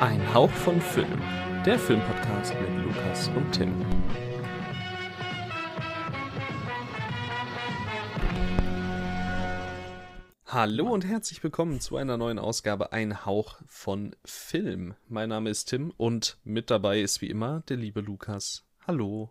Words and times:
Ein 0.00 0.32
Hauch 0.32 0.50
von 0.50 0.80
Film, 0.80 1.20
der 1.66 1.78
Filmpodcast 1.78 2.54
mit 2.58 2.84
Lukas 2.86 3.28
und 3.28 3.52
Tim. 3.52 3.84
Hallo 10.46 10.88
und 10.88 11.04
herzlich 11.04 11.44
willkommen 11.44 11.80
zu 11.80 11.98
einer 11.98 12.16
neuen 12.16 12.38
Ausgabe 12.38 12.92
Ein 12.92 13.26
Hauch 13.26 13.58
von 13.66 14.16
Film. 14.24 14.94
Mein 15.06 15.28
Name 15.28 15.50
ist 15.50 15.66
Tim 15.66 15.92
und 15.98 16.38
mit 16.44 16.70
dabei 16.70 17.02
ist 17.02 17.20
wie 17.20 17.28
immer 17.28 17.60
der 17.68 17.76
liebe 17.76 18.00
Lukas. 18.00 18.64
Hallo. 18.86 19.28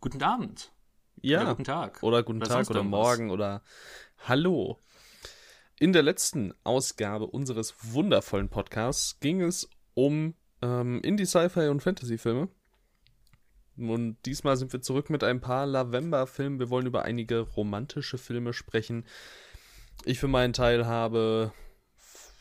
Guten 0.00 0.22
Abend. 0.22 0.72
Ja. 1.20 1.42
Oder 1.42 1.50
guten 1.50 1.64
Tag. 1.64 2.02
Oder 2.02 2.22
guten 2.22 2.40
Tag 2.40 2.70
oder 2.70 2.82
morgen 2.82 3.30
oder 3.30 3.60
Hallo. 4.26 4.80
In 5.80 5.92
der 5.92 6.02
letzten 6.02 6.54
Ausgabe 6.62 7.26
unseres 7.26 7.74
wundervollen 7.82 8.48
Podcasts 8.48 9.18
ging 9.18 9.40
es 9.40 9.68
um 9.94 10.34
ähm, 10.62 11.00
Indie, 11.02 11.26
Sci-Fi 11.26 11.68
und 11.68 11.82
Fantasy-Filme. 11.82 12.48
Und 13.76 14.16
diesmal 14.24 14.56
sind 14.56 14.72
wir 14.72 14.82
zurück 14.82 15.10
mit 15.10 15.24
ein 15.24 15.40
paar 15.40 15.66
Lavember-Filmen. 15.66 16.60
Wir 16.60 16.70
wollen 16.70 16.86
über 16.86 17.02
einige 17.02 17.40
romantische 17.40 18.18
Filme 18.18 18.52
sprechen. 18.52 19.04
Ich 20.04 20.20
für 20.20 20.28
meinen 20.28 20.52
Teil 20.52 20.86
habe 20.86 21.52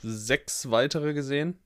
sechs 0.04 0.70
weitere 0.70 1.14
gesehen. 1.14 1.60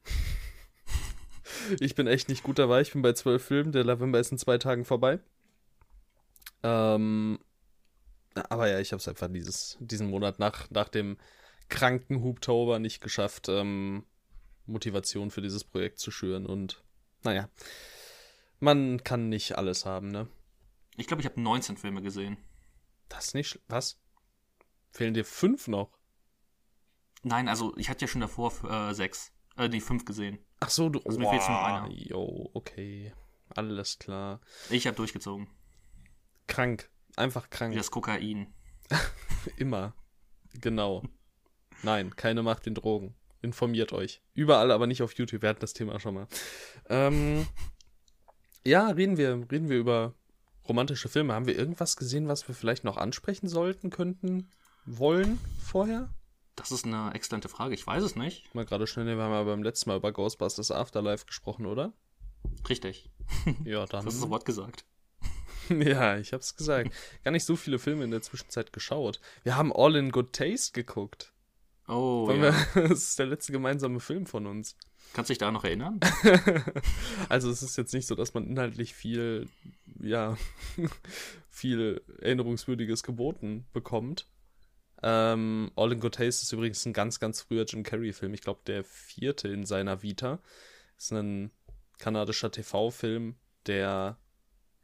Ich 1.82 1.96
bin 1.96 2.08
echt 2.08 2.30
nicht 2.30 2.44
gut 2.44 2.60
dabei. 2.60 2.80
Ich 2.80 2.94
bin 2.94 3.02
bei 3.02 3.12
zwölf 3.12 3.44
Filmen. 3.44 3.74
Der 3.74 3.84
Lavember 3.84 4.20
ist 4.20 4.32
in 4.32 4.38
zwei 4.38 4.58
Tagen 4.58 4.86
vorbei. 4.86 5.20
Ähm, 6.64 7.40
aber 8.50 8.70
ja, 8.70 8.80
ich 8.80 8.94
habe 8.94 9.02
es 9.02 9.08
einfach 9.08 9.28
dieses, 9.28 9.78
diesen 9.82 10.10
Monat 10.10 10.40
nach, 10.40 10.70
nach 10.70 10.88
dem 10.88 11.18
kranken 11.70 12.22
Hubtober 12.22 12.80
nicht 12.80 13.02
geschafft, 13.02 13.50
ähm, 13.50 14.06
Motivation 14.66 15.32
für 15.32 15.42
dieses 15.42 15.64
Projekt 15.64 16.00
zu 16.00 16.12
schüren. 16.12 16.46
Und 16.46 16.84
naja, 17.24 17.50
man 18.60 19.04
kann 19.04 19.30
nicht 19.30 19.58
alles 19.58 19.86
haben, 19.86 20.12
ne? 20.12 20.28
Ich 20.98 21.08
glaube, 21.08 21.22
ich 21.22 21.28
habe 21.28 21.40
19 21.40 21.78
Filme 21.78 22.02
gesehen. 22.02 22.38
Das 23.10 23.34
nicht. 23.34 23.60
Was? 23.68 24.00
Fehlen 24.92 25.14
dir 25.14 25.26
fünf 25.26 25.68
noch? 25.68 25.98
Nein, 27.24 27.48
also 27.48 27.76
ich 27.78 27.90
hatte 27.90 28.02
ja 28.02 28.08
schon 28.08 28.22
davor 28.22 28.52
äh, 28.64 28.94
sechs, 28.94 29.32
äh, 29.58 29.70
die 29.70 29.82
fünf 29.82 30.06
gesehen. 30.06 30.40
Ach 30.60 30.70
so, 30.70 30.90
du. 30.90 31.00
Also 31.06 31.20
mir 31.20 31.30
fehlt 31.30 31.44
schon 31.44 31.54
noch 31.54 31.64
einer. 31.64 31.90
Jo, 31.92 32.50
okay. 32.54 33.14
Alles 33.50 34.00
klar. 34.00 34.42
Ich 34.70 34.88
habe 34.88 34.98
durchgezogen. 34.98 35.48
Krank. 36.48 36.90
Einfach 37.16 37.50
krank. 37.50 37.74
Wie 37.74 37.78
das 37.78 37.92
Kokain. 37.92 38.54
Immer. 39.58 39.94
Genau. 40.54 41.04
Nein, 41.84 42.16
keine 42.16 42.44
Macht 42.44 42.66
den 42.66 42.76
Drogen. 42.76 43.16
Informiert 43.42 43.94
euch. 43.94 44.22
Überall, 44.34 44.72
aber 44.72 44.88
nicht 44.88 45.02
auf 45.02 45.14
YouTube. 45.14 45.42
Wir 45.42 45.50
hatten 45.50 45.62
das 45.62 45.74
Thema 45.74 46.00
schon 46.00 46.16
mal. 46.16 46.28
Ähm, 46.90 47.48
ja, 48.66 48.88
reden 48.90 49.18
wir, 49.18 49.46
reden 49.52 49.70
wir 49.70 49.78
über 49.78 50.14
romantische 50.68 51.08
Filme. 51.08 51.34
Haben 51.34 51.48
wir 51.48 51.58
irgendwas 51.58 51.96
gesehen, 51.96 52.28
was 52.28 52.48
wir 52.48 52.56
vielleicht 52.56 52.84
noch 52.84 52.98
ansprechen 52.98 53.48
sollten, 53.48 53.90
könnten, 53.90 54.50
wollen 54.86 55.40
vorher? 55.64 56.10
Das 56.56 56.72
ist 56.72 56.86
eine 56.86 57.14
exzellente 57.14 57.50
Frage. 57.50 57.76
Ich 57.76 57.86
weiß 57.86 58.04
es 58.04 58.16
nicht. 58.16 58.54
Mal 58.56 58.66
gerade 58.66 58.88
schnell, 58.88 59.06
wir 59.06 59.24
haben 59.24 59.32
ja 59.32 59.44
beim 59.44 59.62
letzten 59.62 59.90
Mal 59.90 59.98
über 59.98 60.12
Ghostbusters 60.12 60.72
Afterlife 60.72 61.26
gesprochen, 61.26 61.66
oder? 61.66 61.94
Richtig. 62.68 63.10
Ja, 63.64 63.86
dann. 63.86 64.06
Das 64.06 64.16
ist 64.16 64.24
das 64.24 64.30
Wort 64.30 64.46
gesagt. 64.46 64.86
Ja, 65.70 66.18
ich 66.18 66.32
hab's 66.32 66.56
gesagt. 66.56 66.92
Gar 67.26 67.32
nicht 67.32 67.44
so 67.44 67.58
viele 67.58 67.78
Filme 67.78 68.06
in 68.06 68.12
der 68.12 68.22
Zwischenzeit 68.22 68.72
geschaut. 68.72 69.20
Wir 69.44 69.58
haben 69.58 69.74
All 69.76 69.98
in 69.98 70.12
Good 70.12 70.32
Taste 70.32 70.72
geguckt. 70.72 71.34
Oh, 71.88 72.30
ja. 72.30 72.42
wir, 72.42 72.54
das 72.90 73.10
ist 73.10 73.20
der 73.20 73.28
letzte 73.28 73.52
gemeinsame 73.52 74.00
Film 74.00 74.26
von 74.26 74.46
uns. 74.46 74.76
Kannst 75.14 75.30
du 75.30 75.34
dich 75.34 75.40
da 75.40 75.52
noch 75.52 75.64
erinnern? 75.64 76.00
Also 77.30 77.50
es 77.50 77.64
ist 77.64 77.78
jetzt 77.78 77.94
nicht 77.94 78.08
so, 78.08 78.16
dass 78.16 78.34
man 78.34 78.46
inhaltlich 78.48 78.94
viel, 78.94 79.48
ja, 80.00 80.38
viel 81.50 82.02
Erinnerungswürdiges 82.22 83.04
geboten 83.04 83.66
bekommt. 83.74 84.28
Ähm, 85.04 85.72
All 85.76 85.92
in 85.92 86.00
Good 86.00 86.16
Taste 86.16 86.44
ist 86.44 86.52
übrigens 86.52 86.86
ein 86.86 86.94
ganz, 86.94 87.20
ganz 87.20 87.42
früher 87.42 87.66
Jim 87.66 87.84
Carrey-Film. 87.84 88.34
Ich 88.34 88.42
glaube, 88.42 88.62
der 88.66 88.84
vierte 88.84 89.48
in 89.48 89.66
seiner 89.66 90.02
Vita. 90.02 90.40
Ist 90.98 91.12
ein 91.12 91.52
kanadischer 92.00 92.52
TV-Film, 92.52 93.36
der 93.66 94.18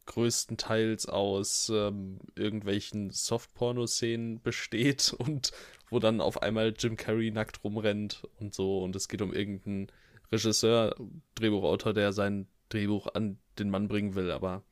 größtenteils 0.05 1.07
aus 1.07 1.71
ähm, 1.73 2.19
irgendwelchen 2.35 3.09
Softporno-Szenen 3.11 4.41
besteht 4.41 5.13
und 5.17 5.51
wo 5.93 5.99
dann 5.99 6.19
auf 6.19 6.41
einmal 6.41 6.73
Jim 6.77 6.97
Carrey 6.97 7.31
nackt 7.31 7.63
rumrennt 7.63 8.27
und 8.39 8.53
so. 8.53 8.79
Und 8.79 8.95
es 8.95 9.07
geht 9.07 9.21
um 9.21 9.33
irgendeinen 9.33 9.87
Regisseur, 10.31 10.95
Drehbuchautor, 11.35 11.93
der 11.93 12.11
sein 12.11 12.47
Drehbuch 12.69 13.07
an 13.13 13.37
den 13.59 13.69
Mann 13.69 13.87
bringen 13.87 14.15
will, 14.15 14.31
aber 14.31 14.63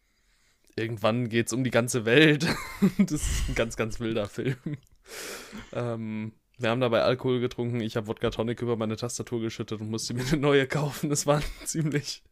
irgendwann 0.76 1.30
geht 1.30 1.48
es 1.48 1.54
um 1.54 1.64
die 1.64 1.72
ganze 1.72 2.06
Welt. 2.06 2.48
das 2.98 3.12
ist 3.12 3.50
ein 3.50 3.56
ganz, 3.56 3.78
ganz 3.78 4.00
wilder 4.00 4.28
Film. 4.28 4.58
ähm, 5.72 6.34
wir 6.58 6.70
haben 6.70 6.82
dabei 6.82 7.02
Alkohol 7.02 7.40
getrunken, 7.40 7.82
ich 7.82 7.96
habe 7.96 8.08
Wodka 8.08 8.30
Tonic 8.30 8.62
über 8.62 8.76
meine 8.76 8.96
Tastatur 8.96 9.42
geschüttet 9.42 9.82
und 9.82 9.90
musste 9.90 10.14
mir 10.14 10.26
eine 10.26 10.38
neue 10.38 10.68
kaufen. 10.68 11.10
Das 11.10 11.26
war 11.26 11.38
ein 11.38 11.66
ziemlich, 11.66 12.24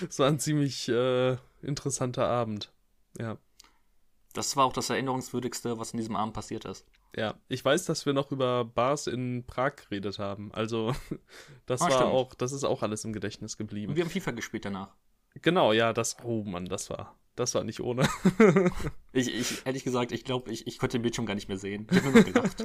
das 0.00 0.18
war 0.18 0.28
ein 0.28 0.38
ziemlich 0.38 0.88
äh, 0.88 1.36
interessanter 1.62 2.26
Abend. 2.26 2.72
Ja. 3.18 3.38
Das 4.32 4.56
war 4.56 4.64
auch 4.64 4.72
das 4.72 4.90
Erinnerungswürdigste, 4.90 5.78
was 5.78 5.92
in 5.92 5.98
diesem 5.98 6.16
Abend 6.16 6.34
passiert 6.34 6.64
ist. 6.64 6.86
Ja, 7.16 7.34
ich 7.48 7.64
weiß, 7.64 7.84
dass 7.84 8.06
wir 8.06 8.12
noch 8.12 8.32
über 8.32 8.64
Bars 8.64 9.06
in 9.06 9.44
Prag 9.46 9.76
geredet 9.76 10.18
haben. 10.18 10.52
Also, 10.52 10.94
das 11.66 11.80
Ah, 11.80 11.84
war 11.84 11.90
stimmt. 11.92 12.10
auch, 12.12 12.34
das 12.34 12.52
ist 12.52 12.64
auch 12.64 12.82
alles 12.82 13.04
im 13.04 13.12
Gedächtnis 13.12 13.56
geblieben. 13.56 13.90
Und 13.90 13.96
wir 13.96 14.04
haben 14.04 14.10
FIFA 14.10 14.32
gespielt 14.32 14.64
danach. 14.64 14.94
Genau, 15.42 15.72
ja, 15.72 15.92
das, 15.92 16.16
oh 16.24 16.42
Mann, 16.44 16.66
das 16.66 16.90
war, 16.90 17.16
das 17.36 17.54
war 17.54 17.64
nicht 17.64 17.80
ohne. 17.80 18.08
Ich, 19.12 19.32
ich 19.32 19.64
ehrlich 19.64 19.84
gesagt, 19.84 20.10
ich 20.10 20.24
glaube, 20.24 20.50
ich, 20.50 20.66
ich 20.66 20.76
konnte 20.78 20.98
den 20.98 21.02
Bildschirm 21.02 21.24
gar 21.26 21.36
nicht 21.36 21.46
mehr 21.46 21.56
sehen. 21.58 21.86
Ich 21.88 21.98
habe 21.98 22.10
nur 22.10 22.18
noch 22.18 22.24
gedacht. 22.26 22.64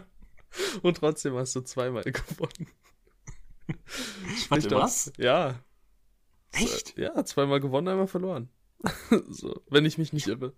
Und 0.82 0.96
trotzdem 0.96 1.34
hast 1.34 1.54
du 1.54 1.60
zweimal 1.60 2.02
gewonnen. 2.04 2.66
Warte, 4.48 4.68
doch- 4.68 4.82
was? 4.82 5.12
Ja, 5.18 5.60
Echt? 6.52 6.98
ja, 6.98 7.22
zweimal 7.26 7.60
gewonnen, 7.60 7.88
einmal 7.88 8.06
verloren. 8.06 8.48
so, 9.28 9.60
wenn 9.68 9.84
ich 9.84 9.98
mich 9.98 10.12
nicht 10.14 10.26
irre. 10.28 10.54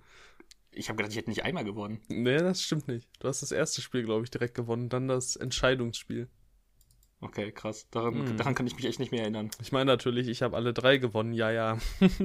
Ich 0.74 0.88
habe 0.88 0.96
gedacht, 0.96 1.12
ich 1.12 1.18
hätte 1.18 1.30
nicht 1.30 1.44
einmal 1.44 1.64
gewonnen. 1.64 2.00
Nee, 2.08 2.38
das 2.38 2.62
stimmt 2.62 2.88
nicht. 2.88 3.08
Du 3.20 3.28
hast 3.28 3.42
das 3.42 3.52
erste 3.52 3.82
Spiel, 3.82 4.04
glaube 4.04 4.24
ich, 4.24 4.30
direkt 4.30 4.54
gewonnen, 4.54 4.88
dann 4.88 5.06
das 5.08 5.36
Entscheidungsspiel. 5.36 6.28
Okay, 7.20 7.52
krass. 7.52 7.88
Daran, 7.90 8.30
Hm. 8.30 8.36
daran 8.36 8.54
kann 8.54 8.66
ich 8.66 8.74
mich 8.74 8.86
echt 8.86 8.98
nicht 8.98 9.12
mehr 9.12 9.22
erinnern. 9.22 9.50
Ich 9.60 9.70
meine 9.70 9.92
natürlich, 9.92 10.28
ich 10.28 10.42
habe 10.42 10.56
alle 10.56 10.72
drei 10.72 10.96
gewonnen, 10.96 11.34
ja, 11.34 11.50
ja. 11.50 11.78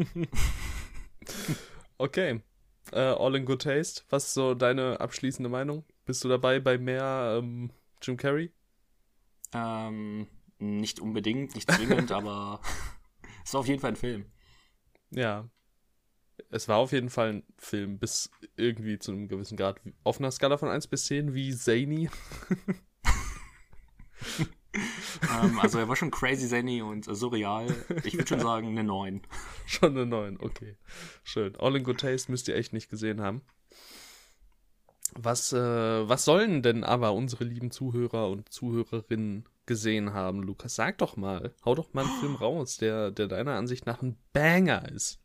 okay. 1.98 2.42
Äh, 2.92 3.00
All 3.00 3.36
in 3.36 3.46
Good 3.46 3.64
Taste. 3.64 4.04
Was 4.10 4.28
ist 4.28 4.34
so 4.34 4.54
deine 4.56 5.00
abschließende 5.02 5.50
Meinung? 5.50 5.84
Bist 6.06 6.24
du 6.24 6.30
dabei 6.30 6.60
bei 6.60 6.78
mehr 6.78 7.38
ähm, 7.40 7.72
Jim 8.02 8.18
Carrey? 8.18 8.52
Ähm, 9.54 10.28
nicht 10.60 11.00
unbedingt, 11.00 11.56
nicht 11.56 11.70
zwingend, 11.70 12.12
aber 12.12 12.62
es 13.46 13.54
war 13.54 13.60
auf 13.60 13.68
jeden 13.68 13.82
Fall 13.82 13.92
ein 13.92 13.96
Film. 13.98 14.26
Ja. 15.12 15.50
Es 16.50 16.68
war 16.68 16.78
auf 16.78 16.94
jeden 16.94 17.10
Fall 17.10 17.34
ein 17.34 17.44
Film, 17.58 18.00
bis 18.00 18.32
irgendwie 18.56 19.00
zu 19.00 19.12
einem 19.12 19.28
gewissen 19.28 19.58
Grad. 19.58 19.82
Auf 20.04 20.20
einer 20.20 20.32
Skala 20.32 20.58
von 20.58 20.70
1 20.70 20.88
bis 20.88 21.06
10, 21.08 21.34
wie 21.34 21.54
zany. 21.54 22.10
ähm, 25.44 25.60
also 25.60 25.78
er 25.80 25.90
war 25.90 25.96
schon 25.98 26.12
crazy 26.12 26.48
zany 26.48 26.82
und 26.82 27.04
surreal. 27.06 27.68
Ich 28.06 28.14
würde 28.14 28.28
schon 28.28 28.40
sagen 28.40 28.68
eine 28.70 28.84
9. 28.84 29.22
Schon 29.66 29.98
eine 29.98 30.06
9, 30.06 30.38
okay. 30.40 30.78
Schön. 31.24 31.58
All 31.58 31.76
in 31.76 31.84
Good 31.84 32.00
Taste 32.00 32.32
müsst 32.32 32.48
ihr 32.48 32.56
echt 32.56 32.72
nicht 32.72 32.90
gesehen 32.90 33.22
haben. 33.22 33.42
Was, 35.14 35.52
äh, 35.52 35.58
was 35.58 36.24
sollen 36.24 36.62
denn 36.62 36.84
aber 36.84 37.14
unsere 37.14 37.44
lieben 37.44 37.72
Zuhörer 37.72 38.30
und 38.30 38.54
Zuhörerinnen 38.54 39.50
gesehen 39.66 40.14
haben, 40.14 40.44
Lukas? 40.44 40.76
Sag 40.76 41.00
doch 41.00 41.18
mal. 41.18 41.54
Hau 41.66 41.76
doch 41.76 41.94
mal 41.94 42.06
einen 42.06 42.20
Film 42.20 42.36
raus, 42.36 42.78
der, 42.78 43.12
der 43.12 43.28
deiner 43.28 43.56
Ansicht 43.56 43.86
nach 43.86 44.02
ein 44.02 44.18
Banger 44.32 44.90
ist. 44.90 45.20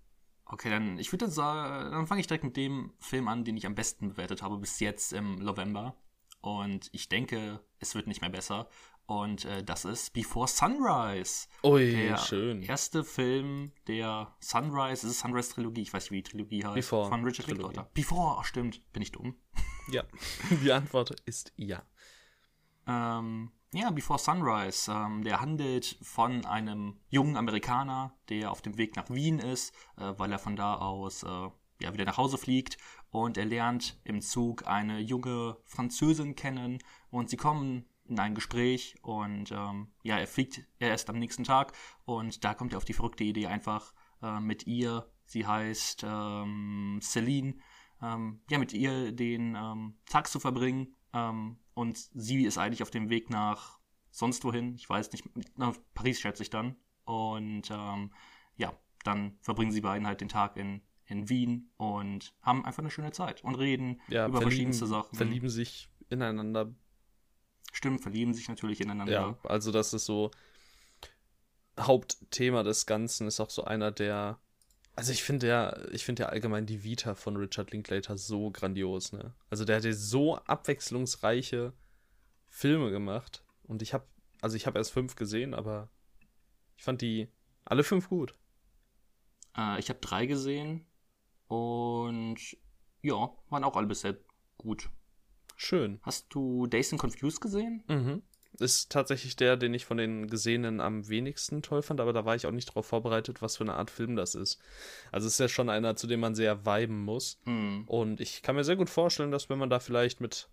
Okay, 0.53 0.69
dann 0.69 0.99
ich 0.99 1.11
würde 1.11 1.25
dann 1.25 1.33
sagen, 1.33 1.91
dann 1.93 2.07
fange 2.07 2.21
ich 2.21 2.27
direkt 2.27 2.45
mit 2.45 2.59
dem 2.59 2.93
Film 3.01 3.27
an, 3.27 3.43
den 3.43 3.57
ich 3.57 3.65
am 3.67 3.75
besten 3.75 4.11
bewertet 4.11 4.43
habe 4.43 4.59
bis 4.59 4.81
jetzt 4.81 5.15
im 5.15 5.37
November. 5.37 5.97
Und 6.43 6.91
ich 6.93 7.09
denke, 7.09 7.61
es 7.79 7.95
wird 7.95 8.07
nicht 8.07 8.21
mehr 8.21 8.29
besser. 8.31 8.69
Und 9.07 9.47
äh, 9.47 9.65
das 9.65 9.85
ist 9.87 10.13
Before 10.13 10.47
Sunrise. 10.47 11.49
Ui, 11.65 11.93
Der 11.93 12.19
schön. 12.19 12.63
erste 12.63 13.03
Film 13.03 13.73
der 13.87 14.37
Sunrise, 14.41 15.07
es 15.07 15.15
ist 15.15 15.21
Sunrise 15.21 15.55
Trilogie, 15.55 15.83
ich 15.83 15.93
weiß 15.93 16.05
nicht, 16.05 16.13
wie 16.13 16.23
die 16.23 16.31
Trilogie 16.31 16.65
heißt. 16.65 16.75
Before 16.75 17.09
Von 17.09 17.25
Richard. 17.25 17.47
Linklater. 17.49 17.91
Before, 17.95 18.37
ach, 18.39 18.45
stimmt, 18.45 18.93
bin 18.93 19.03
ich 19.03 19.13
dumm. 19.13 19.35
Ja, 19.91 20.05
die 20.63 20.71
Antwort 20.71 21.19
ist 21.25 21.53
ja. 21.57 21.83
Ähm, 22.87 23.51
ja, 23.73 23.91
Before 23.91 24.19
Sunrise. 24.19 24.91
Ähm, 24.93 25.25
der 25.25 25.41
handelt 25.41 25.99
von 26.03 26.45
einem 26.45 27.01
jungen 27.09 27.37
Amerikaner, 27.37 28.15
der 28.29 28.51
auf 28.51 28.63
dem 28.63 28.77
Weg 28.79 28.97
nach 28.97 29.11
Wien 29.11 29.39
ist, 29.39 29.75
äh, 29.97 30.13
weil 30.17 30.31
er 30.33 30.39
von 30.39 30.57
da 30.57 30.77
aus 30.77 31.23
äh, 31.23 31.49
ja, 31.81 31.93
wieder 31.93 32.05
nach 32.05 32.19
Hause 32.19 32.39
fliegt. 32.39 32.77
Und 33.11 33.37
er 33.37 33.47
lernt 33.47 34.01
im 34.05 34.21
Zug 34.21 34.67
eine 34.67 35.01
junge 35.01 35.57
Französin 35.65 36.35
kennen. 36.35 36.79
Und 37.11 37.31
sie 37.31 37.37
kommen 37.37 37.87
in 38.05 38.19
ein 38.19 38.35
Gespräch 38.35 38.97
und 39.03 39.53
ähm, 39.53 39.89
ja, 40.03 40.19
er 40.19 40.27
fliegt 40.27 40.63
erst 40.79 41.09
am 41.09 41.19
nächsten 41.19 41.45
Tag 41.45 41.73
und 42.05 42.45
da 42.45 42.53
kommt 42.53 42.73
er 42.73 42.79
auf 42.79 42.85
die 42.85 42.95
verrückte 42.95 43.25
Idee 43.25 43.47
einfach 43.47 43.95
äh, 44.23 44.41
mit 44.41 44.67
ihr, 44.67 45.09
sie 45.25 45.47
heißt 45.47 46.05
ähm, 46.05 46.99
Celine, 47.01 47.55
ähm, 48.03 48.41
ja, 48.51 48.59
mit 48.59 48.73
ihr 48.73 49.13
den 49.13 49.55
ähm, 49.55 49.95
Tag 50.07 50.27
zu 50.27 50.41
verbringen 50.41 50.95
ähm, 51.13 51.59
und 51.75 51.99
sie 52.15 52.45
ist 52.45 52.59
eigentlich 52.59 52.83
auf 52.83 52.91
dem 52.91 53.11
Weg 53.11 53.31
nach 53.31 53.79
sonst 54.11 54.45
wohin, 54.45 54.75
ich 54.75 54.89
weiß 54.89 55.11
nicht, 55.13 55.25
nach 55.59 55.75
Paris 55.95 56.21
schätze 56.21 56.43
ich 56.43 56.51
dann 56.51 56.77
und 57.05 57.71
ähm, 57.71 58.13
ja, 58.57 58.73
dann 59.05 59.39
verbringen 59.41 59.73
sie 59.73 59.81
beiden 59.81 60.07
halt 60.07 60.21
den 60.21 60.29
Tag 60.29 60.57
in 60.57 60.83
in 61.07 61.29
Wien 61.29 61.71
und 61.77 62.35
haben 62.43 62.65
einfach 62.65 62.83
eine 62.83 62.91
schöne 62.91 63.13
Zeit 63.13 63.45
und 63.45 63.55
reden 63.55 64.01
Ja, 64.09 64.27
über 64.27 64.41
verschiedenste 64.41 64.87
Sachen. 64.87 65.15
verlieben 65.17 65.51
sich 65.51 65.89
ineinander. 66.09 66.75
Stimmt, 67.73 68.01
verlieben 68.01 68.35
sich 68.35 68.49
natürlich 68.49 68.81
ineinander. 68.81 69.13
Ja, 69.13 69.39
also 69.51 69.73
das 69.73 69.93
ist 69.93 70.07
so 70.07 70.31
Hauptthema 71.79 72.63
des 72.63 72.87
Ganzen, 72.87 73.27
ist 73.27 73.41
auch 73.41 73.51
so 73.51 73.65
einer 73.65 73.91
der. 73.91 74.39
Also 74.95 75.13
ich 75.13 75.23
finde 75.23 75.49
ja, 75.49 75.77
ich 75.91 76.05
finde 76.05 76.25
ja 76.25 76.29
allgemein 76.29 76.67
die 76.67 76.85
Vita 76.85 77.15
von 77.15 77.37
Richard 77.37 77.71
Linklater 77.73 78.19
so 78.19 78.51
grandios, 78.51 79.13
ne? 79.13 79.35
Also 79.49 79.65
der 79.65 79.77
hat 79.77 79.85
ja 79.85 79.93
so 79.93 80.37
abwechslungsreiche 80.37 81.73
Filme 82.49 82.91
gemacht. 82.91 83.43
Und 83.65 83.81
ich 83.81 83.95
habe, 83.95 84.07
also 84.43 84.57
ich 84.57 84.67
habe 84.67 84.79
erst 84.79 84.93
fünf 84.93 85.17
gesehen, 85.17 85.55
aber 85.55 85.89
ich 86.77 86.85
fand 86.85 87.01
die 87.01 87.29
alle 87.65 87.85
fünf 87.85 88.09
gut. 88.09 88.35
Äh, 89.57 89.79
ich 89.79 89.89
habe 89.89 90.01
drei 90.01 90.27
gesehen 90.27 90.85
und 91.49 92.37
ja, 93.01 93.31
waren 93.49 93.65
auch 93.65 93.77
alle 93.77 93.87
bisher 93.87 94.17
gut. 94.59 94.91
Schön. 95.57 96.01
Hast 96.03 96.35
du 96.35 96.67
Days 96.67 96.93
and 96.93 97.01
Confused 97.01 97.41
gesehen? 97.41 97.85
Mhm. 97.89 98.23
Ist 98.59 98.93
tatsächlich 98.93 99.35
der, 99.35 99.57
den 99.57 99.73
ich 99.73 99.87
von 99.87 99.97
den 99.97 100.27
Gesehenen 100.27 100.81
am 100.81 101.09
wenigsten 101.09 101.63
toll 101.63 101.83
fand, 101.83 102.01
aber 102.01 102.13
da 102.13 102.25
war 102.27 102.37
ich 102.37 102.47
auch 102.47 102.51
nicht 102.51 102.69
darauf 102.69 102.87
vorbereitet, 102.87 103.41
was 103.41 103.57
für 103.57 103.65
eine 103.65 103.75
Art 103.75 103.91
Film 103.91 104.15
das 104.15 104.35
ist. 104.35 104.61
Also 105.11 105.27
es 105.27 105.35
ist 105.35 105.41
ja 105.41 105.49
schon 105.49 105.71
einer, 105.71 105.97
zu 105.97 106.07
dem 106.07 106.21
man 106.21 106.35
sehr 106.35 106.67
viben 106.67 107.03
muss. 107.03 107.41
Hm. 107.45 107.85
Und 107.87 108.21
ich 108.21 108.43
kann 108.43 108.55
mir 108.55 108.65
sehr 108.65 108.77
gut 108.77 108.91
vorstellen, 108.91 109.31
dass 109.31 109.49
wenn 109.49 109.59
man 109.59 109.71
da 109.71 109.81
vielleicht 109.81 110.21
mit 110.21 110.51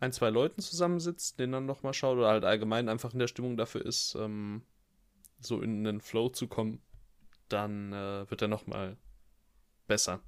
ein, 0.00 0.12
zwei 0.12 0.30
Leuten 0.30 0.60
zusammensitzt, 0.60 1.38
den 1.38 1.52
dann 1.52 1.66
nochmal 1.66 1.94
schaut 1.94 2.18
oder 2.18 2.28
halt 2.28 2.44
allgemein 2.44 2.88
einfach 2.88 3.12
in 3.12 3.18
der 3.18 3.28
Stimmung 3.28 3.56
dafür 3.56 3.84
ist, 3.84 4.14
ähm, 4.18 4.62
so 5.38 5.60
in 5.60 5.84
den 5.84 6.00
Flow 6.00 6.28
zu 6.28 6.46
kommen, 6.46 6.82
dann 7.48 7.92
äh, 7.92 8.30
wird 8.30 8.42
er 8.42 8.48
nochmal 8.48 8.96
besser. 9.86 10.20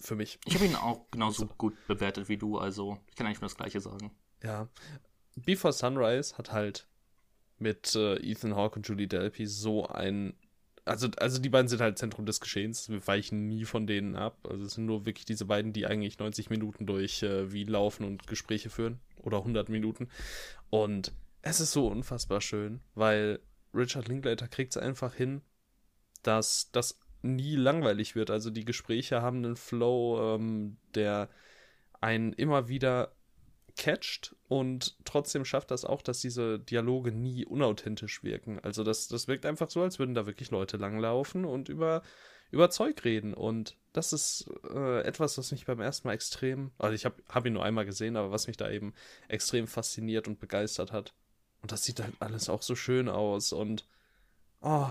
Für 0.00 0.16
mich. 0.16 0.38
Ich 0.44 0.54
habe 0.54 0.66
ihn 0.66 0.74
auch 0.74 1.08
genauso 1.10 1.46
gut 1.46 1.74
bewertet 1.86 2.28
wie 2.28 2.36
du, 2.36 2.58
also 2.58 2.98
ich 3.08 3.14
kann 3.14 3.26
eigentlich 3.26 3.40
nur 3.40 3.48
das 3.48 3.56
Gleiche 3.56 3.80
sagen. 3.80 4.10
Ja. 4.42 4.68
Before 5.36 5.72
Sunrise 5.72 6.36
hat 6.38 6.52
halt 6.52 6.86
mit 7.58 7.94
äh, 7.94 8.16
Ethan 8.16 8.56
Hawke 8.56 8.76
und 8.76 8.88
Julie 8.88 9.08
Delpy 9.08 9.46
so 9.46 9.86
ein. 9.86 10.34
Also, 10.84 11.08
also 11.16 11.40
die 11.40 11.48
beiden 11.48 11.68
sind 11.68 11.80
halt 11.80 11.96
Zentrum 11.96 12.26
des 12.26 12.40
Geschehens. 12.40 12.90
Wir 12.90 13.06
weichen 13.06 13.48
nie 13.48 13.64
von 13.64 13.86
denen 13.86 14.16
ab. 14.16 14.46
Also 14.48 14.64
es 14.64 14.74
sind 14.74 14.84
nur 14.84 15.06
wirklich 15.06 15.24
diese 15.24 15.46
beiden, 15.46 15.72
die 15.72 15.86
eigentlich 15.86 16.18
90 16.18 16.50
Minuten 16.50 16.84
durch 16.84 17.22
äh, 17.22 17.52
Wien 17.52 17.68
laufen 17.68 18.04
und 18.04 18.26
Gespräche 18.26 18.68
führen. 18.68 19.00
Oder 19.22 19.38
100 19.38 19.70
Minuten. 19.70 20.10
Und 20.68 21.12
es 21.40 21.60
ist 21.60 21.72
so 21.72 21.88
unfassbar 21.88 22.42
schön, 22.42 22.80
weil 22.94 23.40
Richard 23.72 24.08
Linklater 24.08 24.46
kriegt 24.46 24.76
es 24.76 24.82
einfach 24.82 25.14
hin, 25.14 25.40
dass 26.22 26.70
das 26.72 27.00
nie 27.22 27.56
langweilig 27.56 28.14
wird. 28.14 28.30
Also 28.30 28.50
die 28.50 28.64
Gespräche 28.64 29.22
haben 29.22 29.38
einen 29.38 29.56
Flow, 29.56 30.36
ähm, 30.36 30.76
der 30.94 31.30
einen 32.00 32.34
immer 32.34 32.68
wieder 32.68 33.14
catcht 33.76 34.36
und 34.48 34.96
trotzdem 35.04 35.44
schafft 35.44 35.70
das 35.70 35.84
auch, 35.84 36.02
dass 36.02 36.20
diese 36.20 36.58
Dialoge 36.58 37.12
nie 37.12 37.46
unauthentisch 37.46 38.22
wirken. 38.22 38.58
Also 38.60 38.84
das, 38.84 39.08
das 39.08 39.26
wirkt 39.26 39.46
einfach 39.46 39.70
so, 39.70 39.82
als 39.82 39.98
würden 39.98 40.14
da 40.14 40.26
wirklich 40.26 40.50
Leute 40.50 40.76
langlaufen 40.76 41.44
und 41.44 41.68
über, 41.68 42.02
über 42.50 42.68
Zeug 42.70 43.04
reden. 43.04 43.32
Und 43.32 43.76
das 43.92 44.12
ist 44.12 44.50
äh, 44.70 45.00
etwas, 45.02 45.38
was 45.38 45.50
mich 45.50 45.64
beim 45.64 45.80
ersten 45.80 46.06
Mal 46.08 46.14
extrem, 46.14 46.72
also 46.78 46.94
ich 46.94 47.06
habe 47.06 47.22
hab 47.28 47.46
ihn 47.46 47.54
nur 47.54 47.64
einmal 47.64 47.86
gesehen, 47.86 48.16
aber 48.16 48.30
was 48.30 48.46
mich 48.46 48.58
da 48.58 48.70
eben 48.70 48.92
extrem 49.28 49.66
fasziniert 49.66 50.28
und 50.28 50.40
begeistert 50.40 50.92
hat. 50.92 51.14
Und 51.62 51.72
das 51.72 51.84
sieht 51.84 52.00
halt 52.00 52.14
alles 52.20 52.50
auch 52.50 52.60
so 52.60 52.74
schön 52.76 53.08
aus 53.08 53.54
und 53.54 53.88
oh, 54.60 54.90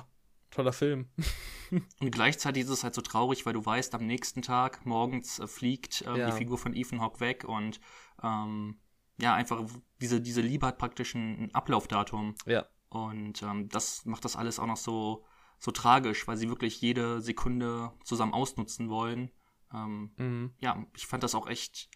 toller 0.49 0.73
Film. 0.73 1.09
Und 1.99 2.11
gleichzeitig 2.11 2.63
ist 2.65 2.69
es 2.69 2.83
halt 2.83 2.93
so 2.93 3.01
traurig, 3.01 3.47
weil 3.47 3.53
du 3.53 3.65
weißt, 3.65 3.95
am 3.95 4.05
nächsten 4.05 4.43
Tag 4.43 4.85
morgens 4.85 5.39
äh, 5.39 5.47
fliegt 5.47 6.03
ähm, 6.05 6.17
Ja. 6.17 6.25
die 6.27 6.37
Figur 6.37 6.59
von 6.59 6.75
Ethan 6.75 7.01
Hawke 7.01 7.19
weg 7.19 7.45
und 7.45 7.79
ähm, 8.21 8.77
ja, 9.17 9.33
einfach 9.33 9.63
diese, 10.01 10.21
diese 10.21 10.41
Liebe 10.41 10.67
hat 10.67 10.77
praktisch 10.77 11.15
ein, 11.15 11.43
ein 11.43 11.55
Ablaufdatum. 11.55 12.35
ja, 12.45 12.65
Und 12.89 13.41
ähm, 13.43 13.69
das 13.69 14.05
macht 14.05 14.25
das 14.25 14.35
alles 14.35 14.59
auch 14.59 14.67
noch 14.67 14.77
so, 14.77 15.25
so 15.59 15.71
tragisch, 15.71 16.27
weil 16.27 16.37
sie 16.37 16.49
wirklich 16.49 16.81
jede 16.81 17.21
Sekunde 17.21 17.91
zusammen 18.03 18.33
ausnutzen 18.33 18.89
wollen. 18.89 19.31
Ähm, 19.73 20.11
mhm. 20.17 20.53
ja, 20.59 20.85
ich 20.95 21.07
fand 21.07 21.23
das 21.23 21.35
auch 21.35 21.47
echt, 21.47 21.89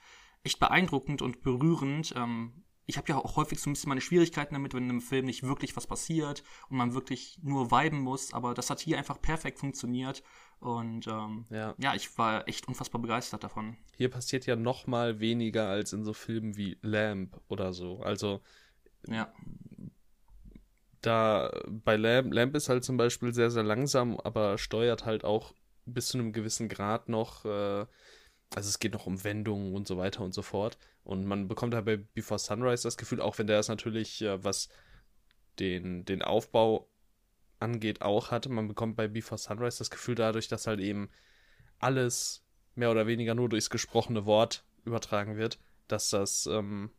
echt 0.43 0.59
beeindruckend 0.59 1.21
und 1.21 1.41
berührend. 1.41 2.13
Ähm, 2.15 2.63
ich 2.85 2.97
habe 2.97 3.09
ja 3.09 3.17
auch 3.17 3.35
häufig 3.35 3.59
so 3.59 3.69
ein 3.69 3.73
bisschen 3.73 3.89
meine 3.89 4.01
Schwierigkeiten 4.01 4.53
damit, 4.53 4.73
wenn 4.73 4.85
in 4.85 4.89
einem 4.89 5.01
Film 5.01 5.25
nicht 5.25 5.43
wirklich 5.43 5.75
was 5.75 5.87
passiert 5.87 6.43
und 6.69 6.77
man 6.77 6.93
wirklich 6.93 7.37
nur 7.43 7.69
viben 7.69 7.99
muss, 7.99 8.33
aber 8.33 8.53
das 8.53 8.69
hat 8.69 8.79
hier 8.79 8.97
einfach 8.97 9.21
perfekt 9.21 9.59
funktioniert 9.59 10.23
und 10.59 11.07
ähm, 11.07 11.45
ja. 11.49 11.75
ja, 11.77 11.95
ich 11.95 12.17
war 12.17 12.47
echt 12.47 12.67
unfassbar 12.67 13.01
begeistert 13.01 13.43
davon. 13.43 13.77
Hier 13.95 14.09
passiert 14.09 14.45
ja 14.45 14.55
noch 14.55 14.87
mal 14.87 15.19
weniger 15.19 15.67
als 15.67 15.93
in 15.93 16.03
so 16.03 16.13
Filmen 16.13 16.57
wie 16.57 16.77
Lamp 16.81 17.39
oder 17.47 17.73
so. 17.73 17.99
Also 18.01 18.41
Ja, 19.07 19.31
da 21.01 21.51
bei 21.67 21.95
Lamp, 21.95 22.33
Lamp 22.33 22.55
ist 22.55 22.69
halt 22.69 22.83
zum 22.83 22.97
Beispiel 22.97 23.33
sehr, 23.33 23.51
sehr 23.51 23.63
langsam, 23.63 24.19
aber 24.19 24.57
steuert 24.57 25.05
halt 25.05 25.23
auch 25.23 25.53
bis 25.85 26.07
zu 26.09 26.17
einem 26.17 26.33
gewissen 26.33 26.69
Grad 26.69 27.09
noch, 27.09 27.45
äh, 27.45 27.85
also 28.55 28.69
es 28.69 28.79
geht 28.79 28.93
noch 28.93 29.05
um 29.05 29.23
Wendungen 29.23 29.73
und 29.73 29.87
so 29.87 29.97
weiter 29.97 30.23
und 30.23 30.33
so 30.33 30.41
fort. 30.41 30.77
Und 31.03 31.25
man 31.25 31.47
bekommt 31.47 31.73
halt 31.73 31.85
bei 31.85 31.97
Before 31.97 32.39
Sunrise 32.39 32.83
das 32.83 32.97
Gefühl, 32.97 33.21
auch 33.21 33.37
wenn 33.37 33.47
der 33.47 33.59
es 33.59 33.69
natürlich, 33.69 34.21
äh, 34.21 34.43
was 34.43 34.69
den, 35.59 36.05
den 36.05 36.21
Aufbau 36.21 36.89
angeht, 37.59 38.01
auch 38.01 38.31
hatte, 38.31 38.49
man 38.49 38.67
bekommt 38.67 38.95
bei 38.95 39.07
Before 39.07 39.37
Sunrise 39.37 39.79
das 39.79 39.89
Gefühl 39.89 40.15
dadurch, 40.15 40.47
dass 40.47 40.67
halt 40.67 40.79
eben 40.79 41.09
alles 41.79 42.43
mehr 42.75 42.91
oder 42.91 43.07
weniger 43.07 43.35
nur 43.35 43.49
durchs 43.49 43.69
gesprochene 43.69 44.25
Wort 44.25 44.63
übertragen 44.85 45.37
wird, 45.37 45.59
dass 45.87 46.09
das 46.09 46.45
ähm, 46.47 46.91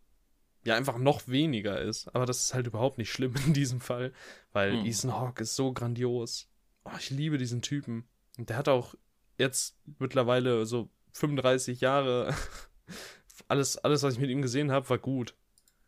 ja 0.64 0.74
einfach 0.76 0.98
noch 0.98 1.28
weniger 1.28 1.80
ist. 1.80 2.08
Aber 2.14 2.26
das 2.26 2.44
ist 2.44 2.54
halt 2.54 2.66
überhaupt 2.66 2.98
nicht 2.98 3.10
schlimm 3.12 3.34
in 3.46 3.54
diesem 3.54 3.80
Fall, 3.80 4.12
weil 4.52 4.72
Hm. 4.72 4.86
Ethan 4.86 5.14
Hawke 5.14 5.42
ist 5.42 5.56
so 5.56 5.72
grandios. 5.72 6.48
Oh, 6.84 6.90
ich 6.98 7.10
liebe 7.10 7.38
diesen 7.38 7.62
Typen. 7.62 8.08
Und 8.36 8.50
der 8.50 8.56
hat 8.56 8.68
auch 8.68 8.94
jetzt 9.36 9.76
mittlerweile 9.98 10.66
so 10.66 10.90
35 11.12 11.80
Jahre. 11.80 12.34
alles, 13.48 13.78
alles, 13.78 14.02
was 14.02 14.14
ich 14.14 14.20
mit 14.20 14.30
ihm 14.30 14.42
gesehen 14.42 14.72
habe, 14.72 14.88
war 14.90 14.98
gut. 14.98 15.34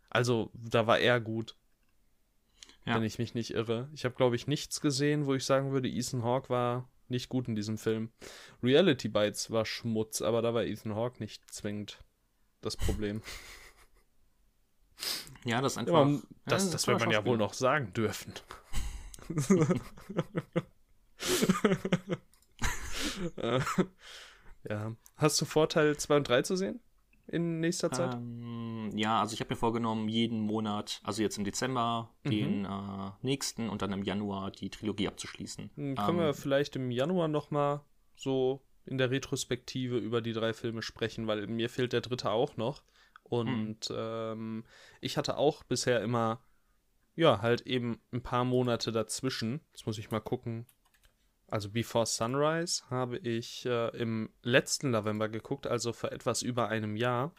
Also, 0.08 0.50
da 0.54 0.86
war 0.86 0.98
er 0.98 1.20
gut. 1.20 1.56
Ja. 2.86 2.96
Wenn 2.96 3.02
ich 3.02 3.18
mich 3.18 3.34
nicht 3.34 3.52
irre. 3.52 3.88
Ich 3.92 4.04
habe, 4.04 4.14
glaube 4.14 4.36
ich, 4.36 4.46
nichts 4.46 4.80
gesehen, 4.80 5.26
wo 5.26 5.34
ich 5.34 5.44
sagen 5.44 5.72
würde, 5.72 5.88
Ethan 5.88 6.24
Hawke 6.24 6.48
war 6.48 6.88
nicht 7.08 7.28
gut 7.28 7.46
in 7.48 7.54
diesem 7.54 7.76
Film. 7.76 8.10
Reality 8.62 9.08
Bites 9.08 9.50
war 9.50 9.66
Schmutz, 9.66 10.22
aber 10.22 10.40
da 10.42 10.54
war 10.54 10.64
Ethan 10.64 10.94
Hawke 10.94 11.18
nicht 11.18 11.52
zwingend 11.52 12.02
das 12.62 12.76
Problem. 12.76 13.22
ja, 15.44 15.60
das 15.60 15.76
einfach. 15.76 15.92
Ja, 15.92 16.04
man, 16.04 16.14
ja, 16.14 16.22
das 16.46 16.70
das 16.70 16.86
wird 16.86 17.00
man 17.00 17.10
ja 17.10 17.24
wohl 17.24 17.36
noch 17.36 17.54
sagen 17.54 17.92
dürfen. 17.92 18.32
Äh, 23.36 23.60
ja. 24.68 24.96
Hast 25.16 25.40
du 25.40 25.44
Vorteil 25.44 25.96
2 25.96 26.16
und 26.16 26.28
3 26.28 26.42
zu 26.42 26.56
sehen? 26.56 26.80
In 27.32 27.60
nächster 27.60 27.90
Zeit? 27.92 28.14
Ähm, 28.14 28.90
ja, 28.96 29.20
also 29.20 29.34
ich 29.34 29.40
habe 29.40 29.52
mir 29.52 29.56
vorgenommen, 29.58 30.08
jeden 30.08 30.40
Monat, 30.40 31.00
also 31.04 31.22
jetzt 31.22 31.38
im 31.38 31.44
Dezember, 31.44 32.10
Mhm. 32.24 32.30
den 32.30 32.64
äh, 32.64 33.10
nächsten 33.22 33.68
und 33.68 33.82
dann 33.82 33.92
im 33.92 34.02
Januar 34.02 34.50
die 34.50 34.70
Trilogie 34.70 35.08
abzuschließen. 35.08 35.70
Hm, 35.76 35.94
Können 35.96 36.18
wir 36.18 36.28
Ähm, 36.28 36.34
vielleicht 36.34 36.76
im 36.76 36.90
Januar 36.90 37.28
nochmal 37.28 37.82
so 38.16 38.62
in 38.86 38.98
der 38.98 39.10
Retrospektive 39.10 39.98
über 39.98 40.20
die 40.20 40.32
drei 40.32 40.52
Filme 40.52 40.82
sprechen, 40.82 41.26
weil 41.26 41.46
mir 41.46 41.68
fehlt 41.68 41.92
der 41.92 42.00
dritte 42.00 42.30
auch 42.30 42.56
noch. 42.56 42.82
Und 43.22 43.92
ähm, 43.94 44.64
ich 45.00 45.16
hatte 45.16 45.36
auch 45.36 45.62
bisher 45.62 46.02
immer, 46.02 46.42
ja, 47.14 47.40
halt 47.42 47.60
eben 47.62 48.00
ein 48.12 48.22
paar 48.22 48.44
Monate 48.44 48.90
dazwischen. 48.90 49.60
Jetzt 49.72 49.86
muss 49.86 49.98
ich 49.98 50.10
mal 50.10 50.20
gucken. 50.20 50.66
Also 51.50 51.68
Before 51.68 52.06
Sunrise 52.06 52.84
habe 52.90 53.18
ich 53.18 53.66
äh, 53.66 53.88
im 53.96 54.30
letzten 54.42 54.90
November 54.90 55.28
geguckt, 55.28 55.66
also 55.66 55.92
vor 55.92 56.12
etwas 56.12 56.42
über 56.42 56.68
einem 56.68 56.96
Jahr. 56.96 57.34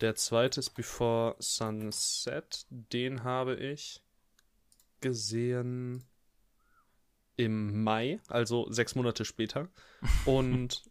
Der 0.00 0.14
zweite 0.14 0.60
ist 0.60 0.70
Before 0.70 1.36
Sunset. 1.38 2.66
Den 2.70 3.22
habe 3.22 3.56
ich 3.56 4.02
gesehen 5.00 6.04
im 7.36 7.84
Mai, 7.84 8.20
also 8.28 8.70
sechs 8.70 8.94
Monate 8.94 9.26
später. 9.26 9.68
Und 10.24 10.82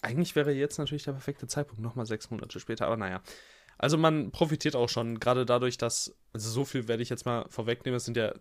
eigentlich 0.00 0.36
wäre 0.36 0.52
jetzt 0.52 0.78
natürlich 0.78 1.04
der 1.04 1.12
perfekte 1.12 1.48
Zeitpunkt, 1.48 1.82
nochmal 1.82 2.06
sechs 2.06 2.30
Monate 2.30 2.60
später, 2.60 2.86
aber 2.86 2.96
naja. 2.96 3.20
Also 3.78 3.98
man 3.98 4.30
profitiert 4.30 4.76
auch 4.76 4.88
schon, 4.88 5.18
gerade 5.18 5.44
dadurch, 5.44 5.76
dass, 5.76 6.16
also 6.32 6.50
so 6.50 6.64
viel 6.64 6.86
werde 6.86 7.02
ich 7.02 7.08
jetzt 7.08 7.26
mal 7.26 7.46
vorwegnehmen, 7.48 7.96
es 7.96 8.04
sind 8.04 8.16
ja 8.16 8.32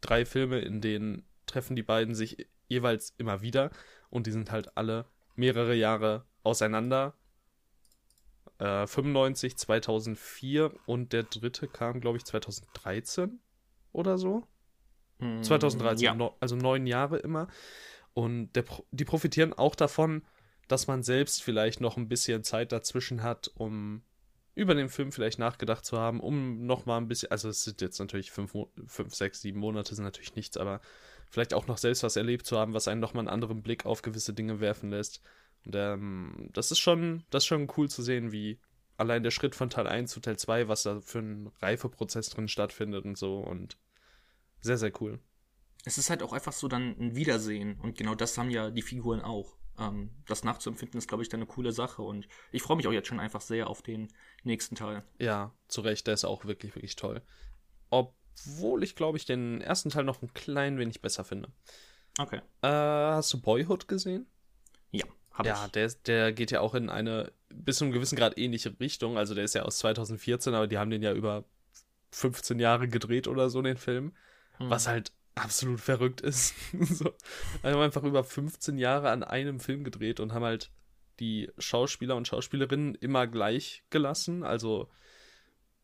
drei 0.00 0.24
Filme, 0.24 0.60
in 0.60 0.80
denen 0.80 1.26
treffen 1.50 1.76
die 1.76 1.82
beiden 1.82 2.14
sich 2.14 2.48
jeweils 2.68 3.14
immer 3.18 3.42
wieder 3.42 3.70
und 4.08 4.26
die 4.26 4.32
sind 4.32 4.50
halt 4.50 4.76
alle 4.76 5.06
mehrere 5.34 5.74
Jahre 5.74 6.24
auseinander. 6.42 7.14
Äh, 8.58 8.86
95, 8.86 9.56
2004 9.56 10.72
und 10.86 11.12
der 11.12 11.24
dritte 11.24 11.66
kam, 11.68 12.00
glaube 12.00 12.18
ich, 12.18 12.24
2013 12.24 13.40
oder 13.92 14.18
so. 14.18 14.46
2013, 15.42 15.98
Hm, 15.98 16.04
ja. 16.04 16.14
no, 16.14 16.36
also 16.40 16.56
neun 16.56 16.86
Jahre 16.86 17.18
immer. 17.18 17.48
Und 18.14 18.52
der, 18.54 18.64
die 18.90 19.04
profitieren 19.04 19.52
auch 19.52 19.74
davon, 19.74 20.22
dass 20.68 20.86
man 20.86 21.02
selbst 21.02 21.42
vielleicht 21.42 21.80
noch 21.80 21.96
ein 21.96 22.08
bisschen 22.08 22.42
Zeit 22.44 22.72
dazwischen 22.72 23.22
hat, 23.22 23.50
um 23.54 24.02
über 24.54 24.74
den 24.74 24.88
Film 24.88 25.12
vielleicht 25.12 25.38
nachgedacht 25.38 25.84
zu 25.84 25.98
haben, 25.98 26.20
um 26.20 26.66
noch 26.66 26.86
mal 26.86 26.96
ein 26.96 27.08
bisschen, 27.08 27.30
also 27.30 27.48
es 27.48 27.64
sind 27.64 27.80
jetzt 27.80 27.98
natürlich 27.98 28.30
fünf, 28.30 28.52
fünf 28.86 29.14
sechs, 29.14 29.40
sieben 29.40 29.60
Monate 29.60 29.94
sind 29.94 30.04
natürlich 30.04 30.34
nichts, 30.36 30.56
aber 30.56 30.80
vielleicht 31.30 31.54
auch 31.54 31.66
noch 31.66 31.78
selbst 31.78 32.02
was 32.02 32.16
erlebt 32.16 32.44
zu 32.44 32.58
haben, 32.58 32.74
was 32.74 32.88
einen 32.88 33.00
noch 33.00 33.14
mal 33.14 33.20
einen 33.20 33.28
anderen 33.28 33.62
Blick 33.62 33.86
auf 33.86 34.02
gewisse 34.02 34.34
Dinge 34.34 34.60
werfen 34.60 34.90
lässt. 34.90 35.22
Und 35.64 35.74
ähm, 35.76 36.48
das 36.52 36.70
ist 36.70 36.80
schon, 36.80 37.24
das 37.30 37.44
ist 37.44 37.46
schon 37.46 37.68
cool 37.76 37.88
zu 37.88 38.02
sehen, 38.02 38.32
wie 38.32 38.58
allein 38.96 39.22
der 39.22 39.30
Schritt 39.30 39.54
von 39.54 39.70
Teil 39.70 39.86
1 39.86 40.10
zu 40.10 40.20
Teil 40.20 40.38
2, 40.38 40.68
was 40.68 40.82
da 40.82 41.00
für 41.00 41.20
ein 41.20 41.50
Reifeprozess 41.60 42.30
drin 42.30 42.48
stattfindet 42.48 43.04
und 43.04 43.16
so 43.16 43.38
und 43.38 43.78
sehr, 44.60 44.76
sehr 44.76 44.92
cool. 45.00 45.20
Es 45.84 45.96
ist 45.96 46.10
halt 46.10 46.22
auch 46.22 46.34
einfach 46.34 46.52
so 46.52 46.68
dann 46.68 46.94
ein 46.98 47.16
Wiedersehen 47.16 47.80
und 47.80 47.96
genau 47.96 48.14
das 48.14 48.36
haben 48.36 48.50
ja 48.50 48.70
die 48.70 48.82
Figuren 48.82 49.22
auch. 49.22 49.56
Ähm, 49.78 50.10
das 50.26 50.44
nachzuempfinden 50.44 50.98
ist, 50.98 51.08
glaube 51.08 51.22
ich, 51.22 51.28
dann 51.30 51.40
eine 51.40 51.46
coole 51.46 51.72
Sache 51.72 52.02
und 52.02 52.28
ich 52.52 52.62
freue 52.62 52.76
mich 52.76 52.86
auch 52.86 52.92
jetzt 52.92 53.08
schon 53.08 53.20
einfach 53.20 53.40
sehr 53.40 53.68
auf 53.68 53.80
den 53.80 54.08
nächsten 54.42 54.74
Teil. 54.74 55.04
Ja, 55.18 55.54
zu 55.68 55.80
Recht, 55.80 56.06
der 56.06 56.14
ist 56.14 56.24
auch 56.24 56.44
wirklich, 56.44 56.74
wirklich 56.74 56.96
toll. 56.96 57.22
Obwohl 58.46 58.82
ich, 58.82 58.96
glaube 58.96 59.18
ich, 59.18 59.24
den 59.26 59.60
ersten 59.60 59.90
Teil 59.90 60.04
noch 60.04 60.22
ein 60.22 60.32
klein 60.34 60.78
wenig 60.78 61.00
besser 61.02 61.24
finde. 61.24 61.48
Okay. 62.18 62.40
Äh, 62.62 62.68
hast 62.68 63.32
du 63.32 63.40
Boyhood 63.40 63.88
gesehen? 63.88 64.26
Ja, 64.90 65.04
habe 65.32 65.48
Ja, 65.48 65.64
ich. 65.66 65.72
der, 65.72 65.86
ist- 65.86 66.06
der 66.08 66.32
geht 66.32 66.50
ja 66.50 66.60
auch 66.60 66.74
in 66.74 66.88
eine 66.90 67.32
bis 67.48 67.78
zu 67.78 67.84
einem 67.84 67.92
gewissen 67.92 68.16
Grad 68.16 68.38
ähnliche 68.38 68.78
Richtung. 68.80 69.18
Also 69.18 69.34
der 69.34 69.44
ist 69.44 69.54
ja 69.54 69.62
aus 69.62 69.78
2014, 69.78 70.54
aber 70.54 70.66
die 70.66 70.78
haben 70.78 70.90
den 70.90 71.02
ja 71.02 71.12
über 71.12 71.44
15 72.12 72.58
Jahre 72.58 72.88
gedreht 72.88 73.28
oder 73.28 73.50
so, 73.50 73.62
den 73.62 73.76
Film. 73.76 74.12
Hm. 74.58 74.70
Was 74.70 74.88
halt 74.88 75.12
absolut 75.34 75.80
verrückt 75.80 76.20
ist. 76.20 76.54
so. 76.80 77.12
Also 77.62 77.76
haben 77.78 77.84
einfach 77.84 78.02
über 78.04 78.24
15 78.24 78.78
Jahre 78.78 79.10
an 79.10 79.22
einem 79.22 79.60
Film 79.60 79.84
gedreht 79.84 80.20
und 80.20 80.32
haben 80.32 80.44
halt 80.44 80.70
die 81.20 81.50
Schauspieler 81.58 82.16
und 82.16 82.26
Schauspielerinnen 82.26 82.94
immer 82.94 83.26
gleich 83.26 83.84
gelassen. 83.90 84.42
Also 84.42 84.88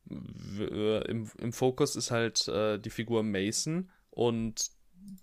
im, 0.09 1.31
im 1.39 1.53
Fokus 1.53 1.97
ist 1.97 2.11
halt 2.11 2.47
äh, 2.49 2.79
die 2.79 2.91
Figur 2.91 3.23
Mason 3.23 3.91
und 4.11 4.71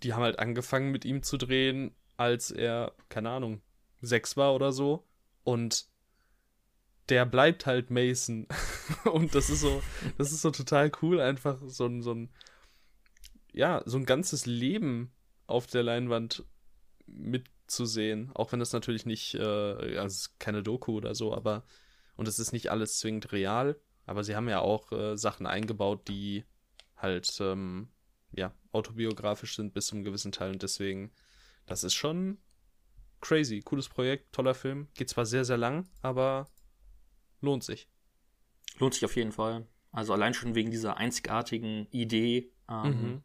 die 0.02 0.12
haben 0.12 0.22
halt 0.22 0.38
angefangen 0.38 0.90
mit 0.90 1.04
ihm 1.04 1.22
zu 1.22 1.36
drehen, 1.36 1.94
als 2.16 2.50
er, 2.50 2.92
keine 3.08 3.30
Ahnung, 3.30 3.60
sechs 4.00 4.36
war 4.36 4.54
oder 4.54 4.72
so. 4.72 5.06
Und 5.42 5.86
der 7.08 7.26
bleibt 7.26 7.66
halt 7.66 7.90
Mason. 7.90 8.46
und 9.12 9.34
das 9.34 9.50
ist 9.50 9.60
so, 9.60 9.82
das 10.18 10.32
ist 10.32 10.42
so 10.42 10.50
total 10.50 10.90
cool, 11.02 11.20
einfach 11.20 11.58
so 11.66 11.86
ein, 11.86 12.02
so 12.02 12.12
ein, 12.12 12.30
ja, 13.52 13.82
so 13.84 13.98
ein 13.98 14.06
ganzes 14.06 14.46
Leben 14.46 15.12
auf 15.46 15.66
der 15.66 15.82
Leinwand 15.82 16.44
mitzusehen. 17.06 18.30
Auch 18.34 18.52
wenn 18.52 18.60
das 18.60 18.72
natürlich 18.72 19.06
nicht, 19.06 19.34
äh, 19.34 19.98
also 19.98 20.30
keine 20.38 20.62
Doku 20.62 20.92
oder 20.92 21.14
so, 21.14 21.34
aber, 21.34 21.64
und 22.16 22.28
es 22.28 22.38
ist 22.38 22.52
nicht 22.52 22.70
alles 22.70 22.98
zwingend 22.98 23.32
real, 23.32 23.78
aber 24.06 24.24
sie 24.24 24.36
haben 24.36 24.48
ja 24.48 24.60
auch 24.60 24.90
äh, 24.92 25.16
Sachen 25.16 25.46
eingebaut, 25.46 26.08
die 26.08 26.44
halt, 26.96 27.36
ähm, 27.40 27.88
ja, 28.32 28.52
autobiografisch 28.72 29.56
sind 29.56 29.72
bis 29.74 29.86
zum 29.86 30.02
gewissen 30.04 30.32
Teil 30.32 30.52
und 30.52 30.62
deswegen, 30.62 31.10
das 31.66 31.84
ist 31.84 31.94
schon 31.94 32.38
crazy. 33.20 33.60
Cooles 33.60 33.88
Projekt, 33.88 34.32
toller 34.34 34.54
Film. 34.54 34.88
Geht 34.94 35.08
zwar 35.08 35.24
sehr, 35.26 35.44
sehr 35.44 35.56
lang, 35.56 35.88
aber 36.02 36.46
lohnt 37.40 37.64
sich. 37.64 37.88
Lohnt 38.78 38.94
sich 38.94 39.04
auf 39.04 39.16
jeden 39.16 39.32
Fall. 39.32 39.66
Also 39.92 40.12
allein 40.12 40.34
schon 40.34 40.54
wegen 40.54 40.70
dieser 40.70 40.96
einzigartigen 40.96 41.86
Idee. 41.90 42.50
Ähm, 42.68 42.84
Mhm. 43.02 43.22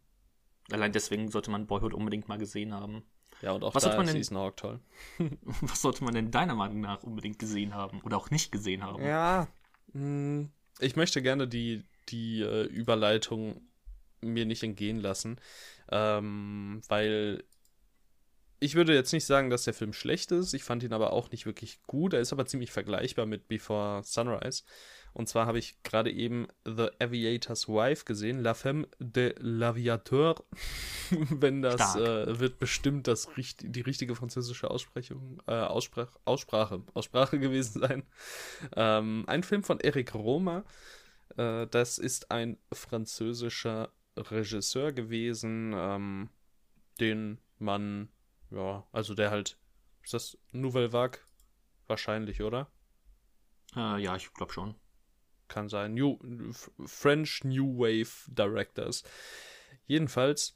Allein 0.71 0.91
deswegen 0.91 1.29
sollte 1.31 1.49
man 1.49 1.65
Boyhood 1.65 1.95
unbedingt 1.95 2.27
mal 2.27 2.37
gesehen 2.37 2.73
haben. 2.75 3.01
Ja, 3.41 3.53
und 3.53 3.63
auch 3.63 3.73
Was 3.73 3.83
da 3.83 3.89
hat 3.89 3.97
man 3.97 4.07
ist 4.15 4.29
denn- 4.29 4.37
Hawke 4.37 4.55
toll. 4.55 4.79
Was 5.61 5.81
sollte 5.81 6.03
man 6.03 6.13
denn 6.13 6.29
deiner 6.29 6.53
Meinung 6.53 6.81
nach 6.81 7.01
unbedingt 7.01 7.39
gesehen 7.39 7.73
haben 7.73 8.01
oder 8.01 8.17
auch 8.17 8.29
nicht 8.29 8.51
gesehen 8.51 8.83
haben? 8.83 9.03
Ja. 9.03 9.47
mh, 9.93 10.47
Ich 10.79 10.95
möchte 10.95 11.21
gerne 11.21 11.47
die, 11.47 11.83
die 12.09 12.41
äh, 12.41 12.63
Überleitung 12.65 13.61
mir 14.21 14.45
nicht 14.45 14.63
entgehen 14.63 14.99
lassen, 14.99 15.39
ähm, 15.91 16.81
weil 16.87 17.43
ich 18.59 18.75
würde 18.75 18.93
jetzt 18.93 19.13
nicht 19.13 19.25
sagen, 19.25 19.49
dass 19.49 19.63
der 19.63 19.73
Film 19.73 19.93
schlecht 19.93 20.31
ist. 20.31 20.53
Ich 20.53 20.63
fand 20.63 20.83
ihn 20.83 20.93
aber 20.93 21.13
auch 21.13 21.31
nicht 21.31 21.45
wirklich 21.45 21.81
gut. 21.83 22.13
Er 22.13 22.19
ist 22.19 22.33
aber 22.33 22.45
ziemlich 22.45 22.71
vergleichbar 22.71 23.25
mit 23.25 23.47
Before 23.47 24.03
Sunrise. 24.03 24.63
Und 25.13 25.27
zwar 25.27 25.45
habe 25.45 25.59
ich 25.59 25.81
gerade 25.83 26.11
eben 26.11 26.47
The 26.65 26.89
Aviator's 26.99 27.67
Wife 27.67 28.05
gesehen, 28.05 28.39
La 28.39 28.53
Femme 28.53 28.87
de 28.99 29.33
l'Aviateur. 29.39 30.35
Wenn 31.09 31.61
das 31.61 31.95
äh, 31.95 32.39
wird 32.39 32.59
bestimmt 32.59 33.07
das 33.07 33.27
die 33.61 33.81
richtige 33.81 34.15
französische 34.15 34.69
Aussprechung, 34.69 35.41
äh, 35.47 35.53
Aussprach 35.53 36.11
Aussprache, 36.25 36.83
Aussprache 36.93 37.39
gewesen 37.39 37.79
sein. 37.79 38.03
Ähm, 38.75 39.23
ein 39.27 39.43
Film 39.43 39.63
von 39.63 39.79
Eric 39.79 40.13
Roma. 40.13 40.63
Äh, 41.37 41.67
das 41.67 41.97
ist 41.97 42.31
ein 42.31 42.57
französischer 42.71 43.91
Regisseur 44.17 44.91
gewesen, 44.91 45.73
ähm, 45.75 46.29
den 46.99 47.39
man, 47.57 48.09
ja, 48.51 48.85
also 48.91 49.13
der 49.13 49.31
halt, 49.31 49.57
ist 50.03 50.13
das 50.13 50.37
Nouvelle 50.51 50.93
Vague? 50.93 51.19
Wahrscheinlich, 51.87 52.41
oder? 52.41 52.69
Äh, 53.75 54.01
ja, 54.01 54.15
ich 54.15 54.33
glaube 54.33 54.53
schon. 54.53 54.75
Kann 55.47 55.69
sein. 55.69 55.93
New, 55.95 56.19
French 56.85 57.43
New 57.43 57.77
Wave 57.79 58.31
Directors. 58.31 59.03
Jedenfalls 59.87 60.55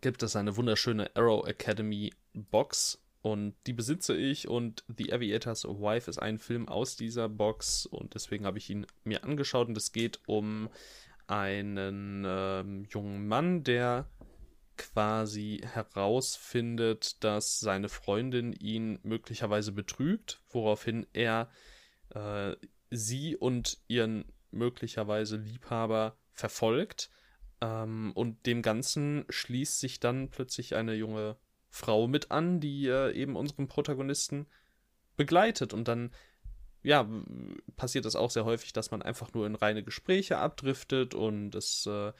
gibt 0.00 0.22
es 0.22 0.36
eine 0.36 0.56
wunderschöne 0.56 1.10
Arrow 1.14 1.46
Academy 1.46 2.12
Box 2.32 3.02
und 3.22 3.54
die 3.66 3.74
besitze 3.74 4.16
ich 4.16 4.48
und 4.48 4.84
The 4.96 5.12
Aviator's 5.12 5.64
Wife 5.64 6.08
ist 6.08 6.18
ein 6.18 6.38
Film 6.38 6.68
aus 6.68 6.96
dieser 6.96 7.28
Box 7.28 7.84
und 7.84 8.14
deswegen 8.14 8.46
habe 8.46 8.58
ich 8.58 8.70
ihn 8.70 8.86
mir 9.04 9.24
angeschaut 9.24 9.68
und 9.68 9.76
es 9.76 9.92
geht 9.92 10.20
um 10.26 10.70
einen 11.26 12.24
ähm, 12.26 12.84
jungen 12.90 13.28
Mann, 13.28 13.62
der 13.62 14.08
quasi 14.80 15.60
herausfindet, 15.62 17.22
dass 17.22 17.60
seine 17.60 17.90
Freundin 17.90 18.54
ihn 18.54 18.98
möglicherweise 19.02 19.72
betrügt, 19.72 20.40
woraufhin 20.48 21.06
er 21.12 21.50
äh, 22.14 22.56
sie 22.90 23.36
und 23.36 23.78
ihren 23.88 24.24
möglicherweise 24.50 25.36
Liebhaber 25.36 26.16
verfolgt. 26.32 27.10
Ähm, 27.60 28.12
und 28.14 28.46
dem 28.46 28.62
Ganzen 28.62 29.26
schließt 29.28 29.80
sich 29.80 30.00
dann 30.00 30.30
plötzlich 30.30 30.74
eine 30.74 30.94
junge 30.94 31.36
Frau 31.68 32.08
mit 32.08 32.30
an, 32.30 32.58
die 32.58 32.86
äh, 32.86 33.12
eben 33.12 33.36
unseren 33.36 33.68
Protagonisten 33.68 34.46
begleitet. 35.18 35.74
Und 35.74 35.88
dann, 35.88 36.10
ja, 36.82 37.06
passiert 37.76 38.06
es 38.06 38.16
auch 38.16 38.30
sehr 38.30 38.46
häufig, 38.46 38.72
dass 38.72 38.90
man 38.90 39.02
einfach 39.02 39.34
nur 39.34 39.46
in 39.46 39.56
reine 39.56 39.82
Gespräche 39.82 40.38
abdriftet 40.38 41.14
und 41.14 41.54
es 41.54 41.84
äh, 41.84 42.12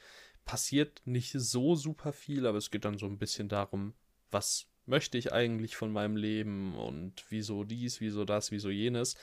passiert 0.51 1.01
nicht 1.05 1.31
so 1.31 1.75
super 1.77 2.11
viel, 2.11 2.45
aber 2.45 2.57
es 2.57 2.71
geht 2.71 2.83
dann 2.83 2.97
so 2.97 3.05
ein 3.05 3.17
bisschen 3.17 3.47
darum, 3.47 3.93
was 4.31 4.67
möchte 4.85 5.17
ich 5.17 5.31
eigentlich 5.31 5.77
von 5.77 5.93
meinem 5.93 6.17
Leben 6.17 6.75
und 6.75 7.23
wieso 7.29 7.63
dies, 7.63 8.01
wieso 8.01 8.25
das, 8.25 8.51
wieso 8.51 8.69
jenes. 8.69 9.15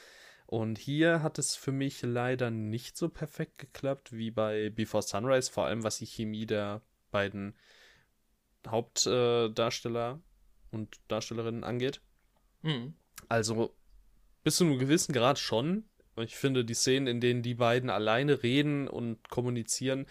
Und 0.46 0.78
hier 0.78 1.22
hat 1.22 1.38
es 1.38 1.54
für 1.54 1.70
mich 1.70 2.00
leider 2.00 2.50
nicht 2.50 2.96
so 2.96 3.10
perfekt 3.10 3.58
geklappt 3.58 4.14
wie 4.14 4.30
bei 4.30 4.70
Before 4.70 5.02
Sunrise, 5.02 5.52
vor 5.52 5.66
allem 5.66 5.82
was 5.82 5.98
die 5.98 6.06
Chemie 6.06 6.46
der 6.46 6.80
beiden 7.10 7.54
Hauptdarsteller 8.66 9.50
Darsteller 9.50 10.20
und 10.70 10.98
Darstellerinnen 11.08 11.62
angeht. 11.62 12.00
Mhm. 12.62 12.94
Also 13.28 13.76
bis 14.44 14.56
zu 14.56 14.64
einem 14.64 14.78
gewissen 14.78 15.12
Grad 15.12 15.38
schon. 15.38 15.84
Ich 16.20 16.36
finde, 16.36 16.64
die 16.64 16.74
Szenen, 16.74 17.06
in 17.06 17.20
denen 17.20 17.42
die 17.42 17.54
beiden 17.54 17.90
alleine 17.90 18.42
reden 18.42 18.88
und 18.88 19.28
kommunizieren, 19.28 20.06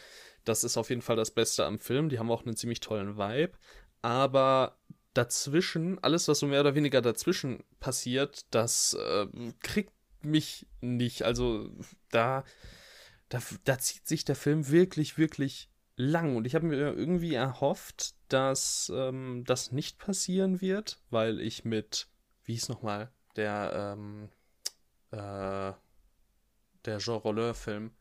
das 0.45 0.63
ist 0.63 0.77
auf 0.77 0.89
jeden 0.89 1.01
Fall 1.01 1.15
das 1.15 1.31
Beste 1.31 1.65
am 1.65 1.79
Film. 1.79 2.09
Die 2.09 2.19
haben 2.19 2.31
auch 2.31 2.45
einen 2.45 2.55
ziemlich 2.55 2.79
tollen 2.79 3.17
Vibe. 3.17 3.57
Aber 4.01 4.77
dazwischen, 5.13 6.01
alles, 6.03 6.27
was 6.27 6.39
so 6.39 6.47
mehr 6.47 6.61
oder 6.61 6.75
weniger 6.75 7.01
dazwischen 7.01 7.63
passiert, 7.79 8.45
das 8.51 8.93
äh, 8.93 9.27
kriegt 9.61 9.93
mich 10.21 10.67
nicht. 10.79 11.23
Also 11.23 11.69
da, 12.11 12.43
da, 13.29 13.39
da 13.63 13.79
zieht 13.79 14.07
sich 14.07 14.25
der 14.25 14.35
Film 14.35 14.69
wirklich, 14.69 15.17
wirklich 15.17 15.69
lang. 15.95 16.35
Und 16.35 16.45
ich 16.45 16.55
habe 16.55 16.67
mir 16.67 16.77
irgendwie 16.93 17.33
erhofft, 17.33 18.15
dass 18.29 18.91
ähm, 18.95 19.43
das 19.45 19.71
nicht 19.71 19.97
passieren 19.97 20.61
wird, 20.61 21.01
weil 21.09 21.41
ich 21.41 21.65
mit, 21.65 22.07
wie 22.43 22.53
hieß 22.53 22.69
nochmal, 22.69 23.11
der, 23.35 23.95
ähm, 23.97 24.29
äh, 25.11 25.73
der 26.87 26.97
Jean 26.97 27.17
Rolleur-Film, 27.17 27.91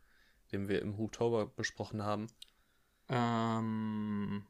den 0.52 0.69
wir 0.69 0.81
im 0.81 0.97
Hooktober 0.97 1.47
besprochen 1.47 2.02
haben. 2.02 2.28
Ähm. 3.09 4.47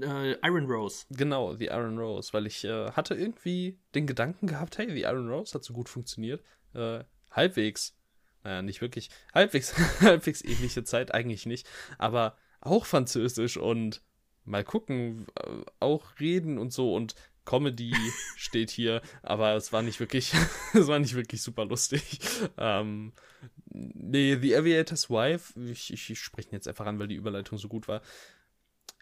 Äh, 0.00 0.32
Iron 0.46 0.66
Rose. 0.70 1.04
Genau, 1.10 1.54
The 1.54 1.66
Iron 1.66 1.98
Rose, 1.98 2.32
weil 2.32 2.46
ich 2.46 2.64
äh, 2.64 2.92
hatte 2.92 3.14
irgendwie 3.14 3.78
den 3.94 4.06
Gedanken 4.06 4.46
gehabt, 4.46 4.78
hey, 4.78 4.88
The 4.88 5.02
Iron 5.02 5.28
Rose 5.28 5.54
hat 5.54 5.64
so 5.64 5.72
gut 5.72 5.88
funktioniert. 5.88 6.42
Äh, 6.74 7.04
halbwegs, 7.30 7.96
naja, 8.44 8.62
nicht 8.62 8.80
wirklich, 8.80 9.10
halbwegs, 9.34 9.74
halbwegs 10.00 10.42
ähnliche 10.42 10.84
Zeit, 10.84 11.12
eigentlich 11.12 11.46
nicht, 11.46 11.68
aber 11.98 12.36
auch 12.60 12.86
französisch 12.86 13.56
und 13.56 14.02
mal 14.44 14.64
gucken, 14.64 15.26
äh, 15.36 15.64
auch 15.80 16.20
reden 16.20 16.58
und 16.58 16.72
so 16.72 16.94
und 16.94 17.14
Comedy 17.50 17.92
steht 18.36 18.70
hier, 18.70 19.02
aber 19.22 19.54
es 19.54 19.72
war 19.72 19.82
nicht 19.82 19.98
wirklich, 19.98 20.32
es 20.72 20.86
war 20.86 21.00
nicht 21.00 21.16
wirklich 21.16 21.42
super 21.42 21.64
lustig. 21.64 22.20
Ähm, 22.56 23.12
nee, 23.66 24.36
The 24.40 24.56
Aviator's 24.56 25.10
Wife, 25.10 25.58
ich, 25.60 25.92
ich, 25.92 26.10
ich 26.10 26.20
spreche 26.20 26.50
ihn 26.50 26.54
jetzt 26.54 26.68
einfach 26.68 26.86
an, 26.86 27.00
weil 27.00 27.08
die 27.08 27.16
Überleitung 27.16 27.58
so 27.58 27.66
gut 27.68 27.88
war, 27.88 28.02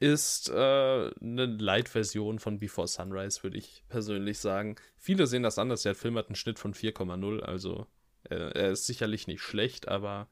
ist 0.01 0.49
äh, 0.49 0.55
eine 0.55 1.47
Light-Version 1.47 2.39
von 2.39 2.59
Before 2.59 2.89
Sunrise, 2.89 3.43
würde 3.43 3.59
ich 3.59 3.85
persönlich 3.89 4.39
sagen. 4.39 4.77
Viele 4.97 5.27
sehen 5.27 5.43
das 5.43 5.59
anders. 5.59 5.83
Der 5.83 5.95
Film 5.95 6.17
hat 6.17 6.29
einen 6.29 6.37
Schnitt 6.37 6.59
von 6.59 6.73
4,0, 6.73 7.41
also 7.41 7.87
äh, 8.31 8.35
er 8.35 8.71
ist 8.71 8.87
sicherlich 8.87 9.27
nicht 9.27 9.43
schlecht, 9.43 9.89
aber 9.89 10.29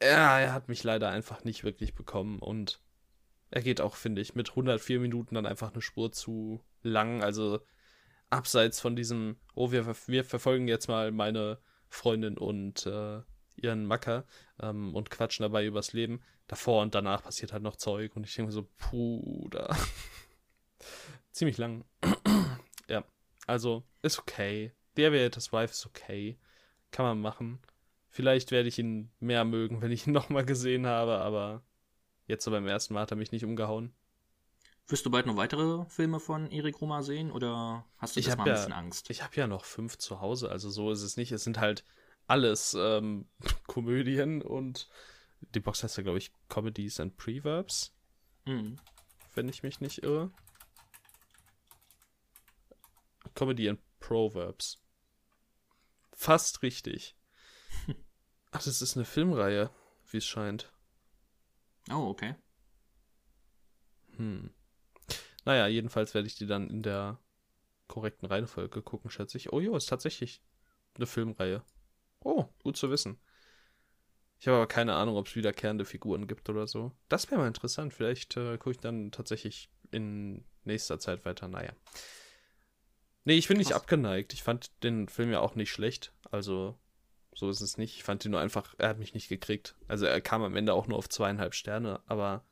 ja, 0.00 0.40
er 0.40 0.52
hat 0.54 0.68
mich 0.68 0.82
leider 0.82 1.10
einfach 1.10 1.44
nicht 1.44 1.62
wirklich 1.62 1.94
bekommen 1.94 2.38
und 2.38 2.80
er 3.52 3.62
geht 3.62 3.82
auch, 3.82 3.96
finde 3.96 4.22
ich, 4.22 4.34
mit 4.34 4.50
104 4.50 4.98
Minuten 4.98 5.34
dann 5.34 5.46
einfach 5.46 5.72
eine 5.72 5.82
Spur 5.82 6.10
zu 6.10 6.64
lang. 6.82 7.22
Also 7.22 7.60
abseits 8.30 8.80
von 8.80 8.96
diesem, 8.96 9.36
oh, 9.54 9.72
wir, 9.72 9.86
wir 10.06 10.24
verfolgen 10.24 10.68
jetzt 10.68 10.88
mal 10.88 11.12
meine 11.12 11.58
Freundin 11.88 12.38
und 12.38 12.86
äh, 12.86 13.20
ihren 13.56 13.84
Macker 13.84 14.24
ähm, 14.58 14.94
und 14.94 15.10
quatschen 15.10 15.42
dabei 15.42 15.66
übers 15.66 15.92
Leben. 15.92 16.22
Davor 16.46 16.82
und 16.82 16.94
danach 16.94 17.22
passiert 17.22 17.52
halt 17.52 17.62
noch 17.62 17.76
Zeug 17.76 18.16
und 18.16 18.24
ich 18.24 18.34
denke 18.34 18.48
mir 18.48 18.52
so, 18.52 18.68
puh, 18.78 19.48
da. 19.50 19.76
Ziemlich 21.30 21.58
lang. 21.58 21.84
ja, 22.88 23.04
also 23.46 23.84
ist 24.00 24.18
okay. 24.18 24.72
Der 24.96 25.10
Aviator's 25.10 25.52
Wife 25.52 25.72
ist 25.72 25.84
okay. 25.84 26.38
Kann 26.90 27.04
man 27.04 27.20
machen. 27.20 27.60
Vielleicht 28.08 28.50
werde 28.50 28.68
ich 28.68 28.78
ihn 28.78 29.10
mehr 29.20 29.44
mögen, 29.44 29.82
wenn 29.82 29.92
ich 29.92 30.06
ihn 30.06 30.12
nochmal 30.14 30.46
gesehen 30.46 30.86
habe, 30.86 31.18
aber 31.18 31.62
jetzt 32.26 32.44
so 32.44 32.50
beim 32.50 32.66
ersten 32.66 32.94
Mal 32.94 33.02
hat 33.02 33.10
er 33.10 33.16
mich 33.16 33.32
nicht 33.32 33.44
umgehauen. 33.44 33.92
Wirst 34.88 35.06
du 35.06 35.10
bald 35.10 35.26
noch 35.26 35.36
weitere 35.36 35.84
Filme 35.86 36.20
von 36.20 36.50
Erik 36.50 36.80
Roma 36.80 37.02
sehen 37.02 37.30
oder 37.30 37.86
hast 37.98 38.16
du 38.16 38.20
ich 38.20 38.26
das 38.26 38.36
mal 38.36 38.46
ja, 38.46 38.52
ein 38.52 38.56
bisschen 38.56 38.72
Angst? 38.72 39.10
Ich 39.10 39.22
habe 39.22 39.34
ja 39.36 39.46
noch 39.46 39.64
fünf 39.64 39.96
zu 39.98 40.20
Hause, 40.20 40.50
also 40.50 40.70
so 40.70 40.90
ist 40.90 41.02
es 41.02 41.16
nicht. 41.16 41.32
Es 41.32 41.44
sind 41.44 41.58
halt 41.58 41.84
alles 42.26 42.74
ähm, 42.78 43.26
Komödien 43.66 44.42
und 44.42 44.88
die 45.54 45.60
Box 45.60 45.82
heißt 45.82 45.96
ja, 45.96 46.02
glaube 46.02 46.18
ich, 46.18 46.32
Comedies 46.48 47.00
and 47.00 47.16
Preverbs. 47.16 47.94
Mhm. 48.44 48.76
Wenn 49.34 49.48
ich 49.48 49.62
mich 49.62 49.80
nicht 49.80 50.02
irre. 50.02 50.30
Comedy 53.34 53.68
and 53.68 53.80
Proverbs. 53.98 54.82
Fast 56.12 56.62
richtig. 56.62 57.16
Ach, 58.50 58.62
das 58.62 58.82
ist 58.82 58.96
eine 58.96 59.04
Filmreihe, 59.04 59.70
wie 60.10 60.18
es 60.18 60.26
scheint. 60.26 60.71
Oh, 61.90 62.08
okay. 62.08 62.34
Hm. 64.16 64.50
Naja, 65.44 65.66
jedenfalls 65.66 66.14
werde 66.14 66.28
ich 66.28 66.36
die 66.36 66.46
dann 66.46 66.70
in 66.70 66.82
der 66.82 67.18
korrekten 67.88 68.26
Reihenfolge 68.26 68.82
gucken, 68.82 69.10
schätze 69.10 69.36
ich. 69.36 69.52
Oh 69.52 69.60
jo, 69.60 69.76
ist 69.76 69.88
tatsächlich 69.88 70.42
eine 70.94 71.06
Filmreihe. 71.06 71.62
Oh, 72.20 72.46
gut 72.62 72.76
zu 72.76 72.90
wissen. 72.90 73.18
Ich 74.38 74.48
habe 74.48 74.56
aber 74.56 74.66
keine 74.66 74.94
Ahnung, 74.94 75.16
ob 75.16 75.28
es 75.28 75.36
wiederkehrende 75.36 75.84
Figuren 75.84 76.26
gibt 76.26 76.48
oder 76.48 76.66
so. 76.66 76.92
Das 77.08 77.30
wäre 77.30 77.40
mal 77.40 77.46
interessant. 77.46 77.92
Vielleicht 77.92 78.36
äh, 78.36 78.58
gucke 78.58 78.72
ich 78.72 78.78
dann 78.78 79.12
tatsächlich 79.12 79.70
in 79.90 80.44
nächster 80.64 80.98
Zeit 80.98 81.24
weiter. 81.24 81.48
Naja. 81.48 81.72
Nee, 83.24 83.34
ich 83.34 83.46
bin 83.46 83.58
nicht 83.58 83.70
Krass. 83.70 83.82
abgeneigt. 83.82 84.32
Ich 84.32 84.42
fand 84.42 84.82
den 84.82 85.08
Film 85.08 85.30
ja 85.30 85.40
auch 85.40 85.54
nicht 85.54 85.70
schlecht. 85.70 86.12
Also, 86.30 86.76
so 87.34 87.48
ist 87.50 87.60
es 87.60 87.78
nicht. 87.78 87.96
Ich 87.96 88.04
fand 88.04 88.24
ihn 88.24 88.30
nur 88.30 88.40
einfach, 88.40 88.74
er 88.78 88.88
hat 88.88 88.98
mich 88.98 89.14
nicht 89.14 89.28
gekriegt. 89.28 89.74
Also, 89.88 90.06
er 90.06 90.20
kam 90.20 90.42
am 90.42 90.56
Ende 90.56 90.74
auch 90.74 90.86
nur 90.86 90.98
auf 90.98 91.08
zweieinhalb 91.08 91.54
Sterne, 91.54 92.00
aber. 92.06 92.44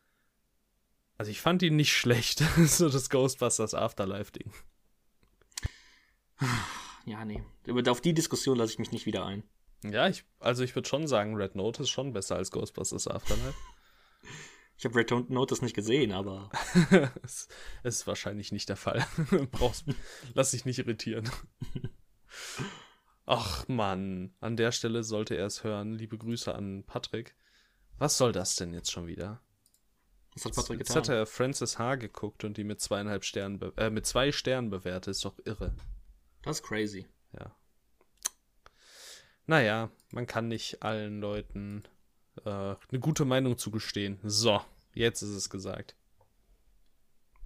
Also, 1.18 1.30
ich 1.30 1.40
fand 1.40 1.62
ihn 1.62 1.76
nicht 1.76 1.92
schlecht. 1.96 2.42
so 2.56 2.88
das 2.88 3.10
Ghostbusters 3.10 3.74
Afterlife-Ding. 3.74 4.52
Ja, 7.06 7.24
nee. 7.24 7.42
Auf 7.88 8.00
die 8.00 8.14
Diskussion 8.14 8.56
lasse 8.56 8.72
ich 8.72 8.78
mich 8.78 8.92
nicht 8.92 9.06
wieder 9.06 9.24
ein. 9.24 9.42
Ja, 9.84 10.08
ich, 10.08 10.24
also 10.38 10.62
ich 10.62 10.74
würde 10.74 10.88
schon 10.88 11.06
sagen, 11.06 11.34
Red 11.36 11.54
Note 11.54 11.82
ist 11.82 11.90
schon 11.90 12.12
besser 12.12 12.36
als 12.36 12.50
Ghostbusters 12.50 13.08
Afterlife. 13.08 13.54
Ich 14.76 14.86
habe 14.86 14.96
Red 14.96 15.28
Notice 15.28 15.60
nicht 15.60 15.74
gesehen, 15.74 16.10
aber 16.10 16.48
Es 17.22 17.48
ist 17.82 18.06
wahrscheinlich 18.06 18.50
nicht 18.50 18.66
der 18.70 18.76
Fall. 18.76 19.06
Brauchst, 19.50 19.84
lass 20.32 20.52
dich 20.52 20.64
nicht 20.64 20.78
irritieren. 20.78 21.28
Ach 23.32 23.68
Mann, 23.68 24.34
an 24.40 24.56
der 24.56 24.72
Stelle 24.72 25.04
sollte 25.04 25.36
er 25.36 25.46
es 25.46 25.62
hören. 25.62 25.92
Liebe 25.94 26.18
Grüße 26.18 26.52
an 26.52 26.82
Patrick. 26.84 27.36
Was 27.98 28.18
soll 28.18 28.32
das 28.32 28.56
denn 28.56 28.72
jetzt 28.74 28.90
schon 28.90 29.06
wieder? 29.06 29.40
was 30.34 30.44
hat 30.46 30.54
Patrick 30.56 30.78
Jetzt 30.80 30.88
getan? 30.88 31.02
hat 31.02 31.08
er 31.10 31.26
Frances 31.26 31.78
H. 31.78 31.94
geguckt 31.96 32.42
und 32.42 32.56
die 32.56 32.64
mit 32.64 32.80
zweieinhalb 32.80 33.24
Sternen, 33.24 33.60
äh, 33.76 33.90
mit 33.90 34.04
zwei 34.06 34.32
Sternen 34.32 34.70
bewertet. 34.70 35.12
Ist 35.12 35.24
doch 35.24 35.38
irre. 35.44 35.74
Das 36.42 36.56
ist 36.58 36.62
crazy. 36.66 37.06
Ja. 37.38 37.54
Naja, 39.46 39.90
man 40.10 40.26
kann 40.26 40.48
nicht 40.48 40.82
allen 40.82 41.20
Leuten 41.20 41.84
äh, 42.44 42.50
eine 42.50 43.00
gute 43.00 43.24
Meinung 43.24 43.58
zugestehen. 43.58 44.18
So, 44.24 44.60
jetzt 44.94 45.22
ist 45.22 45.30
es 45.30 45.50
gesagt. 45.50 45.94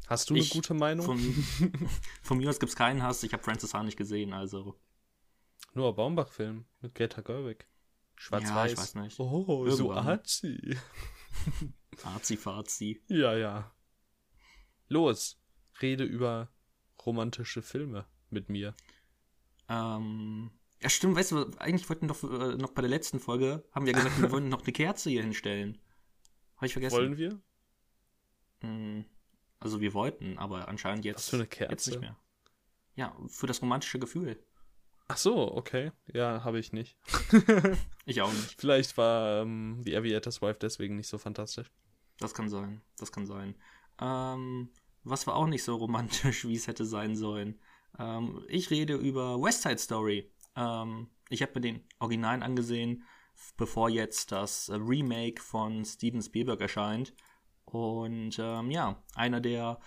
Hast 0.07 0.31
du 0.31 0.35
Ich- 0.35 0.51
eine 0.53 0.61
gute 0.61 0.75
Meinung? 0.75 1.05
Von, 1.07 1.19
von 2.23 2.39
mir 2.39 2.49
aus 2.51 2.59
gibt 2.61 2.71
es 2.71 2.77
keinen 2.77 3.03
Hass. 3.03 3.23
Ich 3.23 3.33
habe 3.33 3.43
Francis 3.43 3.75
H. 3.75 3.83
nicht 3.83 3.97
gesehen, 3.97 4.33
also. 4.33 4.79
Nur 5.75 5.95
Baumbach-Film 5.97 6.65
mit 6.81 6.95
Greta 6.95 7.21
Gerwig. 7.23 7.67
Schwarz-Weiß. 8.17 8.49
Ja, 8.51 8.67
ich 8.67 8.77
weiß 8.79 8.95
nicht. 8.97 9.19
Oh, 9.19 9.69
so 9.71 9.87
Irgendwann. 9.87 10.07
arzi. 10.07 10.77
Azi-Fazi. 12.05 13.03
Ja, 13.09 13.37
ja. 13.37 13.73
Los, 14.89 15.41
rede 15.83 16.05
über 16.05 16.49
romantische 17.05 17.63
Filme 17.63 18.07
mit 18.31 18.49
mir. 18.49 18.75
Ähm. 19.69 20.51
Ja, 20.81 20.91
stimmt, 20.91 21.17
weißt 21.17 21.33
du, 21.33 21.51
eigentlich 21.59 21.89
wollten 21.89 22.09
doch 22.09 22.23
äh, 22.23 22.57
noch 22.57 22.73
bei 22.73 22.83
der 22.83 22.91
letzten 22.91 23.19
Folge, 23.19 23.65
haben 23.73 23.87
wir 23.87 23.95
gesagt, 23.95 24.21
wir 24.21 24.31
wollen 24.31 24.49
noch 24.51 24.63
eine 24.63 24.73
Kerze 24.73 25.09
hier 25.11 25.23
hinstellen. 25.23 25.79
Habe 26.57 26.67
ich 26.67 26.73
vergessen. 26.75 26.97
Wollen 26.97 27.17
wir? 27.17 27.41
Hm, 28.61 29.05
Also 29.61 29.81
wir 29.81 29.95
wollten, 29.95 30.39
aber 30.39 30.69
anscheinend 30.69 31.05
jetzt, 31.07 31.17
Was 31.19 31.29
für 31.31 31.37
eine 31.37 31.47
Kerze? 31.47 31.73
jetzt 31.73 31.87
nicht 31.89 32.01
mehr. 32.01 32.17
Ja, 32.97 33.17
für 33.29 33.47
das 33.47 33.63
romantische 33.63 33.99
Gefühl. 33.99 34.39
Ach 35.07 35.17
so, 35.19 35.55
okay. 35.55 35.93
Ja, 36.13 36.45
habe 36.45 36.59
ich 36.59 36.73
nicht. 36.73 36.97
Ich 38.07 38.21
auch 38.21 38.33
nicht. 38.33 38.61
Vielleicht 38.61 38.99
war 38.99 39.41
ähm, 39.41 39.81
The 39.83 39.97
Aviator's 39.97 40.43
Wife 40.43 40.59
deswegen 40.61 40.97
nicht 40.97 41.09
so 41.09 41.17
fantastisch. 41.17 41.73
Das 42.19 42.35
kann 42.35 42.51
sein. 42.51 42.83
Das 42.99 43.13
kann 43.13 43.25
sein. 43.25 43.55
Ähm, 43.99 44.69
was 45.05 45.27
war 45.27 45.37
auch 45.37 45.47
nicht 45.47 45.65
so 45.65 45.77
romantisch, 45.77 46.45
wie 46.49 46.55
es 46.55 46.67
hätte 46.67 46.85
sein 46.85 47.17
sollen. 47.17 47.59
Ähm, 47.99 48.45
ich 48.49 48.71
rede 48.71 48.95
über 48.95 49.41
West 49.41 49.63
Side 49.63 49.79
Story. 49.79 50.31
Ähm, 50.55 51.09
ich 51.31 51.41
habe 51.41 51.53
mir 51.55 51.61
den 51.63 51.89
Originalen 51.99 52.43
angesehen, 52.43 53.05
bevor 53.57 53.89
jetzt 53.89 54.33
das 54.33 54.69
äh, 54.69 54.75
Remake 54.75 55.41
von 55.43 55.85
Steven 55.85 56.21
Spielberg 56.21 56.61
erscheint. 56.61 57.15
Und 57.65 58.39
ähm, 58.39 58.71
ja, 58.71 59.03
einer 59.15 59.41
der 59.41 59.81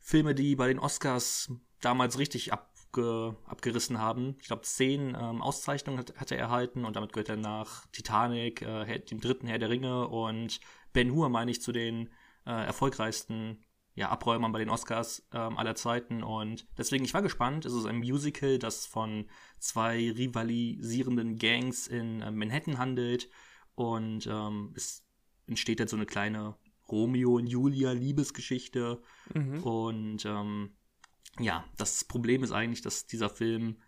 Filme, 0.00 0.34
die 0.34 0.54
bei 0.54 0.68
den 0.68 0.78
Oscars 0.78 1.50
damals 1.80 2.18
richtig 2.18 2.52
abge 2.94 3.36
abgerissen 3.46 3.98
haben. 3.98 4.36
Ich 4.40 4.46
glaube, 4.46 4.62
zehn 4.62 5.16
ähm, 5.20 5.42
Auszeichnungen 5.42 5.98
hat, 5.98 6.16
hat 6.16 6.30
er 6.30 6.38
erhalten 6.38 6.84
und 6.84 6.96
damit 6.96 7.12
gehört 7.12 7.28
er 7.28 7.36
nach 7.36 7.86
Titanic, 7.88 8.62
äh, 8.62 9.00
dem 9.00 9.20
dritten 9.20 9.46
Herr 9.46 9.58
der 9.58 9.70
Ringe 9.70 10.08
und 10.08 10.60
Ben 10.92 11.12
Hur, 11.12 11.28
meine 11.28 11.50
ich, 11.50 11.60
zu 11.60 11.72
den 11.72 12.10
äh, 12.46 12.66
erfolgreichsten 12.66 13.64
ja, 13.96 14.08
Abräumern 14.10 14.52
bei 14.52 14.58
den 14.58 14.70
Oscars 14.70 15.26
ähm, 15.32 15.56
aller 15.56 15.74
Zeiten. 15.74 16.22
Und 16.22 16.66
deswegen, 16.76 17.04
ich 17.04 17.14
war 17.14 17.22
gespannt. 17.22 17.64
Es 17.64 17.72
ist 17.72 17.86
ein 17.86 17.98
Musical, 17.98 18.58
das 18.58 18.86
von 18.86 19.28
zwei 19.58 20.10
rivalisierenden 20.10 21.38
Gangs 21.38 21.86
in 21.86 22.20
äh, 22.20 22.30
Manhattan 22.30 22.78
handelt. 22.78 23.28
Und 23.74 24.26
ähm, 24.26 24.72
es 24.76 25.04
entsteht 25.46 25.80
jetzt 25.80 25.90
so 25.90 25.96
eine 25.96 26.06
kleine 26.06 26.56
Romeo 26.88 27.36
und 27.36 27.46
Julia 27.46 27.92
Liebesgeschichte. 27.92 29.00
Mhm. 29.32 29.62
Und 29.62 30.24
ähm, 30.24 30.76
ja, 31.38 31.64
das 31.76 32.04
Problem 32.04 32.42
ist 32.42 32.52
eigentlich, 32.52 32.82
dass 32.82 33.06
dieser 33.06 33.28
Film 33.30 33.80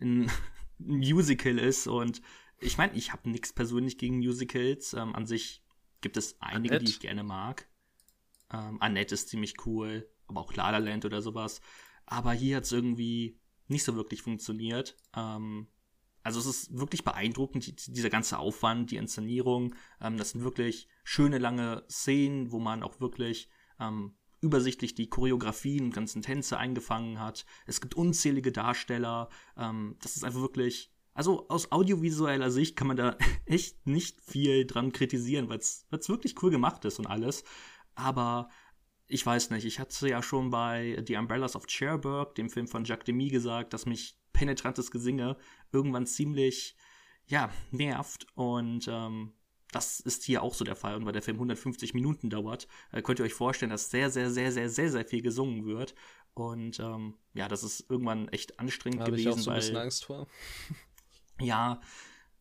ein 0.00 0.30
Musical 0.78 1.58
ist. 1.58 1.86
Und 1.86 2.22
ich 2.60 2.78
meine, 2.78 2.94
ich 2.94 3.12
habe 3.12 3.30
nichts 3.30 3.52
persönlich 3.52 3.98
gegen 3.98 4.18
Musicals. 4.18 4.94
Ähm, 4.94 5.14
an 5.14 5.26
sich 5.26 5.62
gibt 6.00 6.16
es 6.16 6.40
einige, 6.40 6.74
Annette? 6.74 6.84
die 6.84 6.90
ich 6.92 7.00
gerne 7.00 7.22
mag. 7.24 7.68
Ähm, 8.52 8.80
Annette 8.80 9.14
ist 9.14 9.28
ziemlich 9.28 9.66
cool, 9.66 10.08
aber 10.26 10.40
auch 10.40 10.54
La 10.54 10.70
La 10.70 10.78
Land 10.78 11.04
oder 11.04 11.22
sowas. 11.22 11.60
Aber 12.06 12.32
hier 12.32 12.56
hat 12.56 12.64
es 12.64 12.72
irgendwie 12.72 13.38
nicht 13.66 13.84
so 13.84 13.94
wirklich 13.96 14.22
funktioniert. 14.22 14.96
Ähm, 15.14 15.68
Also 16.22 16.40
es 16.40 16.46
ist 16.46 16.78
wirklich 16.78 17.04
beeindruckend, 17.04 17.66
die, 17.66 17.92
dieser 17.92 18.10
ganze 18.10 18.38
Aufwand, 18.38 18.90
die 18.90 18.96
Inszenierung. 18.96 19.74
Ähm, 20.00 20.16
das 20.16 20.30
sind 20.30 20.42
wirklich 20.42 20.88
schöne 21.04 21.38
lange 21.38 21.84
Szenen, 21.90 22.50
wo 22.50 22.58
man 22.58 22.82
auch 22.82 23.00
wirklich 23.00 23.48
ähm, 23.80 24.16
übersichtlich 24.40 24.94
die 24.94 25.08
Choreografien 25.08 25.86
und 25.86 25.94
ganzen 25.94 26.22
Tänze 26.22 26.58
eingefangen 26.58 27.20
hat. 27.20 27.44
Es 27.66 27.80
gibt 27.80 27.94
unzählige 27.94 28.52
Darsteller. 28.52 29.28
Ähm, 29.56 29.96
das 30.00 30.16
ist 30.16 30.24
einfach 30.24 30.40
wirklich. 30.40 30.92
Also 31.14 31.48
aus 31.48 31.72
audiovisueller 31.72 32.52
Sicht 32.52 32.76
kann 32.76 32.86
man 32.86 32.96
da 32.96 33.16
echt 33.44 33.86
nicht 33.86 34.20
viel 34.20 34.66
dran 34.66 34.92
kritisieren, 34.92 35.48
weil 35.48 35.58
es 35.58 35.86
wirklich 35.90 36.40
cool 36.42 36.50
gemacht 36.50 36.84
ist 36.84 37.00
und 37.00 37.06
alles. 37.06 37.42
Aber 37.96 38.48
ich 39.08 39.24
weiß 39.24 39.50
nicht, 39.50 39.64
ich 39.64 39.80
hatte 39.80 40.08
ja 40.08 40.22
schon 40.22 40.50
bei 40.50 41.02
The 41.06 41.16
Umbrellas 41.16 41.56
of 41.56 41.66
Cherbourg, 41.66 42.34
dem 42.34 42.50
Film 42.50 42.68
von 42.68 42.84
Jacques 42.84 43.06
Demy, 43.06 43.30
gesagt, 43.30 43.72
dass 43.72 43.86
mich 43.86 44.18
penetrantes 44.32 44.90
Gesinge 44.90 45.36
irgendwann 45.72 46.06
ziemlich, 46.06 46.76
ja, 47.26 47.50
nervt. 47.70 48.26
Und 48.34 48.86
ähm, 48.86 49.32
das 49.72 50.00
ist 50.00 50.24
hier 50.24 50.42
auch 50.42 50.54
so 50.54 50.64
der 50.64 50.76
Fall. 50.76 50.96
Und 50.96 51.04
weil 51.04 51.12
der 51.12 51.22
Film 51.22 51.36
150 51.36 51.94
Minuten 51.94 52.30
dauert, 52.30 52.68
äh, 52.92 53.02
könnt 53.02 53.18
ihr 53.18 53.24
euch 53.24 53.34
vorstellen, 53.34 53.70
dass 53.70 53.90
sehr, 53.90 54.10
sehr, 54.10 54.30
sehr, 54.30 54.52
sehr, 54.52 54.68
sehr, 54.70 54.90
sehr 54.90 55.04
viel 55.04 55.22
gesungen 55.22 55.66
wird. 55.66 55.94
Und 56.34 56.78
ähm, 56.80 57.14
ja, 57.34 57.48
das 57.48 57.62
ist 57.64 57.90
irgendwann 57.90 58.28
echt 58.28 58.58
anstrengend 58.60 59.00
Habe 59.00 59.12
gewesen. 59.12 59.28
ich 59.28 59.34
auch 59.34 59.38
so 59.38 59.50
ein 59.50 59.54
weil, 59.54 59.60
bisschen 59.60 59.76
Angst 59.76 60.04
vor. 60.04 60.26
Ja, 61.40 61.80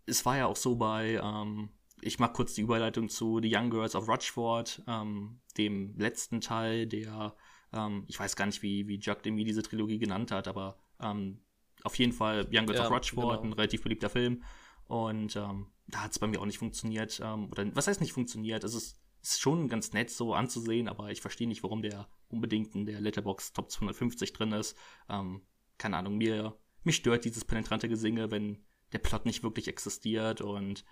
es 0.07 0.25
war 0.25 0.37
ja 0.37 0.47
auch 0.47 0.55
so 0.55 0.75
bei, 0.75 1.21
ähm, 1.23 1.69
ich 2.01 2.17
mache 2.17 2.33
kurz 2.33 2.55
die 2.55 2.61
Überleitung 2.61 3.09
zu 3.09 3.39
The 3.39 3.55
Young 3.55 3.69
Girls 3.69 3.93
of 3.95 4.07
Rochford, 4.07 4.81
ähm, 4.87 5.39
dem 5.57 5.95
letzten 5.97 6.41
Teil, 6.41 6.87
der, 6.87 7.35
ähm, 7.73 8.05
ich 8.07 8.19
weiß 8.19 8.35
gar 8.35 8.47
nicht, 8.47 8.63
wie, 8.63 8.87
wie 8.87 8.99
Jacques 8.99 9.21
Demy 9.21 9.43
diese 9.43 9.61
Trilogie 9.61 9.99
genannt 9.99 10.31
hat, 10.31 10.47
aber 10.47 10.79
ähm, 10.99 11.41
auf 11.83 11.93
jeden 11.99 12.11
Fall 12.11 12.47
Young 12.51 12.65
Girls 12.65 12.79
Ja, 12.79 12.85
of 12.87 12.91
Rochford, 12.91 13.41
genau. 13.41 13.51
ein 13.51 13.53
relativ 13.53 13.83
beliebter 13.83 14.09
Film. 14.09 14.43
Und 14.87 15.35
ähm, 15.35 15.67
da 15.88 16.04
hat 16.04 16.12
es 16.12 16.19
bei 16.19 16.28
mir 16.28 16.41
auch 16.41 16.45
nicht 16.45 16.60
funktioniert. 16.60 17.19
Ähm, 17.23 17.50
oder 17.52 17.76
was 17.76 17.88
heißt 17.88 18.02
nicht 18.02 18.13
funktioniert? 18.13 18.63
Es 18.63 18.73
ist, 18.73 19.00
ist 19.21 19.41
schon 19.41 19.67
ganz 19.67 19.93
nett 19.93 20.10
so 20.10 20.34
anzusehen, 20.34 20.88
aber 20.88 21.12
ich 21.12 21.21
verstehe 21.21 21.47
nicht, 21.47 21.63
warum 21.63 21.82
der 21.82 22.08
unbedingt 22.30 22.76
in 22.76 22.86
der 22.86 23.00
Letterbox 23.02 23.54
Top 23.54 23.71
250 23.71 24.34
drin 24.34 24.52
ist. 24.52 24.76
Ähm, 25.10 25.41
keine 25.78 25.97
Ahnung, 25.97 26.17
mir, 26.17 26.58
mir 26.84 26.91
stört 26.91 27.26
dieses 27.26 27.45
penetrante 27.45 27.88
Gesinge, 27.88 28.32
wenn 28.32 28.63
der 28.93 29.00
Plot 29.00 29.26
nicht 29.26 29.43
wirklich 29.43 29.67
existiert 29.67 30.41
und 30.41 30.86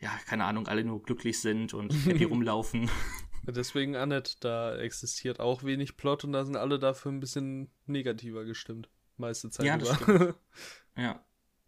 ja, 0.00 0.10
keine 0.26 0.44
Ahnung, 0.44 0.66
alle 0.66 0.84
nur 0.84 1.02
glücklich 1.02 1.40
sind 1.40 1.72
und 1.72 1.92
happy 2.06 2.24
rumlaufen. 2.24 2.90
Deswegen, 3.46 3.94
Annette, 3.94 4.36
da 4.40 4.76
existiert 4.76 5.38
auch 5.38 5.62
wenig 5.62 5.96
Plot 5.96 6.24
und 6.24 6.32
da 6.32 6.44
sind 6.44 6.56
alle 6.56 6.78
dafür 6.78 7.12
ein 7.12 7.20
bisschen 7.20 7.70
negativer 7.86 8.44
gestimmt. 8.44 8.88
Meiste 9.16 9.50
Zeit 9.50 9.66
Ja, 9.66 9.76
das 9.76 9.88
über. 10.00 10.16
stimmt. 10.16 10.34
Ja. 10.96 11.24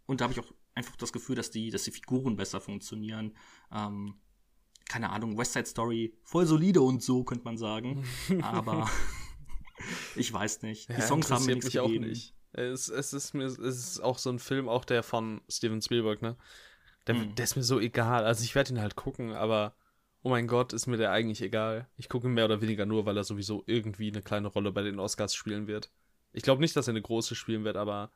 Und 0.06 0.20
da 0.20 0.24
habe 0.24 0.32
ich 0.32 0.40
auch 0.40 0.52
einfach 0.76 0.94
das 0.96 1.12
Gefühl, 1.12 1.34
dass 1.34 1.50
die, 1.50 1.70
dass 1.70 1.82
die 1.84 1.90
Figuren 1.90 2.36
besser 2.36 2.60
funktionieren. 2.60 3.36
Ähm, 3.72 4.14
keine 4.88 5.10
Ahnung, 5.10 5.36
West 5.36 5.54
Side 5.54 5.66
Story, 5.66 6.14
voll 6.22 6.46
solide 6.46 6.80
und 6.80 7.02
so, 7.02 7.24
könnte 7.24 7.44
man 7.44 7.58
sagen. 7.58 8.04
Aber 8.42 8.88
ich 10.16 10.32
weiß 10.32 10.62
nicht. 10.62 10.88
Die 10.88 10.92
Ja, 10.92 11.00
Songs 11.00 11.30
haben 11.30 11.44
mir 11.46 11.54
nichts 11.54 11.66
mich 11.66 11.80
auch 11.80 11.86
gegeben. 11.86 12.06
nicht. 12.08 12.34
Es, 12.52 12.88
es, 12.88 13.12
ist 13.12 13.34
mir, 13.34 13.44
es 13.44 13.58
ist 13.58 14.00
auch 14.00 14.18
so 14.18 14.30
ein 14.30 14.38
Film, 14.38 14.68
auch 14.68 14.84
der 14.84 15.02
von 15.02 15.42
Steven 15.48 15.82
Spielberg, 15.82 16.22
ne? 16.22 16.36
Der, 17.06 17.14
Mhm. 17.16 17.34
der 17.34 17.44
ist 17.44 17.56
mir 17.56 17.62
so 17.62 17.78
egal. 17.80 18.24
Also 18.24 18.44
ich 18.44 18.54
werde 18.54 18.72
ihn 18.72 18.80
halt 18.80 18.96
gucken, 18.96 19.32
aber 19.32 19.74
oh 20.22 20.30
mein 20.30 20.46
Gott, 20.48 20.72
ist 20.72 20.86
mir 20.86 20.96
der 20.96 21.12
eigentlich 21.12 21.42
egal. 21.42 21.88
Ich 21.96 22.08
gucke 22.08 22.26
ihn 22.28 22.34
mehr 22.34 22.46
oder 22.46 22.60
weniger 22.60 22.86
nur, 22.86 23.06
weil 23.06 23.16
er 23.16 23.24
sowieso 23.24 23.62
irgendwie 23.66 24.08
eine 24.10 24.22
kleine 24.22 24.48
Rolle 24.48 24.72
bei 24.72 24.82
den 24.82 24.98
Oscars 24.98 25.34
spielen 25.34 25.66
wird. 25.66 25.90
Ich 26.32 26.42
glaube 26.42 26.60
nicht, 26.60 26.74
dass 26.76 26.88
er 26.88 26.92
eine 26.92 27.02
große 27.02 27.34
spielen 27.34 27.64
wird, 27.64 27.76
aber 27.76 28.10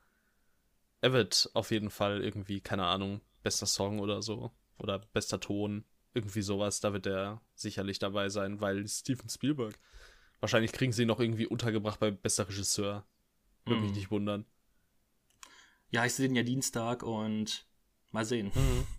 er 1.01 1.13
wird 1.13 1.49
auf 1.53 1.71
jeden 1.71 1.89
Fall 1.89 2.23
irgendwie, 2.23 2.61
keine 2.61 2.85
Ahnung, 2.85 3.21
bester 3.43 3.65
Song 3.65 3.99
oder 3.99 4.21
so. 4.21 4.51
Oder 4.77 4.99
bester 4.99 5.39
Ton. 5.39 5.83
Irgendwie 6.13 6.41
sowas. 6.41 6.79
Da 6.79 6.93
wird 6.93 7.05
er 7.05 7.41
sicherlich 7.55 7.99
dabei 7.99 8.29
sein, 8.29 8.59
weil 8.61 8.87
Steven 8.87 9.29
Spielberg. 9.29 9.77
Wahrscheinlich 10.39 10.71
kriegen 10.71 10.91
sie 10.91 11.03
ihn 11.03 11.07
noch 11.07 11.19
irgendwie 11.19 11.47
untergebracht 11.47 11.99
bei 11.99 12.11
bester 12.11 12.47
Regisseur. 12.47 13.05
Würde 13.65 13.81
mich 13.81 13.91
Mhm. 13.91 13.95
nicht 13.97 14.11
wundern. 14.11 14.45
Ja, 15.89 16.05
ich 16.05 16.13
sehe 16.13 16.27
den 16.27 16.35
ja 16.35 16.43
Dienstag 16.43 17.03
und 17.03 17.65
mal 18.11 18.25
sehen. 18.25 18.51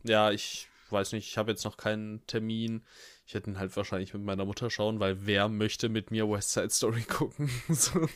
Ja, 0.05 0.31
ich 0.31 0.69
weiß 0.93 1.13
nicht, 1.13 1.29
ich 1.29 1.39
habe 1.39 1.51
jetzt 1.51 1.65
noch 1.65 1.77
keinen 1.77 2.25
Termin. 2.27 2.85
Ich 3.27 3.35
werde 3.35 3.51
ihn 3.51 3.59
halt 3.59 3.75
wahrscheinlich 3.77 4.13
mit 4.15 4.23
meiner 4.23 4.45
Mutter 4.45 4.69
schauen, 4.71 5.01
weil 5.01 5.27
wer 5.27 5.49
möchte 5.49 5.89
mit 5.89 6.11
mir 6.11 6.29
West 6.29 6.53
Side 6.53 6.71
Story 6.71 7.03
gucken? 7.09 7.51
so. 7.69 8.09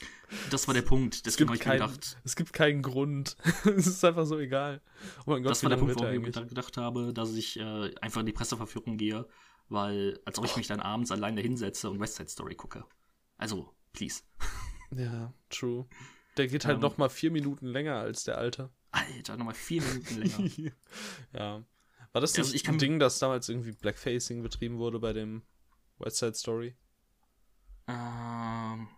Das 0.51 0.67
war 0.67 0.75
der 0.75 0.83
Punkt. 0.83 1.25
Deswegen 1.27 1.49
gibt 1.49 1.51
habe 1.51 1.57
ich 1.57 1.81
keinen, 1.81 1.91
gedacht, 1.91 2.19
es 2.25 2.37
gibt 2.37 2.53
keinen 2.53 2.83
Grund. 2.83 3.37
es 3.65 3.87
ist 3.87 4.05
einfach 4.05 4.27
so 4.27 4.39
egal. 4.39 4.83
Oh 5.27 5.31
mein 5.31 5.43
Gott, 5.43 5.53
das 5.53 5.63
war 5.63 5.71
der 5.71 5.77
Punkt, 5.77 5.97
warum 5.97 6.13
ich 6.13 6.21
mir 6.21 6.47
gedacht 6.47 6.77
habe, 6.77 7.13
dass 7.13 7.35
ich 7.35 7.59
äh, 7.59 7.95
einfach 8.01 8.21
in 8.21 8.27
die 8.27 8.33
Presseverführung 8.33 8.97
gehe, 8.97 9.27
weil, 9.69 10.21
als 10.25 10.39
ob 10.39 10.45
ich 10.45 10.57
mich 10.57 10.67
dann 10.67 10.81
abends 10.81 11.11
alleine 11.11 11.41
hinsetze 11.41 11.89
und 11.91 11.99
West 12.01 12.17
Side 12.17 12.29
Story 12.29 12.55
gucke. 12.55 12.85
Also, 13.39 13.73
please. 13.93 14.23
Ja, 14.97 15.35
true. 15.51 15.87
Der 16.37 16.47
geht 16.47 16.65
halt 16.65 16.77
Ähm. 16.77 16.81
noch 16.83 16.97
mal 16.97 17.09
vier 17.09 17.33
Minuten 17.33 17.67
länger 17.67 17.97
als 17.97 18.23
der 18.23 18.39
alte. 18.39 18.71
Alter, 18.93 19.37
nochmal 19.37 19.55
vier 19.55 19.83
Minuten 19.83 20.21
länger. 20.21 20.73
ja. 21.33 21.65
War 22.13 22.21
das 22.21 22.33
Also 22.33 22.43
das 22.43 22.55
ich 22.55 22.65
kann- 22.65 22.79
Ding, 22.79 22.99
dass 22.99 23.19
damals 23.19 23.49
irgendwie 23.49 23.73
Blackfacing 23.73 24.43
betrieben 24.43 24.79
wurde 24.79 24.99
bei 24.99 25.13
dem 25.13 25.43
West 25.99 26.17
Side 26.19 26.35
Story? 26.35 26.77
Ähm, 27.89 28.89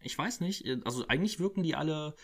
ich 0.00 0.16
weiß 0.16 0.40
nicht. 0.40 0.64
Also 0.84 1.06
eigentlich 1.08 1.40
wirken 1.40 1.62
die 1.62 1.74
alle 1.74 2.14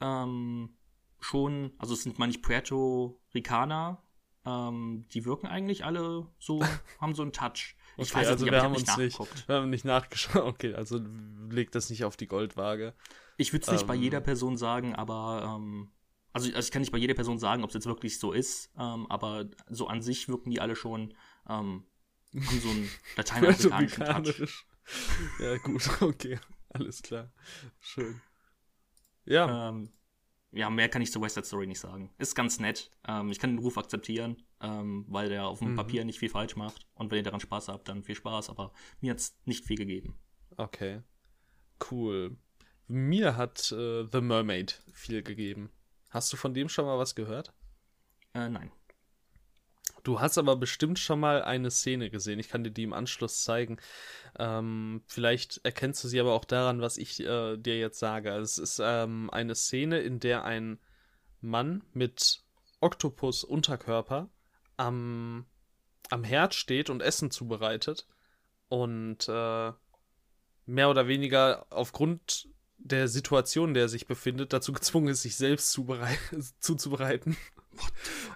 ähm, 0.00 0.76
schon, 1.20 1.72
also 1.78 1.94
es 1.94 2.02
sind 2.02 2.18
mal 2.18 2.26
nicht 2.26 2.42
Puerto 2.42 3.20
Ricaner, 3.34 4.02
ähm, 4.44 5.06
die 5.12 5.24
wirken 5.24 5.46
eigentlich 5.46 5.84
alle 5.84 6.26
so, 6.38 6.60
haben 7.00 7.14
so 7.14 7.22
einen 7.22 7.32
Touch. 7.32 7.76
Ich 7.96 8.10
Okay, 8.10 8.14
weiß 8.20 8.26
es 8.26 8.32
also 8.32 8.44
nicht, 8.44 8.52
wir 8.52 8.62
haben 8.62 8.72
ich 8.74 8.80
uns 8.80 8.96
nicht, 8.96 9.18
nicht 9.18 9.48
wir 9.48 9.54
haben 9.56 9.70
nicht 9.70 9.84
nachgeschaut. 9.84 10.42
Okay, 10.42 10.74
also 10.74 10.98
legt 11.50 11.74
das 11.74 11.90
nicht 11.90 12.04
auf 12.04 12.16
die 12.16 12.26
Goldwaage. 12.26 12.94
Ich 13.36 13.52
würde 13.52 13.64
es 13.66 13.72
nicht 13.72 13.86
bei 13.86 13.94
ähm, 13.94 14.02
jeder 14.02 14.20
Person 14.20 14.56
sagen, 14.56 14.94
aber 14.94 15.56
ähm, 15.58 15.90
also, 16.32 16.48
also 16.54 16.58
ich 16.66 16.70
kann 16.70 16.82
nicht 16.82 16.92
bei 16.92 16.98
jeder 16.98 17.14
Person 17.14 17.38
sagen, 17.38 17.62
ob 17.64 17.70
es 17.70 17.74
jetzt 17.74 17.86
wirklich 17.86 18.18
so 18.18 18.32
ist, 18.32 18.70
ähm, 18.78 19.06
aber 19.10 19.48
so 19.68 19.86
an 19.88 20.02
sich 20.02 20.28
wirken 20.28 20.50
die 20.50 20.60
alle 20.60 20.76
schon 20.76 21.14
ähm, 21.48 21.84
haben 22.34 22.60
so 22.60 22.68
einen 22.70 22.90
lateinamerikanischen 23.16 24.46
Touch. 24.46 24.66
Ja, 25.40 25.56
gut, 25.58 25.88
okay. 26.02 26.38
Alles 26.70 27.02
klar. 27.02 27.32
Schön. 27.80 28.20
Ja, 29.24 29.68
Ähm, 29.70 29.92
ja, 30.52 30.68
mehr 30.68 30.88
kann 30.88 31.02
ich 31.02 31.12
zur 31.12 31.22
West 31.22 31.36
Side 31.36 31.46
Story 31.46 31.66
nicht 31.68 31.78
sagen. 31.78 32.12
Ist 32.18 32.34
ganz 32.34 32.58
nett. 32.58 32.90
Ähm, 33.06 33.30
ich 33.30 33.38
kann 33.38 33.50
den 33.50 33.58
Ruf 33.60 33.78
akzeptieren, 33.78 34.42
ähm, 34.60 35.04
weil 35.08 35.28
der 35.28 35.46
auf 35.46 35.60
dem 35.60 35.72
Mhm. 35.72 35.76
Papier 35.76 36.04
nicht 36.04 36.18
viel 36.18 36.28
falsch 36.28 36.56
macht. 36.56 36.88
Und 36.94 37.10
wenn 37.10 37.18
ihr 37.18 37.22
daran 37.22 37.38
Spaß 37.40 37.68
habt, 37.68 37.88
dann 37.88 38.02
viel 38.02 38.16
Spaß. 38.16 38.50
Aber 38.50 38.72
mir 39.00 39.12
hat's 39.12 39.38
nicht 39.44 39.64
viel 39.64 39.76
gegeben. 39.76 40.18
okay. 40.56 41.02
Cool. 41.90 42.36
Mir 42.88 43.36
hat 43.36 43.70
äh, 43.72 44.04
The 44.10 44.20
Mermaid 44.20 44.82
viel 44.92 45.22
gegeben. 45.22 45.70
Hast 46.10 46.32
du 46.32 46.36
von 46.36 46.54
dem 46.54 46.68
schon 46.68 46.84
mal 46.84 46.98
was 46.98 47.14
gehört? 47.14 47.52
Äh, 48.34 48.48
nein. 48.48 48.70
Du 50.02 50.20
hast 50.20 50.38
aber 50.38 50.56
bestimmt 50.56 50.98
schon 50.98 51.20
mal 51.20 51.42
eine 51.42 51.70
Szene 51.70 52.10
gesehen. 52.10 52.38
Ich 52.38 52.48
kann 52.48 52.64
dir 52.64 52.70
die 52.70 52.84
im 52.84 52.92
Anschluss 52.92 53.42
zeigen. 53.42 53.78
Ähm, 54.38 55.02
vielleicht 55.06 55.60
erkennst 55.64 56.02
du 56.02 56.08
sie 56.08 56.20
aber 56.20 56.32
auch 56.32 56.44
daran, 56.44 56.80
was 56.80 56.96
ich 56.96 57.20
äh, 57.20 57.56
dir 57.56 57.78
jetzt 57.78 57.98
sage. 57.98 58.32
Also 58.32 58.62
es 58.62 58.70
ist 58.70 58.80
ähm, 58.82 59.30
eine 59.30 59.54
Szene, 59.54 60.00
in 60.00 60.18
der 60.18 60.44
ein 60.44 60.78
Mann 61.40 61.84
mit 61.92 62.42
Oktopus-Unterkörper 62.80 64.30
am, 64.76 65.46
am 66.08 66.24
Herd 66.24 66.54
steht 66.54 66.88
und 66.88 67.02
Essen 67.02 67.30
zubereitet. 67.30 68.06
Und 68.68 69.28
äh, 69.28 69.72
mehr 70.66 70.90
oder 70.90 71.08
weniger 71.08 71.66
aufgrund 71.70 72.48
der 72.82 73.08
Situation, 73.08 73.68
in 73.70 73.74
der 73.74 73.84
er 73.84 73.88
sich 73.88 74.06
befindet, 74.06 74.52
dazu 74.52 74.72
gezwungen 74.72 75.08
ist, 75.08 75.22
sich 75.22 75.36
selbst 75.36 75.70
zuberei 75.72 76.18
zuzubereiten. 76.60 77.36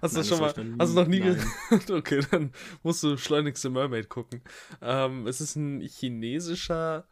Hast 0.01 0.15
du 0.15 0.19
das 0.19 0.29
schon 0.29 0.41
mal? 0.41 0.55
nie- 0.65 0.77
Hast 0.79 0.91
du 0.91 1.01
noch 1.01 1.07
nie 1.09 1.37
okay, 1.93 2.21
dann 2.31 2.53
musst 2.83 3.03
du 3.03 3.17
schleunigst 3.17 3.63
The 3.63 3.69
Mermaid 3.71 4.09
gucken. 4.09 4.43
Ähm, 4.81 5.27
es 5.27 5.41
ist 5.41 5.57
ein 5.57 5.81
chinesischer 5.81 7.07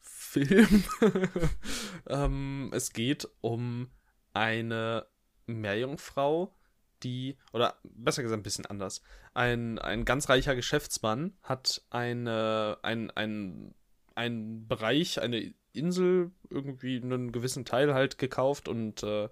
Film. 0.00 0.84
ähm, 2.08 2.70
es 2.72 2.92
geht 2.92 3.28
um 3.40 3.88
eine 4.32 5.06
Meerjungfrau, 5.46 6.54
die, 7.02 7.36
oder 7.52 7.76
besser 7.84 8.22
gesagt 8.22 8.40
ein 8.40 8.42
bisschen 8.42 8.66
anders. 8.66 9.02
Ein, 9.34 9.78
ein 9.78 10.04
ganz 10.04 10.28
reicher 10.28 10.54
Geschäftsmann 10.56 11.36
hat 11.42 11.82
eine, 11.90 12.78
ein, 12.82 13.10
ein, 13.10 13.74
einen 14.14 14.66
Bereich, 14.66 15.20
eine 15.20 15.54
Insel, 15.72 16.30
irgendwie 16.50 17.00
einen 17.00 17.32
gewissen 17.32 17.64
Teil 17.64 17.94
halt 17.94 18.18
gekauft 18.18 18.68
und 18.68 19.02
äh, 19.02 19.28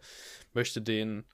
möchte 0.52 0.82
den, 0.82 1.24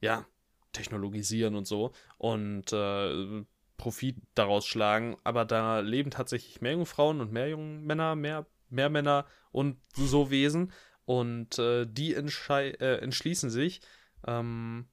ja, 0.00 0.26
technologisieren 0.72 1.56
und 1.56 1.66
so 1.66 1.92
und 2.18 2.72
äh, 2.72 3.44
Profit 3.76 4.16
daraus 4.34 4.66
schlagen. 4.66 5.16
Aber 5.24 5.44
da 5.44 5.80
leben 5.80 6.10
tatsächlich 6.10 6.60
Meerjungfrauen 6.60 7.20
und 7.20 7.32
Meerjungmänner, 7.32 8.14
mehr, 8.14 8.46
Meermänner 8.68 9.26
und 9.52 9.78
so 9.92 10.30
Wesen. 10.30 10.72
Und 11.06 11.58
äh, 11.58 11.86
die 11.86 12.14
äh, 12.14 12.96
entschließen 13.00 13.50
sich, 13.50 13.80
ähm, 14.26 14.86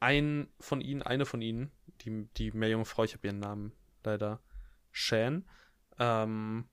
ein 0.00 0.48
von 0.60 0.80
ihnen, 0.80 1.02
eine 1.02 1.26
von 1.26 1.42
ihnen, 1.42 1.72
die, 2.02 2.28
die 2.36 2.52
Meerjungfrau, 2.52 3.04
ich 3.04 3.14
habe 3.14 3.26
ihren 3.26 3.40
Namen 3.40 3.72
leider, 4.04 4.40
Shan, 4.92 5.44
ähm, 5.98 6.68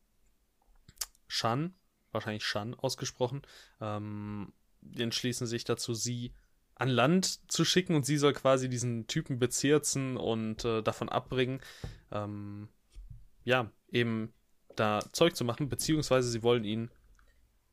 Shan, 1.27 1.73
wahrscheinlich 2.11 2.45
Shan 2.45 2.73
ausgesprochen, 2.73 3.41
ähm, 3.81 4.53
entschließen 4.97 5.47
sich 5.47 5.63
dazu, 5.63 5.93
sie 5.93 6.33
an 6.75 6.89
Land 6.89 7.39
zu 7.51 7.63
schicken 7.63 7.95
und 7.95 8.05
sie 8.05 8.17
soll 8.17 8.33
quasi 8.33 8.69
diesen 8.69 9.07
Typen 9.07 9.39
bezirzen 9.39 10.17
und 10.17 10.65
äh, 10.65 10.81
davon 10.81 11.09
abbringen, 11.09 11.61
ähm, 12.11 12.67
ja, 13.43 13.71
eben 13.89 14.33
da 14.75 14.99
Zeug 15.13 15.35
zu 15.35 15.45
machen, 15.45 15.69
beziehungsweise 15.69 16.29
sie 16.29 16.43
wollen 16.43 16.65
ihn 16.65 16.91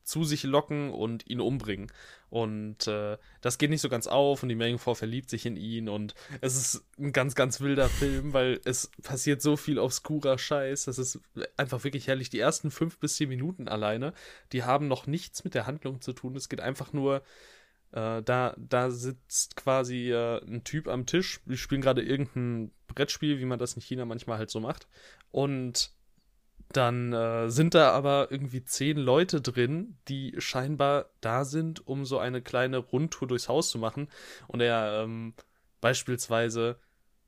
zu 0.03 0.23
sich 0.23 0.43
locken 0.43 0.91
und 0.91 1.27
ihn 1.27 1.39
umbringen. 1.39 1.91
Und 2.29 2.87
äh, 2.87 3.17
das 3.41 3.57
geht 3.57 3.69
nicht 3.69 3.81
so 3.81 3.89
ganz 3.89 4.07
auf 4.07 4.41
und 4.41 4.49
die 4.49 4.55
Meerjungfrau 4.55 4.95
verliebt 4.95 5.29
sich 5.29 5.45
in 5.45 5.55
ihn 5.55 5.87
und 5.87 6.15
es 6.41 6.55
ist 6.55 6.85
ein 6.97 7.13
ganz, 7.13 7.35
ganz 7.35 7.61
wilder 7.61 7.89
Film, 7.89 8.33
weil 8.33 8.59
es 8.65 8.89
passiert 9.03 9.41
so 9.41 9.55
viel 9.55 9.77
obskurer 9.77 10.37
Scheiß. 10.37 10.85
Das 10.85 10.97
ist 10.97 11.19
einfach 11.57 11.83
wirklich 11.83 12.07
herrlich. 12.07 12.29
Die 12.31 12.39
ersten 12.39 12.71
fünf 12.71 12.97
bis 12.97 13.17
zehn 13.17 13.29
Minuten 13.29 13.67
alleine, 13.67 14.13
die 14.51 14.63
haben 14.63 14.87
noch 14.87 15.05
nichts 15.05 15.43
mit 15.43 15.53
der 15.53 15.67
Handlung 15.67 16.01
zu 16.01 16.13
tun. 16.13 16.35
Es 16.35 16.49
geht 16.49 16.59
einfach 16.59 16.91
nur, 16.91 17.17
äh, 17.91 18.23
da, 18.23 18.55
da 18.57 18.89
sitzt 18.89 19.55
quasi 19.55 20.11
äh, 20.11 20.43
ein 20.43 20.63
Typ 20.63 20.87
am 20.87 21.05
Tisch. 21.05 21.39
Wir 21.45 21.57
spielen 21.57 21.81
gerade 21.81 22.01
irgendein 22.01 22.71
Brettspiel, 22.87 23.39
wie 23.39 23.45
man 23.45 23.59
das 23.59 23.73
in 23.73 23.81
China 23.81 24.05
manchmal 24.05 24.39
halt 24.39 24.49
so 24.49 24.59
macht. 24.59 24.87
Und 25.29 25.91
dann 26.77 27.13
äh, 27.13 27.49
sind 27.49 27.73
da 27.73 27.91
aber 27.91 28.27
irgendwie 28.31 28.63
zehn 28.63 28.97
Leute 28.97 29.41
drin, 29.41 29.97
die 30.07 30.35
scheinbar 30.37 31.09
da 31.21 31.45
sind, 31.45 31.87
um 31.87 32.05
so 32.05 32.19
eine 32.19 32.41
kleine 32.41 32.77
Rundtour 32.77 33.27
durchs 33.27 33.49
Haus 33.49 33.69
zu 33.69 33.77
machen. 33.77 34.09
Und 34.47 34.61
er 34.61 35.03
ähm, 35.03 35.33
beispielsweise, 35.81 36.77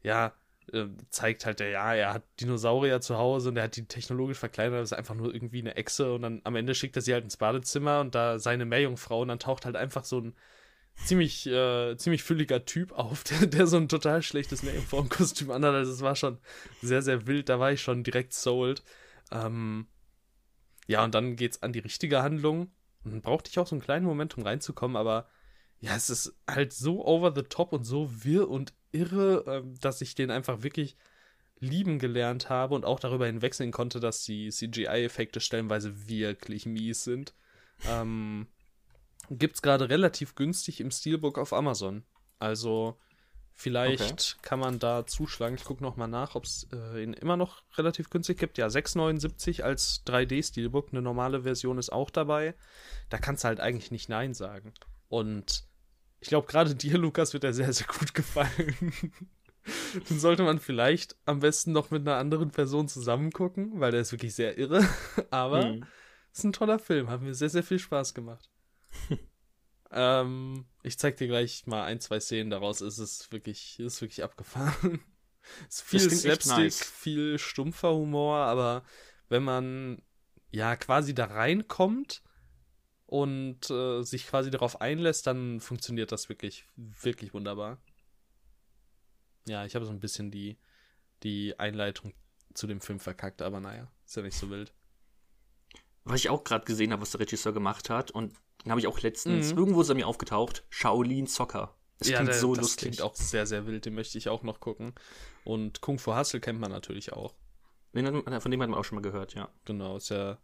ja, 0.03 0.34
äh, 0.73 0.86
zeigt 1.10 1.45
halt, 1.45 1.60
ja, 1.60 1.93
er 1.93 2.13
hat 2.13 2.23
Dinosaurier 2.39 3.01
zu 3.01 3.17
Hause 3.17 3.49
und 3.49 3.58
er 3.58 3.63
hat 3.63 3.75
die 3.75 3.88
technologisch 3.88 4.38
verkleinert, 4.38 4.81
das 4.81 4.91
ist 4.91 4.97
einfach 4.97 5.15
nur 5.15 5.34
irgendwie 5.34 5.60
eine 5.60 5.75
Echse. 5.75 6.13
Und 6.13 6.23
dann 6.23 6.41
am 6.43 6.55
Ende 6.55 6.75
schickt 6.75 6.95
er 6.95 7.01
sie 7.01 7.13
halt 7.13 7.23
ins 7.23 7.38
Badezimmer 7.38 8.01
und 8.01 8.15
da 8.15 8.39
seine 8.39 8.65
Meerjungfrau 8.65 9.21
und 9.21 9.27
dann 9.29 9.39
taucht 9.39 9.65
halt 9.65 9.75
einfach 9.75 10.05
so 10.05 10.19
ein 10.19 10.36
ziemlich, 11.03 11.45
äh, 11.47 11.95
ziemlich 11.97 12.23
fülliger 12.23 12.65
Typ 12.65 12.91
auf, 12.93 13.23
der, 13.25 13.47
der 13.47 13.67
so 13.67 13.77
ein 13.77 13.89
total 13.89 14.21
schlechtes 14.21 14.63
Meerjungfrauenkostüm 14.63 15.51
anhat. 15.51 15.75
Also 15.75 15.91
es 15.91 16.01
war 16.01 16.15
schon 16.15 16.39
sehr, 16.81 17.01
sehr 17.01 17.27
wild, 17.27 17.49
da 17.49 17.60
war 17.60 17.71
ich 17.71 17.81
schon 17.81 18.03
direkt 18.03 18.34
sold. 18.34 18.84
Ähm, 19.31 19.88
ja, 20.88 21.03
und 21.03 21.15
dann 21.15 21.35
geht's 21.35 21.63
an 21.63 21.73
die 21.73 21.79
richtige 21.79 22.21
Handlung. 22.21 22.71
Und 23.03 23.11
dann 23.11 23.21
brauchte 23.21 23.49
ich 23.49 23.59
auch 23.59 23.67
so 23.67 23.75
einen 23.75 23.83
kleinen 23.83 24.05
Moment, 24.05 24.38
um 24.38 24.43
reinzukommen, 24.43 24.97
aber 24.97 25.27
ja, 25.79 25.95
es 25.95 26.09
ist 26.09 26.33
halt 26.49 26.73
so 26.73 27.05
over 27.05 27.33
the 27.35 27.43
top 27.43 27.73
und 27.73 27.83
so 27.83 28.23
wirr 28.23 28.49
und 28.49 28.73
irre, 28.91 29.45
äh, 29.45 29.79
dass 29.79 30.01
ich 30.01 30.15
den 30.15 30.31
einfach 30.31 30.63
wirklich 30.63 30.97
lieben 31.59 31.99
gelernt 31.99 32.49
habe 32.49 32.75
und 32.75 32.85
auch 32.85 32.99
darüber 32.99 33.27
hinwechseln 33.27 33.71
konnte, 33.71 33.99
dass 33.99 34.23
die 34.23 34.49
CGI-Effekte 34.49 35.39
stellenweise 35.39 36.07
wirklich 36.07 36.65
mies 36.65 37.03
sind. 37.03 37.33
Ähm, 37.88 38.47
gibt's 39.29 39.61
gerade 39.61 39.89
relativ 39.89 40.35
günstig 40.35 40.79
im 40.81 40.91
Steelbook 40.91 41.38
auf 41.38 41.53
Amazon. 41.53 42.03
Also 42.39 42.99
Vielleicht 43.57 44.01
okay. 44.37 44.39
kann 44.41 44.59
man 44.59 44.79
da 44.79 45.07
zuschlagen. 45.07 45.55
Ich 45.55 45.63
gucke 45.63 45.81
nochmal 45.81 46.09
nach, 46.09 46.35
ob 46.35 46.43
es 46.43 46.67
äh, 46.73 47.01
ihn 47.01 47.13
immer 47.13 47.37
noch 47.37 47.63
relativ 47.77 48.09
günstig 48.09 48.37
gibt. 48.37 48.57
Ja, 48.57 48.67
6,79 48.67 49.61
als 49.61 50.03
3D-Steelbook. 50.05 50.89
Eine 50.91 51.01
normale 51.01 51.43
Version 51.43 51.77
ist 51.77 51.89
auch 51.89 52.09
dabei. 52.09 52.53
Da 53.09 53.17
kannst 53.17 53.43
du 53.43 53.47
halt 53.47 53.61
eigentlich 53.61 53.91
nicht 53.91 54.09
Nein 54.09 54.33
sagen. 54.33 54.73
Und 55.07 55.63
ich 56.19 56.27
glaube, 56.27 56.47
gerade 56.47 56.75
dir, 56.75 56.97
Lukas, 56.97 57.31
wird 57.31 57.45
er 57.45 57.53
sehr, 57.53 57.71
sehr 57.71 57.87
gut 57.87 58.13
gefallen. 58.13 58.75
Dann 60.09 60.19
sollte 60.19 60.43
man 60.43 60.59
vielleicht 60.59 61.15
am 61.23 61.39
besten 61.39 61.71
noch 61.71 61.91
mit 61.91 62.01
einer 62.01 62.17
anderen 62.17 62.51
Person 62.51 62.89
zusammen 62.89 63.31
gucken, 63.31 63.79
weil 63.79 63.91
der 63.91 64.01
ist 64.01 64.11
wirklich 64.11 64.35
sehr 64.35 64.57
irre. 64.57 64.85
Aber 65.31 65.59
es 65.59 65.65
hm. 65.65 65.85
ist 66.33 66.43
ein 66.43 66.53
toller 66.53 66.77
Film. 66.77 67.09
Hat 67.09 67.21
mir 67.21 67.33
sehr, 67.33 67.49
sehr 67.49 67.63
viel 67.63 67.79
Spaß 67.79 68.13
gemacht. 68.13 68.49
Ähm, 69.91 70.65
ich 70.85 70.99
zeig 70.99 71.17
dir 71.17 71.27
gleich 71.27 71.65
mal 71.65 71.83
ein, 71.83 71.99
zwei 71.99 72.19
Szenen 72.19 72.51
daraus. 72.51 72.81
Es 72.81 72.99
ist 72.99 73.31
wirklich, 73.31 73.79
ist 73.79 74.01
wirklich 74.01 74.23
abgefahren. 74.23 75.01
es 75.67 75.77
ist 75.77 75.81
viel 75.81 76.11
Slapstick, 76.11 76.57
nice. 76.57 76.83
viel 76.83 77.39
stumpfer 77.39 77.93
Humor, 77.93 78.37
aber 78.37 78.83
wenn 79.27 79.43
man 79.43 80.01
ja 80.51 80.75
quasi 80.75 81.15
da 81.15 81.25
reinkommt 81.25 82.21
und 83.07 83.69
äh, 83.69 84.03
sich 84.03 84.27
quasi 84.27 84.51
darauf 84.51 84.79
einlässt, 84.79 85.25
dann 85.27 85.59
funktioniert 85.59 86.11
das 86.11 86.29
wirklich, 86.29 86.65
wirklich 86.75 87.33
wunderbar. 87.33 87.81
Ja, 89.47 89.65
ich 89.65 89.75
habe 89.75 89.85
so 89.85 89.91
ein 89.91 89.99
bisschen 89.99 90.29
die, 90.31 90.57
die 91.23 91.59
Einleitung 91.59 92.13
zu 92.53 92.67
dem 92.67 92.79
Film 92.79 92.99
verkackt, 92.99 93.41
aber 93.41 93.59
naja, 93.59 93.91
ist 94.05 94.15
ja 94.15 94.21
nicht 94.21 94.37
so 94.37 94.49
wild. 94.49 94.73
Was 96.05 96.21
ich 96.21 96.29
auch 96.29 96.43
gerade 96.43 96.65
gesehen 96.65 96.91
habe, 96.91 97.01
was 97.01 97.11
der 97.11 97.19
Regisseur 97.19 97.51
gemacht 97.51 97.89
hat, 97.89 98.11
und 98.11 98.33
den 98.63 98.71
habe 98.71 98.79
ich 98.79 98.87
auch 98.87 98.99
letztens, 99.01 99.51
mhm. 99.51 99.57
irgendwo 99.57 99.81
ist 99.81 99.89
er 99.89 99.95
mir 99.95 100.07
aufgetaucht, 100.07 100.63
Shaolin 100.69 101.27
Soccer. 101.27 101.75
Das 101.97 102.09
ja, 102.09 102.17
klingt 102.17 102.29
der, 102.29 102.39
so 102.39 102.55
das 102.55 102.63
lustig. 102.63 102.81
klingt 102.81 103.01
auch 103.01 103.15
sehr, 103.15 103.45
sehr 103.45 103.65
wild, 103.67 103.85
den 103.85 103.95
möchte 103.95 104.17
ich 104.17 104.29
auch 104.29 104.43
noch 104.43 104.59
gucken. 104.59 104.93
Und 105.43 105.81
Kung 105.81 105.99
Fu 105.99 106.15
Hustle 106.15 106.39
kennt 106.39 106.59
man 106.59 106.71
natürlich 106.71 107.13
auch. 107.13 107.35
von 107.93 108.51
dem 108.51 108.61
hat 108.61 108.69
man 108.69 108.73
auch 108.73 108.83
schon 108.83 108.97
mal 108.97 109.01
gehört, 109.01 109.33
ja. 109.33 109.49
Genau, 109.65 109.97
ist 109.97 110.09
ja, 110.09 110.37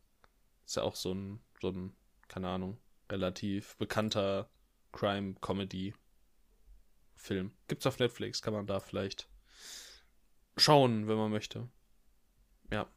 ist 0.66 0.78
ja 0.78 0.84
auch 0.84 0.96
so 0.96 1.14
ein, 1.14 1.42
so 1.60 1.70
ein, 1.70 1.94
keine 2.28 2.48
Ahnung, 2.48 2.78
relativ 3.10 3.76
bekannter 3.78 4.50
Crime-Comedy-Film. 4.94 7.52
Gibt's 7.68 7.86
auf 7.86 8.00
Netflix, 8.00 8.42
kann 8.42 8.54
man 8.54 8.68
da 8.68 8.80
vielleicht 8.80 9.28
schauen, 10.58 11.08
wenn 11.08 11.18
man 11.18 11.32
möchte. 11.32 11.70
Ja. 12.72 12.88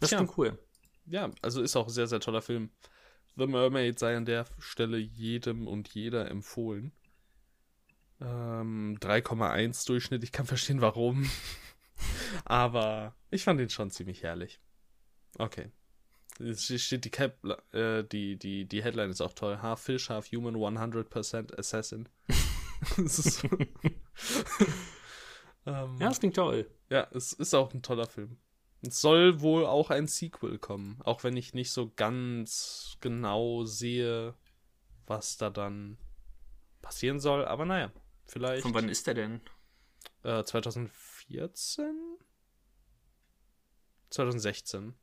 Das 0.00 0.08
Tja. 0.08 0.18
klingt 0.18 0.36
cool. 0.38 0.58
Ja, 1.06 1.30
also 1.42 1.62
ist 1.62 1.76
auch 1.76 1.86
ein 1.86 1.92
sehr, 1.92 2.06
sehr 2.06 2.20
toller 2.20 2.42
Film. 2.42 2.70
The 3.36 3.46
Mermaid 3.46 3.98
sei 3.98 4.16
an 4.16 4.24
der 4.24 4.46
Stelle 4.58 4.98
jedem 4.98 5.66
und 5.66 5.88
jeder 5.88 6.30
empfohlen. 6.30 6.92
Ähm, 8.20 8.96
3,1 9.00 9.86
Durchschnitt, 9.86 10.22
ich 10.22 10.32
kann 10.32 10.46
verstehen, 10.46 10.80
warum. 10.80 11.28
Aber 12.44 13.14
ich 13.30 13.44
fand 13.44 13.60
ihn 13.60 13.70
schon 13.70 13.90
ziemlich 13.90 14.22
herrlich. 14.22 14.60
Okay. 15.38 15.70
Jetzt 16.38 16.80
steht 16.80 17.04
die 17.04 17.10
Cap, 17.10 17.38
äh, 17.72 18.02
die, 18.04 18.36
die, 18.36 18.66
die 18.66 18.82
Headline 18.82 19.10
ist 19.10 19.20
auch 19.20 19.34
toll. 19.34 19.62
Half 19.62 19.82
Fish, 19.82 20.10
half 20.10 20.30
human, 20.32 20.56
100% 20.56 21.56
Assassin. 21.56 22.08
so. 23.04 23.48
ähm, 25.66 25.96
ja, 26.00 26.08
das 26.08 26.18
klingt 26.18 26.36
toll. 26.36 26.68
Ja, 26.90 27.06
es 27.12 27.32
ist 27.32 27.54
auch 27.54 27.72
ein 27.72 27.82
toller 27.82 28.06
Film. 28.06 28.36
Es 28.86 29.00
soll 29.00 29.40
wohl 29.40 29.66
auch 29.66 29.90
ein 29.90 30.06
Sequel 30.06 30.58
kommen, 30.58 31.00
auch 31.04 31.24
wenn 31.24 31.36
ich 31.36 31.54
nicht 31.54 31.72
so 31.72 31.92
ganz 31.96 32.96
genau 33.00 33.64
sehe, 33.64 34.34
was 35.06 35.36
da 35.36 35.50
dann 35.50 35.98
passieren 36.82 37.20
soll. 37.20 37.44
Aber 37.44 37.64
naja, 37.64 37.90
vielleicht. 38.26 38.62
Von 38.62 38.74
wann 38.74 38.88
ist 38.88 39.06
der 39.06 39.14
denn? 39.14 39.40
Äh, 40.22 40.44
2014? 40.44 42.18
2016. 44.10 44.94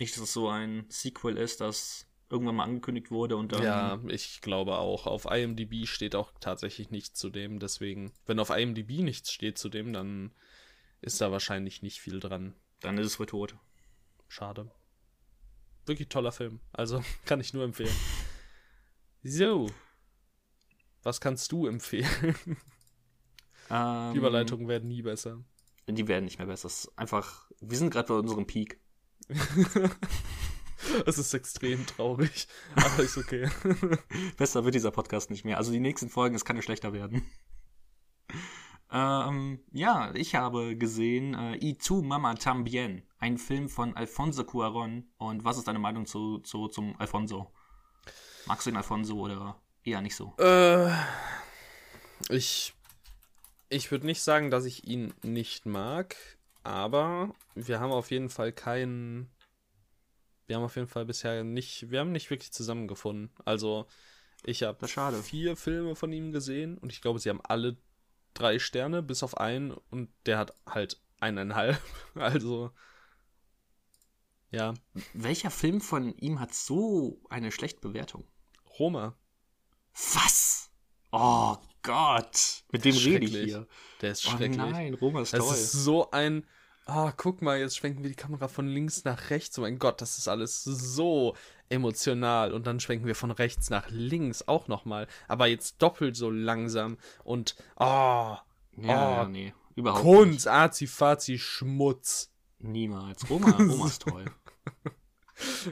Nicht, 0.00 0.14
dass 0.14 0.22
es 0.22 0.32
so 0.32 0.48
ein 0.48 0.86
Sequel 0.88 1.36
ist, 1.36 1.60
das 1.60 2.06
irgendwann 2.30 2.56
mal 2.56 2.64
angekündigt 2.64 3.10
wurde 3.10 3.36
und 3.36 3.52
dann. 3.52 3.62
Ja, 3.62 4.00
ich 4.08 4.40
glaube 4.40 4.76
auch. 4.76 5.06
Auf 5.06 5.24
IMDb 5.24 5.86
steht 5.86 6.14
auch 6.14 6.32
tatsächlich 6.40 6.90
nichts 6.90 7.18
zu 7.18 7.30
dem. 7.30 7.58
Deswegen, 7.58 8.12
wenn 8.26 8.38
auf 8.38 8.50
IMDb 8.50 9.00
nichts 9.02 9.32
steht 9.32 9.58
zu 9.58 9.68
dem, 9.68 9.92
dann 9.92 10.32
ist 11.00 11.20
da 11.20 11.32
wahrscheinlich 11.32 11.82
nicht 11.82 12.00
viel 12.00 12.20
dran. 12.20 12.54
Dann 12.80 12.98
ist 12.98 13.06
es 13.06 13.18
wohl 13.18 13.26
tot. 13.26 13.56
Schade. 14.28 14.70
Wirklich 15.86 16.08
toller 16.08 16.32
Film. 16.32 16.60
Also 16.72 17.02
kann 17.24 17.40
ich 17.40 17.54
nur 17.54 17.64
empfehlen. 17.64 17.94
So. 19.22 19.70
Was 21.02 21.20
kannst 21.20 21.52
du 21.52 21.66
empfehlen? 21.66 22.36
Ähm, 23.70 24.12
die 24.12 24.18
Überleitungen 24.18 24.68
werden 24.68 24.88
nie 24.88 25.02
besser. 25.02 25.44
Die 25.86 26.08
werden 26.08 26.24
nicht 26.24 26.38
mehr 26.38 26.46
besser. 26.46 26.66
Es 26.66 26.84
ist 26.84 26.98
einfach, 26.98 27.50
wir 27.60 27.76
sind 27.76 27.90
gerade 27.90 28.08
bei 28.08 28.14
unserem 28.14 28.46
Peak. 28.46 28.80
Es 31.06 31.18
ist 31.18 31.34
extrem 31.34 31.84
traurig, 31.86 32.46
aber 32.74 33.02
ist 33.02 33.18
okay. 33.18 33.48
Besser 34.36 34.64
wird 34.64 34.74
dieser 34.74 34.90
Podcast 34.90 35.30
nicht 35.30 35.44
mehr. 35.44 35.58
Also 35.58 35.72
die 35.72 35.80
nächsten 35.80 36.08
Folgen, 36.08 36.34
es 36.34 36.44
kann 36.44 36.56
ja 36.56 36.62
schlechter 36.62 36.92
werden. 36.92 37.26
Ähm, 38.90 39.60
ja, 39.72 40.12
ich 40.14 40.34
habe 40.34 40.76
gesehen 40.76 41.34
äh, 41.34 41.56
Y 41.56 41.78
tu 41.78 42.02
Mama 42.02 42.34
Tambien, 42.34 43.02
ein 43.18 43.38
Film 43.38 43.68
von 43.68 43.96
Alfonso 43.96 44.44
Cuaron. 44.44 45.10
Und 45.18 45.44
was 45.44 45.58
ist 45.58 45.68
deine 45.68 45.78
Meinung 45.78 46.06
zu, 46.06 46.38
zu, 46.38 46.68
zum 46.68 46.98
Alfonso? 46.98 47.52
Magst 48.46 48.66
du 48.66 48.70
den 48.70 48.78
Alfonso 48.78 49.18
oder 49.18 49.60
eher 49.84 50.00
nicht 50.00 50.16
so? 50.16 50.34
Äh, 50.38 50.90
ich 52.30 52.74
ich 53.70 53.90
würde 53.90 54.06
nicht 54.06 54.22
sagen, 54.22 54.50
dass 54.50 54.64
ich 54.64 54.86
ihn 54.86 55.12
nicht 55.22 55.66
mag, 55.66 56.16
aber 56.62 57.34
wir 57.54 57.80
haben 57.80 57.92
auf 57.92 58.10
jeden 58.10 58.30
Fall 58.30 58.52
keinen. 58.52 59.30
Wir 60.46 60.56
haben 60.56 60.64
auf 60.64 60.76
jeden 60.76 60.88
Fall 60.88 61.04
bisher 61.04 61.44
nicht. 61.44 61.90
Wir 61.90 62.00
haben 62.00 62.12
nicht 62.12 62.30
wirklich 62.30 62.52
zusammengefunden. 62.52 63.30
Also, 63.44 63.86
Ich 64.44 64.62
habe 64.62 64.86
vier 65.22 65.56
Filme 65.56 65.94
von 65.96 66.12
ihm 66.12 66.32
gesehen 66.32 66.78
und 66.78 66.92
ich 66.92 67.02
glaube, 67.02 67.18
sie 67.18 67.28
haben 67.28 67.40
alle 67.42 67.76
drei 68.34 68.58
Sterne, 68.58 69.02
bis 69.02 69.22
auf 69.22 69.36
einen 69.38 69.72
und 69.90 70.10
der 70.26 70.38
hat 70.38 70.54
halt 70.66 71.00
eineinhalb. 71.20 71.80
Also, 72.14 72.70
ja, 74.50 74.74
Welcher 75.12 75.50
Film 75.50 75.80
von 75.80 76.16
ihm 76.16 76.40
hat 76.40 76.54
so 76.54 77.20
eine 77.28 77.52
schlechte 77.52 77.80
Bewertung? 77.80 78.24
Roma. 78.78 79.14
Was? 80.14 80.70
Oh 81.12 81.56
Gott. 81.82 82.64
Mit 82.72 82.84
dem 82.84 82.96
rede 82.96 83.24
ich 83.26 83.32
hier. 83.36 83.66
Der 84.00 84.12
ist 84.12 84.26
Oh 84.26 84.30
schrecklich. 84.30 84.56
nein, 84.56 84.94
Roma 84.94 85.20
ist 85.22 85.34
Es 85.34 85.44
toll. 85.44 85.54
ist 85.54 85.72
so 85.72 86.10
ein. 86.10 86.46
Ah, 86.86 87.12
guck 87.16 87.42
mal, 87.42 87.58
jetzt 87.58 87.76
schwenken 87.76 88.02
wir 88.02 88.08
die 88.10 88.16
Kamera 88.16 88.48
von 88.48 88.66
links 88.66 89.04
nach 89.04 89.28
rechts. 89.30 89.58
Oh 89.58 89.62
mein 89.62 89.78
Gott, 89.78 90.00
das 90.00 90.16
ist 90.16 90.28
alles 90.28 90.64
so 90.64 91.36
emotional. 91.70 92.52
Und 92.52 92.66
dann 92.66 92.80
schwenken 92.80 93.06
wir 93.06 93.14
von 93.14 93.30
rechts 93.30 93.70
nach 93.70 93.88
links 93.90 94.46
auch 94.46 94.68
nochmal. 94.68 95.06
Aber 95.26 95.46
jetzt 95.46 95.82
doppelt 95.82 96.16
so 96.16 96.30
langsam. 96.30 96.98
Und, 97.24 97.56
ah, 97.76 98.42
ja, 98.76 98.82
oh, 98.82 98.86
ja, 98.86 99.28
nee. 99.28 99.54
Überhaupt 99.74 100.02
Kunst, 100.02 100.48
Azi-Fazi, 100.48 101.38
Schmutz. 101.38 102.32
nicht. 102.58 102.72
Niemals. 102.72 103.28
Roma, 103.30 103.50
Roma 103.50 103.86
ist 103.86 104.02
toll. 104.02 104.24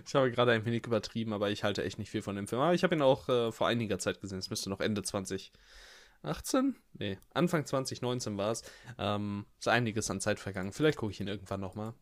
Ich 0.07 0.15
habe 0.15 0.31
gerade 0.31 0.53
ein 0.53 0.65
wenig 0.65 0.87
übertrieben, 0.87 1.33
aber 1.33 1.51
ich 1.51 1.65
halte 1.65 1.83
echt 1.83 1.99
nicht 1.99 2.11
viel 2.11 2.23
von 2.23 2.37
dem 2.37 2.47
Film. 2.47 2.63
Aber 2.63 2.75
ich 2.75 2.85
habe 2.85 2.95
ihn 2.95 3.03
auch 3.03 3.29
äh, 3.29 3.51
vor 3.51 3.67
einiger 3.67 3.99
Zeit 3.99 4.21
gesehen. 4.21 4.39
Es 4.39 4.49
müsste 4.49 4.71
noch 4.71 4.79
Ende 4.79 5.03
2018? 5.03 6.77
Nee, 6.93 7.19
Anfang 7.35 7.67
2019 7.67 8.39
war 8.39 8.53
es. 8.53 8.63
Ähm, 8.97 9.45
ist 9.59 9.67
einiges 9.67 10.09
an 10.09 10.21
Zeit 10.21 10.39
vergangen. 10.39 10.73
Vielleicht 10.73 10.99
gucke 10.99 11.11
ich 11.11 11.21
ihn 11.21 11.27
irgendwann 11.27 11.61
nochmal. 11.61 11.95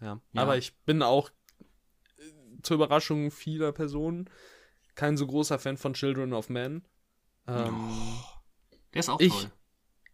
Ja. 0.00 0.20
Ja. 0.32 0.42
Aber 0.42 0.56
ich 0.56 0.76
bin 0.78 1.02
auch 1.02 1.30
zur 2.62 2.76
Überraschung 2.76 3.30
vieler 3.30 3.72
Personen 3.72 4.28
kein 4.94 5.16
so 5.16 5.26
großer 5.26 5.58
Fan 5.58 5.76
von 5.78 5.94
Children 5.94 6.32
of 6.32 6.48
Men. 6.50 6.84
Ähm, 7.46 7.90
Der 8.92 9.00
ist 9.00 9.08
auch 9.08 9.20
Ich- 9.20 9.32
toll. 9.32 9.50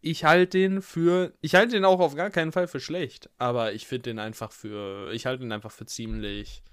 ich 0.01 0.23
halte 0.23 0.57
den 0.57 0.81
für, 0.81 1.33
ich 1.41 1.55
halte 1.55 1.73
den 1.73 1.83
auch 1.85 1.99
auf 1.99 2.15
gar 2.15 2.29
keinen 2.29 2.51
Fall 2.53 2.67
für 2.67 2.79
schlecht, 2.79 3.29
aber 3.37 3.73
ich 3.73 3.85
finde 3.87 4.03
den 4.03 4.19
einfach 4.19 4.51
für, 4.53 5.11
ich 5.11 5.25
halte 5.25 5.43
ihn 5.43 5.51
einfach 5.51 5.71
für 5.71 5.85
ziemlich 5.85 6.63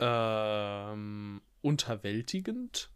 ähm, 0.00 1.40
unterwältigend. 1.60 2.90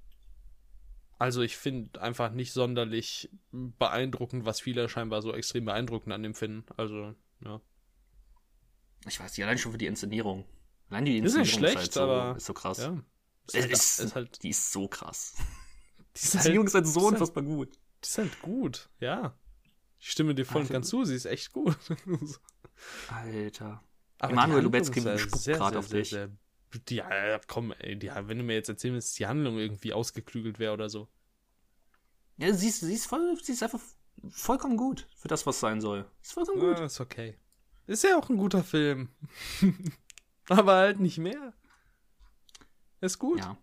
Also 1.18 1.40
ich 1.42 1.56
finde 1.56 2.02
einfach 2.02 2.32
nicht 2.32 2.52
sonderlich 2.52 3.30
beeindruckend, 3.52 4.44
was 4.44 4.60
viele 4.60 4.88
scheinbar 4.88 5.22
so 5.22 5.32
extrem 5.32 5.64
beeindruckend 5.64 6.12
an 6.12 6.22
dem 6.22 6.34
finden. 6.34 6.64
Also, 6.76 7.14
ja. 7.44 7.60
Ich 9.06 9.18
weiß 9.20 9.36
nicht, 9.36 9.44
allein 9.44 9.56
schon 9.56 9.72
für 9.72 9.78
die 9.78 9.86
Inszenierung. 9.86 10.44
Allein 10.88 11.04
die 11.04 11.18
Ist 11.18 11.34
Inszenierung 11.34 11.42
nicht 11.42 11.54
schlecht, 11.58 11.76
halt 11.76 11.92
so, 11.92 12.00
aber- 12.02 12.36
ist 12.36 12.46
so 12.46 12.54
krass. 12.54 12.78
ja. 12.78 13.02
Ist 13.48 13.54
halt, 13.54 13.70
ist, 13.72 14.00
ist 14.00 14.14
halt, 14.14 14.42
die 14.42 14.48
ist 14.50 14.72
so 14.72 14.88
krass. 14.88 15.34
die 16.16 16.20
ist 16.24 16.34
Inszenierung 16.34 16.66
halt, 16.66 16.68
ist 16.68 16.74
halt 16.74 16.86
so 16.86 16.90
ist 17.00 17.04
halt- 17.04 17.12
unfassbar 17.14 17.42
gut. 17.44 17.72
die 17.74 18.06
ist 18.06 18.18
halt 18.18 18.42
gut, 18.42 18.88
ja. 19.00 19.36
Ich 19.98 20.10
stimme 20.10 20.34
dir 20.34 20.44
voll 20.44 20.62
und 20.62 20.70
ganz 20.70 20.88
zu, 20.88 21.04
sie 21.04 21.14
ist 21.14 21.24
echt 21.26 21.52
gut. 21.52 21.76
Alter. 23.08 23.82
Aber 24.18 24.32
Emanuel 24.32 24.74
ist 24.74 24.94
ja 24.94 25.18
spuckt 25.18 25.42
sehr, 25.42 25.62
auf 25.62 25.88
sehr, 25.88 25.98
dich. 26.00 26.10
sehr- 26.10 26.30
Die, 26.88 26.96
ja, 26.96 27.38
komm, 27.46 27.72
ey, 27.72 27.98
die, 27.98 28.08
wenn 28.14 28.38
du 28.38 28.44
mir 28.44 28.54
jetzt 28.54 28.68
erzählen 28.68 28.94
willst, 28.94 29.08
dass 29.10 29.14
die 29.14 29.26
Handlung 29.26 29.58
irgendwie 29.58 29.92
ausgeklügelt 29.92 30.58
wäre 30.58 30.72
oder 30.72 30.88
so. 30.88 31.08
Ja, 32.38 32.52
sie 32.52 32.68
ist, 32.68 32.80
sie 32.80 32.92
ist, 32.94 33.06
voll, 33.06 33.38
sie 33.42 33.52
ist 33.52 33.62
einfach 33.62 33.80
vollkommen 34.30 34.76
gut 34.76 35.08
für 35.16 35.28
das, 35.28 35.46
was 35.46 35.58
sein 35.60 35.80
soll. 35.80 36.04
Ist 36.22 36.32
vollkommen 36.32 36.60
gut. 36.60 36.78
Ja, 36.78 36.84
ist 36.84 37.00
okay. 37.00 37.38
Ist 37.86 38.04
ja 38.04 38.18
auch 38.18 38.28
ein 38.28 38.36
guter 38.36 38.62
Film. 38.64 39.08
Aber 40.48 40.76
halt 40.76 41.00
nicht 41.00 41.18
mehr. 41.18 41.52
Ist 43.00 43.18
gut. 43.18 43.40
Ja. 43.40 43.56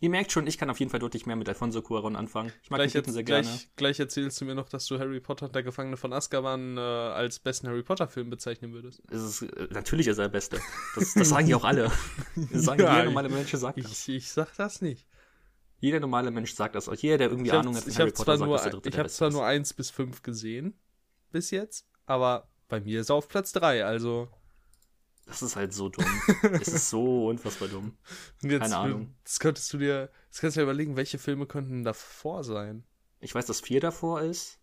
Ihr 0.00 0.10
merkt 0.10 0.30
schon, 0.30 0.46
ich 0.46 0.58
kann 0.58 0.70
auf 0.70 0.78
jeden 0.78 0.90
Fall 0.90 1.00
deutlich 1.00 1.26
mehr 1.26 1.34
mit 1.34 1.48
Alfonso 1.48 1.80
Cuarón 1.80 2.14
anfangen. 2.14 2.52
Ich 2.62 2.70
mag 2.70 2.78
Gleich, 2.78 2.92
den 2.92 3.02
Typen 3.02 3.12
sehr 3.12 3.24
gerne. 3.24 3.42
gleich, 3.42 3.68
gleich 3.74 3.98
erzählst 4.00 4.40
du 4.40 4.44
mir 4.44 4.54
noch, 4.54 4.68
dass 4.68 4.86
du 4.86 4.98
Harry 5.00 5.18
Potter 5.18 5.46
und 5.46 5.54
der 5.56 5.64
Gefangene 5.64 5.96
von 5.96 6.12
Azkaban 6.12 6.76
äh, 6.76 6.80
als 6.80 7.40
besten 7.40 7.66
Harry 7.66 7.82
Potter-Film 7.82 8.30
bezeichnen 8.30 8.72
würdest. 8.72 9.02
Es 9.10 9.22
ist, 9.22 9.42
äh, 9.42 9.66
natürlich 9.72 10.06
ist 10.06 10.18
er 10.18 10.24
der 10.24 10.32
Beste. 10.32 10.60
Das, 10.94 11.14
das 11.14 11.28
sagen 11.30 11.48
ja 11.48 11.56
auch 11.56 11.64
alle. 11.64 11.90
Das 12.52 12.62
sagen 12.62 12.80
Ja, 12.80 12.92
jeder 12.92 13.04
normale 13.06 13.28
Mensch 13.28 13.50
sagt 13.50 13.78
das. 13.78 14.08
Ich, 14.08 14.08
ich 14.14 14.30
sag 14.30 14.54
das 14.56 14.80
nicht. 14.82 15.04
Jeder 15.80 15.98
normale 15.98 16.30
Mensch 16.30 16.54
sagt 16.54 16.76
das. 16.76 16.88
Auch 16.88 16.94
jeder, 16.94 17.18
der 17.18 17.30
irgendwie 17.30 17.48
Ich 17.48 17.54
Ahnung 17.54 17.74
habe 17.74 17.84
hat 17.84 17.92
von 17.92 17.94
Harry 17.96 18.12
Potter, 18.12 18.38
sagt, 18.38 18.46
nur, 18.46 18.56
dass 18.56 18.62
der 18.62 18.72
dritte 18.72 18.88
ich 18.88 18.94
der 18.94 18.98
hab 19.00 19.06
Beste 19.06 19.18
zwar 19.18 19.28
ist. 19.28 19.34
nur 19.34 19.46
eins 19.46 19.74
bis 19.74 19.90
fünf 19.90 20.22
gesehen 20.22 20.78
bis 21.32 21.50
jetzt, 21.50 21.88
aber 22.06 22.48
bei 22.68 22.80
mir 22.80 23.00
ist 23.00 23.10
er 23.10 23.16
auf 23.16 23.28
Platz 23.28 23.52
drei. 23.52 23.84
Also 23.84 24.28
Das 25.28 25.42
ist 25.42 25.56
halt 25.56 25.74
so 25.74 25.90
dumm. 25.90 26.06
es 26.60 26.68
ist 26.68 26.88
so 26.88 27.28
unfassbar 27.28 27.68
dumm. 27.68 27.96
Jetzt, 28.42 28.62
Keine 28.62 28.76
Ahnung. 28.78 29.14
Das 29.24 29.38
könntest 29.38 29.70
du 29.72 29.78
dir, 29.78 30.10
das 30.30 30.40
kannst 30.40 30.56
du 30.56 30.60
dir 30.60 30.64
überlegen, 30.64 30.96
welche 30.96 31.18
Filme 31.18 31.46
könnten 31.46 31.84
davor 31.84 32.42
sein. 32.44 32.84
Ich 33.20 33.34
weiß, 33.34 33.44
dass 33.44 33.60
vier 33.60 33.80
davor 33.80 34.22
ist. 34.22 34.58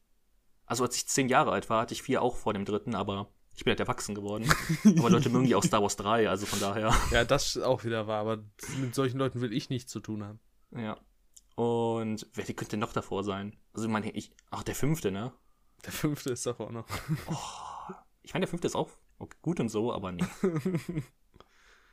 Also 0.66 0.84
als 0.84 0.96
ich 0.96 1.08
zehn 1.08 1.30
Jahre 1.30 1.52
alt 1.52 1.70
war, 1.70 1.82
hatte 1.82 1.94
ich 1.94 2.02
vier 2.02 2.24
auch 2.24 2.36
vor 2.36 2.54
dem 2.54 2.66
dritten, 2.66 2.96
aber 2.96 3.32
ich 3.56 3.64
bin 3.64 3.72
halt 3.72 3.80
erwachsen 3.80 4.16
geworden. 4.16 4.52
aber 4.98 5.12
Leute 5.12 5.30
mögen 5.30 5.46
die 5.46 5.54
auch 5.54 5.64
Star 5.64 5.84
Wars 5.84 5.98
3, 5.98 6.30
also 6.30 6.48
von 6.48 6.60
daher. 6.60 6.94
Ja, 7.12 7.24
das 7.24 7.56
ist 7.56 7.62
auch 7.62 7.84
wieder 7.84 8.08
wahr, 8.08 8.22
aber 8.22 8.44
mit 8.80 8.96
solchen 8.96 9.20
Leuten 9.20 9.42
will 9.42 9.54
ich 9.54 9.70
nichts 9.70 9.92
zu 9.92 10.00
tun 10.00 10.24
haben. 10.24 10.40
Ja. 10.76 10.98
Und 11.54 12.28
wer 12.34 12.44
könnte 12.46 12.72
denn 12.72 12.80
noch 12.80 12.92
davor 12.92 13.24
sein? 13.24 13.56
Also 13.74 13.86
ich 13.86 13.94
meine, 13.94 14.10
ich. 14.12 14.32
Ach, 14.50 14.64
der 14.64 14.76
fünfte, 14.76 15.12
ne? 15.12 15.32
Der 15.86 15.92
fünfte 15.92 16.32
ist 16.32 16.48
auch 16.48 16.72
noch. 16.72 16.88
Ich 18.24 18.34
meine, 18.34 18.46
der 18.46 18.50
fünfte 18.50 18.68
ist 18.68 18.76
auch 18.76 18.90
okay, 19.20 19.38
gut 19.42 19.60
und 19.60 19.70
so, 19.70 19.94
aber 19.94 20.12
nee. 20.12 20.24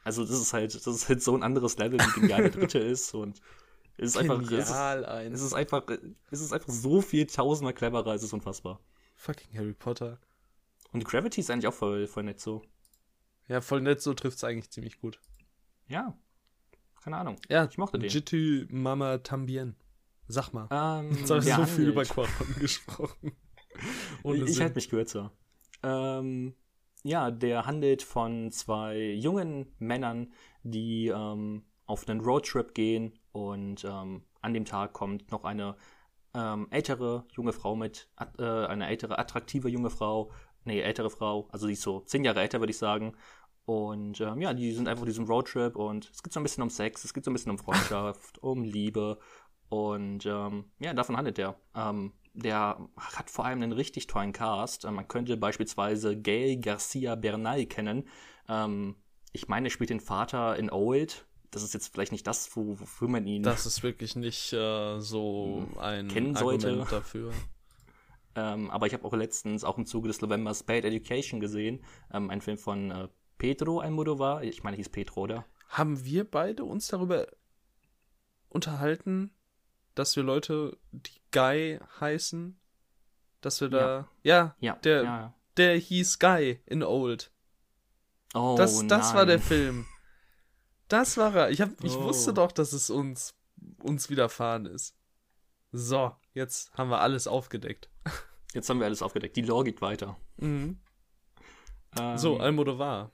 Also 0.05 0.25
das 0.25 0.33
ist 0.41 0.53
halt, 0.53 0.75
das 0.75 0.87
ist 0.87 1.09
halt 1.09 1.23
so 1.23 1.37
ein 1.37 1.45
anderes 1.45 1.79
Level, 1.79 2.01
wie 2.01 2.21
genial 2.21 2.43
der 2.43 2.51
dritte 2.51 2.79
ist 2.81 3.15
und 3.15 3.41
es 3.97 4.11
ist 4.11 4.17
einfach, 4.17 4.41
es 4.43 4.51
ist, 4.51 4.73
ein. 4.73 5.33
es 5.33 5.43
ist 5.43 5.53
einfach, 5.53 5.85
es 6.31 6.41
ist 6.41 6.53
einfach 6.53 6.73
so 6.73 7.01
viel 7.01 7.27
tausendmal 7.27 7.73
cleverer, 7.73 8.13
es 8.15 8.25
ist 8.25 8.33
unfassbar. 8.33 8.81
Fucking 9.15 9.57
Harry 9.57 9.75
Potter. 9.75 10.19
Und 10.93 11.05
Gravity 11.05 11.41
ist 11.41 11.51
eigentlich 11.51 11.69
auch 11.69 11.75
voll, 11.75 12.09
voll 12.09 12.25
nett 12.25 12.41
so. 12.41 12.63
Ja, 13.47 13.61
voll 13.61 13.81
nett, 13.81 14.01
so 14.01 14.13
trifft 14.15 14.39
es 14.39 14.45
eigentlich 14.45 14.71
ziemlich 14.71 15.01
gut. 15.01 15.21
Ja. 15.87 16.17
Keine 17.03 17.19
Ahnung. 17.19 17.37
Ja, 17.49 17.65
Ich 17.65 17.79
mochte 17.79 17.99
den. 17.99 18.11
Jitu 18.11 18.67
Mama 18.71 19.19
Tambien. 19.19 19.77
Sag 20.27 20.53
mal. 20.53 20.69
Ähm, 20.71 21.13
Jetzt 21.17 21.31
habe 21.31 21.41
ich 21.41 21.55
so 21.55 21.67
viel 21.67 21.89
über 21.89 22.05
Quaron 22.05 22.55
gesprochen. 22.59 23.33
Ohne 24.23 24.45
ich 24.45 24.61
halte 24.61 24.75
mich 24.77 24.89
kürzer. 24.89 25.33
Ähm, 25.83 26.55
ja, 27.03 27.31
der 27.31 27.67
handelt 27.67 28.03
von 28.03 28.51
zwei 28.53 28.99
jungen 29.13 29.75
Männern, 29.79 30.33
die 30.63 31.09
ähm, 31.09 31.65
auf 31.87 32.09
einen 32.09 32.21
Roadtrip 32.21 32.75
gehen 32.75 33.19
und 33.33 33.85
ähm, 33.85 34.25
an 34.41 34.55
dem 34.55 34.65
Tag 34.65 34.93
kommt 34.93 35.31
noch 35.31 35.45
eine 35.45 35.77
ähm, 36.35 36.69
ältere 36.71 37.25
junge 37.33 37.53
Frau 37.53 37.77
mit, 37.77 38.09
äh, 38.39 38.43
eine 38.43 38.87
ältere, 38.87 39.19
attraktive 39.19 39.69
junge 39.69 39.91
Frau, 39.91 40.31
nee, 40.65 40.81
ältere 40.81 41.11
Frau, 41.11 41.49
also 41.51 41.67
die 41.67 41.75
ist 41.75 41.83
so 41.83 42.01
zehn 42.01 42.25
Jahre 42.25 42.41
älter, 42.41 42.61
würde 42.61 42.71
ich 42.71 42.79
sagen. 42.79 43.15
Und 43.65 44.21
ähm, 44.21 44.41
ja, 44.41 44.55
die 44.55 44.73
sind 44.73 44.89
einfach 44.89 45.03
auf 45.03 45.09
diesem 45.09 45.27
Roadtrip 45.27 45.77
und 45.77 46.11
es 46.13 46.23
geht 46.23 46.33
so 46.33 46.41
ein 46.41 46.43
bisschen 46.43 46.63
um 46.63 46.71
Sex, 46.71 47.05
es 47.05 47.15
geht 47.15 47.25
so 47.25 47.31
ein 47.31 47.35
bisschen 47.35 47.53
um 47.53 47.59
Freundschaft, 47.59 48.43
um 48.43 48.65
Liebe 48.65 49.19
und 49.69 50.27
ähm, 50.27 50.65
ja, 50.81 50.93
davon 50.95 51.17
handelt 51.17 51.39
der. 51.39 51.57
Ähm, 51.75 52.13
der 52.35 52.79
hat 52.97 53.31
vor 53.31 53.45
allem 53.45 53.63
einen 53.63 53.73
richtig 53.73 54.07
tollen 54.07 54.33
Cast. 54.33 54.85
Ähm, 54.85 54.95
man 54.95 55.09
könnte 55.09 55.37
beispielsweise 55.37 56.19
Gail 56.19 56.59
Garcia 56.59 57.15
Bernal 57.15 57.67
kennen. 57.67 58.09
Ähm, 58.49 58.97
ich 59.33 59.49
meine, 59.49 59.69
er 59.69 59.71
spielt 59.71 59.91
den 59.91 60.01
Vater 60.01 60.57
in 60.57 60.71
Old. 60.71 61.27
Das 61.51 61.63
ist 61.63 61.75
jetzt 61.75 61.89
vielleicht 61.89 62.13
nicht 62.13 62.27
das, 62.27 62.57
wo, 62.57 62.81
wofür 62.81 63.09
man 63.09 63.27
ihn. 63.27 63.43
Das 63.43 63.67
ist 63.67 63.83
wirklich 63.83 64.17
nicht 64.17 64.53
äh, 64.53 64.99
so 65.01 65.69
ein. 65.79 66.09
Kennen 66.09 66.35
sollte. 66.35 66.69
Argument 66.69 66.93
dafür. 66.93 67.33
Ähm, 68.35 68.71
aber 68.71 68.87
ich 68.87 68.95
habe 68.95 69.05
auch 69.05 69.13
letztens 69.13 69.63
auch 69.63 69.77
im 69.77 69.85
Zuge 69.85 70.09
des 70.09 70.23
Novembers 70.23 70.63
Bad 70.63 70.85
Education 70.85 71.41
gesehen. 71.41 71.85
Ähm, 72.13 72.31
ein 72.31 72.41
Film 72.41 72.57
von 72.57 72.91
äh, 72.91 73.09
Pedro 73.37 73.81
Almodovar. 73.81 74.43
Ich 74.43 74.63
meine, 74.63 74.77
hieß 74.79 74.89
Pedro, 74.89 75.23
oder? 75.23 75.45
Haben 75.69 76.05
wir 76.05 76.25
beide 76.25 76.65
uns 76.65 76.89
darüber 76.89 77.27
unterhalten, 78.49 79.31
dass 79.95 80.17
wir 80.17 80.23
Leute, 80.23 80.77
die 80.93 81.21
Guy 81.33 81.79
heißen, 82.01 82.59
dass 83.41 83.61
wir 83.61 83.69
da. 83.69 84.09
Ja, 84.23 84.55
Ja. 84.61 84.75
Der- 84.77 85.03
ja, 85.03 85.21
ja. 85.21 85.35
der 85.57 85.77
hieß 85.77 86.19
Guy 86.19 86.61
in 86.67 86.83
Old. 86.83 87.31
Oh, 88.35 88.55
Das, 88.57 88.87
das 88.87 89.15
war 89.15 89.27
der 89.27 89.39
nein. 89.39 89.47
Film. 89.47 89.87
Das 90.89 91.17
war 91.17 91.35
er. 91.35 91.51
Ich, 91.51 91.61
hab, 91.61 91.71
ich 91.85 91.97
Oh. 91.97 92.05
wusste 92.05 92.33
doch, 92.33 92.53
dass 92.53 92.73
es 92.73 92.89
uns, 92.91 93.35
uns 93.83 94.09
widerfahren 94.11 94.67
ist. 94.67 94.97
So, 95.73 96.15
jetzt 96.35 96.73
haben 96.75 96.91
wir 96.91 97.01
alles 97.01 97.27
aufgedeckt. 97.27 97.89
Jetzt 98.55 98.69
haben 98.69 98.81
wir 98.81 98.85
alles 98.85 99.01
aufgedeckt. 99.01 99.35
Die 99.37 99.41
Lore 99.41 99.65
geht 99.65 99.81
weiter. 99.81 100.19
Mhm. 100.37 100.79
Ähm, 101.99 102.19
So, 102.19 102.39
Almodovar. 102.39 103.11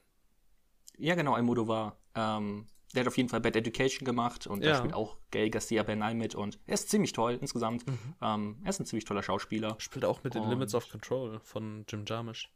Ja, 0.97 1.15
genau, 1.15 1.35
Almodovar. 1.35 1.97
Ähm, 2.17 2.67
der 2.95 3.01
hat 3.03 3.09
auf 3.09 3.17
jeden 3.17 3.29
Fall 3.29 3.41
Bad 3.41 3.55
Education 3.57 4.05
gemacht 4.05 4.47
und 4.47 4.65
da 4.65 4.69
Ja. 4.71 4.77
spielt 4.79 4.95
auch 4.95 5.19
Gail 5.31 5.51
Garcia 5.51 5.83
Bernal 5.83 6.15
mit 6.15 6.35
und 6.35 6.59
er 6.67 6.75
ist 6.75 6.89
ziemlich 6.89 7.13
toll 7.13 7.39
insgesamt. 7.41 7.87
Mhm. 7.87 7.99
Ähm, 8.23 8.59
er 8.65 8.71
ist 8.71 8.81
ein 8.81 8.87
ziemlich 8.87 9.05
toller 9.05 9.23
Schauspieler. 9.23 9.77
Spielt 9.79 10.05
auch 10.05 10.23
mit 10.25 10.35
den 10.35 10.43
Und- 10.43 10.51
Limits 10.51 10.75
of 10.75 10.89
Control 10.89 11.39
von 11.41 11.85
Jim 11.89 12.05
Jarmusch. 12.07 12.51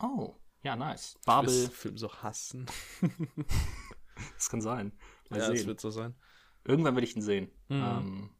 Oh, 0.00 0.34
ja, 0.62 0.76
nice. 0.76 1.16
Ich 1.20 1.26
will 1.26 1.34
Babel, 1.34 1.68
Film 1.70 1.96
so 1.98 2.12
hassen. 2.12 2.66
das 4.36 4.48
kann 4.50 4.60
sein. 4.60 4.92
Mal 5.30 5.40
ja, 5.40 5.48
das 5.48 5.58
sehen. 5.58 5.66
wird 5.68 5.80
so 5.80 5.90
sein. 5.90 6.14
irgendwann 6.64 6.94
werde 6.96 7.06
ich 7.06 7.14
ihn 7.16 7.22
sehen. 7.22 7.50
Mhm. 7.68 7.76
Ähm, 7.84 8.30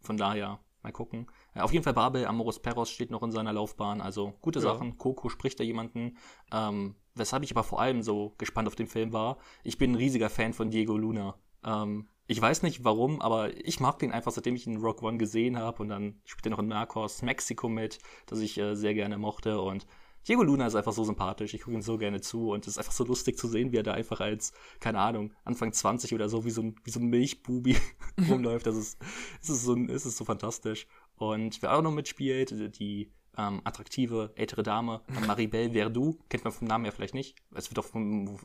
von 0.00 0.16
daher, 0.16 0.60
mal 0.82 0.92
gucken. 0.92 1.26
Ja, 1.54 1.62
auf 1.62 1.72
jeden 1.72 1.84
Fall 1.84 1.94
Babel, 1.94 2.26
Amoros 2.26 2.60
Perros 2.60 2.90
steht 2.90 3.10
noch 3.10 3.22
in 3.22 3.30
seiner 3.30 3.52
Laufbahn, 3.52 4.00
also 4.00 4.34
gute 4.40 4.58
ja. 4.58 4.64
Sachen. 4.64 4.98
Coco 4.98 5.28
spricht 5.28 5.60
da 5.60 5.64
jemanden. 5.64 6.16
Ähm, 6.52 6.96
weshalb 7.14 7.42
ich 7.42 7.52
aber 7.52 7.64
vor 7.64 7.80
allem 7.80 8.02
so 8.02 8.34
gespannt 8.38 8.68
auf 8.68 8.74
den 8.74 8.86
Film 8.86 9.12
war, 9.12 9.38
ich 9.64 9.78
bin 9.78 9.92
ein 9.92 9.96
riesiger 9.96 10.30
Fan 10.30 10.52
von 10.52 10.70
Diego 10.70 10.96
Luna. 10.96 11.36
Ähm, 11.64 12.08
ich 12.26 12.40
weiß 12.40 12.62
nicht 12.62 12.84
warum, 12.84 13.20
aber 13.20 13.54
ich 13.56 13.80
mag 13.80 13.98
den 13.98 14.12
einfach, 14.12 14.32
seitdem 14.32 14.54
ich 14.54 14.66
ihn 14.66 14.74
in 14.74 14.80
Rock 14.80 15.02
One 15.02 15.18
gesehen 15.18 15.58
habe 15.58 15.82
und 15.82 15.88
dann 15.88 16.20
spielt 16.24 16.46
er 16.46 16.50
noch 16.50 16.60
in 16.60 16.68
Narcos 16.68 17.22
Mexico 17.22 17.68
mit, 17.68 17.98
das 18.26 18.40
ich 18.40 18.56
äh, 18.58 18.74
sehr 18.74 18.94
gerne 18.94 19.18
mochte 19.18 19.60
und 19.60 19.86
Diego 20.28 20.42
Luna 20.42 20.66
ist 20.66 20.74
einfach 20.74 20.92
so 20.92 21.04
sympathisch, 21.04 21.54
ich 21.54 21.62
gucke 21.62 21.76
ihm 21.76 21.82
so 21.82 21.98
gerne 21.98 22.20
zu 22.20 22.50
und 22.50 22.66
es 22.66 22.74
ist 22.74 22.78
einfach 22.78 22.92
so 22.92 23.04
lustig 23.04 23.36
zu 23.36 23.48
sehen, 23.48 23.72
wie 23.72 23.76
er 23.76 23.82
da 23.82 23.92
einfach 23.92 24.20
als, 24.20 24.52
keine 24.78 25.00
Ahnung, 25.00 25.32
Anfang 25.44 25.72
20 25.72 26.14
oder 26.14 26.28
so, 26.28 26.44
wie 26.44 26.50
so 26.50 26.62
ein, 26.62 26.76
wie 26.84 26.90
so 26.90 27.00
ein 27.00 27.06
Milchbubi 27.06 27.76
rumläuft. 28.30 28.66
Das 28.66 28.76
ist, 28.76 28.98
es 29.42 29.50
ist 29.50 29.64
so, 29.64 29.76
es 29.76 30.06
ist 30.06 30.16
so 30.16 30.24
fantastisch. 30.24 30.86
Und 31.16 31.60
wer 31.62 31.76
auch 31.76 31.82
noch 31.82 31.92
mitspielt, 31.92 32.78
die 32.78 33.10
ähm, 33.36 33.60
attraktive 33.64 34.32
ältere 34.36 34.62
Dame, 34.62 35.02
Maribel 35.26 35.72
Verdú, 35.72 36.18
kennt 36.28 36.44
man 36.44 36.52
vom 36.52 36.68
Namen 36.68 36.84
her 36.84 36.92
vielleicht 36.92 37.14
nicht. 37.14 37.36
Es 37.54 37.70
wird 37.70 37.78
auch 37.78 37.86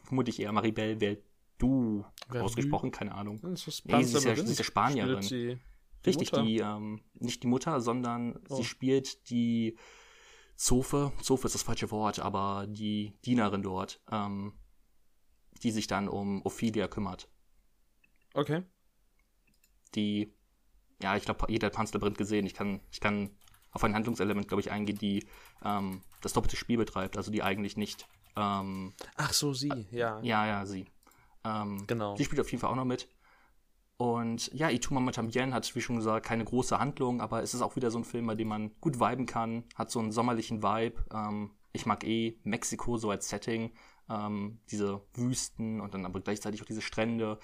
vermutlich 0.04 0.40
eher 0.40 0.52
Maribel 0.52 0.98
Verdú 0.98 2.06
ausgesprochen, 2.30 2.92
keine 2.92 3.14
Ahnung. 3.14 3.40
Das 3.42 3.68
ist 3.68 3.86
nee, 3.86 4.04
sie 4.04 4.18
ist 4.18 4.24
ja, 4.24 4.36
sie 4.36 4.52
ist 4.52 4.58
ja 4.58 4.64
Spanierin. 4.64 5.22
Die 5.22 5.60
Richtig, 6.06 6.32
Mutter. 6.32 6.44
die, 6.44 6.58
ähm, 6.60 7.02
nicht 7.16 7.44
die 7.44 7.48
Mutter, 7.48 7.82
sondern 7.82 8.40
oh. 8.50 8.56
sie 8.56 8.64
spielt 8.64 9.30
die 9.30 9.78
Zofe, 10.58 11.14
Zofe 11.22 11.46
ist 11.46 11.54
das 11.54 11.64
falsche 11.64 11.92
Wort, 11.92 12.20
aber 12.20 12.66
die 12.68 13.14
Dienerin 13.24 13.62
dort, 13.62 14.02
ähm, 14.12 14.54
die 15.62 15.72
sich 15.72 15.88
dann 15.88 16.10
um 16.10 16.44
Ophelia 16.46 16.88
kümmert. 16.88 17.30
Okay. 18.34 18.64
Die, 19.96 20.34
ja, 21.02 21.16
ich 21.16 21.24
glaube, 21.24 21.46
jeder 21.50 21.68
hat 21.68 21.74
Panzerbrand 21.74 22.18
gesehen. 22.18 22.46
Ich 22.46 22.56
kann, 22.56 22.82
ich 22.92 23.00
kann 23.00 23.30
auf 23.72 23.84
ein 23.84 23.94
Handlungselement, 23.94 24.48
glaube 24.48 24.62
ich, 24.62 24.72
eingehen, 24.72 24.98
die 24.98 25.28
ähm, 25.64 26.02
das 26.22 26.34
doppelte 26.34 26.58
Spiel 26.58 26.78
betreibt, 26.78 27.18
also 27.18 27.32
die 27.32 27.44
eigentlich 27.44 27.78
nicht. 27.78 28.08
Ähm, 28.36 28.94
Ach 29.16 29.34
so, 29.34 29.54
sie, 29.54 29.88
ja. 29.92 30.20
Ja, 30.22 30.48
ja, 30.48 30.66
sie. 30.66 30.86
Ähm, 31.44 31.86
genau. 31.86 32.16
Die 32.16 32.26
spielt 32.26 32.42
auf 32.42 32.50
jeden 32.50 32.62
Fall 32.62 32.72
auch 32.72 32.76
noch 32.76 32.86
mit. 32.86 33.08
Und 33.98 34.54
ja, 34.54 34.70
Ituma 34.70 35.00
Matamien 35.00 35.54
hat, 35.54 35.74
wie 35.76 35.82
schon 35.82 35.96
gesagt, 35.96 36.26
keine 36.26 36.46
große 36.46 36.78
Handlung, 36.80 37.20
aber 37.20 37.42
es 37.42 37.56
ist 37.56 37.62
auch 37.62 37.76
wieder 37.76 37.90
so 37.90 37.98
ein 37.98 38.04
Film, 38.04 38.28
bei 38.28 38.36
dem 38.36 38.48
man 38.48 38.72
gut 38.80 39.00
viben 39.00 39.26
kann, 39.26 39.64
hat 39.76 39.90
so 39.90 40.00
einen 40.00 40.12
sommerlichen 40.12 40.62
Vibe. 40.62 41.04
Ähm, 41.12 41.52
ich 41.74 41.88
mag 41.88 42.04
eh 42.04 42.40
Mexiko 42.44 42.98
so 42.98 43.10
als 43.10 43.28
Setting, 43.30 43.72
ähm, 44.10 44.60
diese 44.70 45.02
Wüsten 45.14 45.82
und 45.82 45.96
dann 45.96 46.06
aber 46.06 46.22
gleichzeitig 46.22 46.62
auch 46.62 46.68
diese 46.68 46.82
Strände. 46.82 47.40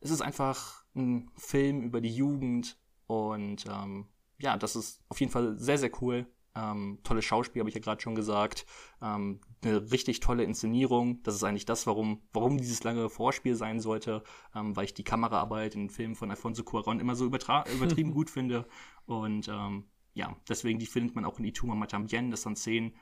Es 0.00 0.10
ist 0.10 0.22
einfach 0.22 0.84
ein 0.94 1.30
Film 1.36 1.82
über 1.82 2.00
die 2.00 2.14
Jugend 2.14 2.78
und 3.06 3.66
ähm, 3.66 4.06
ja, 4.38 4.56
das 4.56 4.76
ist 4.76 5.02
auf 5.08 5.20
jeden 5.20 5.32
Fall 5.32 5.58
sehr, 5.58 5.78
sehr 5.78 5.90
cool. 6.00 6.26
Ähm, 6.58 6.98
tolles 7.04 7.24
Schauspiel, 7.24 7.60
habe 7.60 7.68
ich 7.68 7.74
ja 7.74 7.80
gerade 7.80 8.00
schon 8.00 8.14
gesagt. 8.14 8.66
Ähm, 9.00 9.40
eine 9.62 9.90
richtig 9.92 10.20
tolle 10.20 10.44
Inszenierung. 10.44 11.22
Das 11.22 11.34
ist 11.34 11.44
eigentlich 11.44 11.66
das, 11.66 11.86
warum, 11.86 12.22
warum 12.32 12.58
dieses 12.58 12.82
lange 12.82 13.08
Vorspiel 13.08 13.54
sein 13.54 13.80
sollte, 13.80 14.22
ähm, 14.54 14.74
weil 14.76 14.86
ich 14.86 14.94
die 14.94 15.04
Kameraarbeit 15.04 15.74
in 15.74 15.90
Filmen 15.90 16.16
von 16.16 16.30
Alfonso 16.30 16.64
Cuaron 16.64 17.00
immer 17.00 17.14
so 17.14 17.26
übertrieben 17.26 18.12
gut 18.12 18.30
finde. 18.30 18.66
Und 19.06 19.48
ähm, 19.48 19.84
ja, 20.14 20.36
deswegen, 20.48 20.78
die 20.78 20.86
findet 20.86 21.14
man 21.14 21.24
auch 21.24 21.38
in 21.38 21.44
Ituma 21.44 21.74
Matambien. 21.74 22.30
Das 22.30 22.42
sind 22.42 22.58
Szenen, 22.58 22.94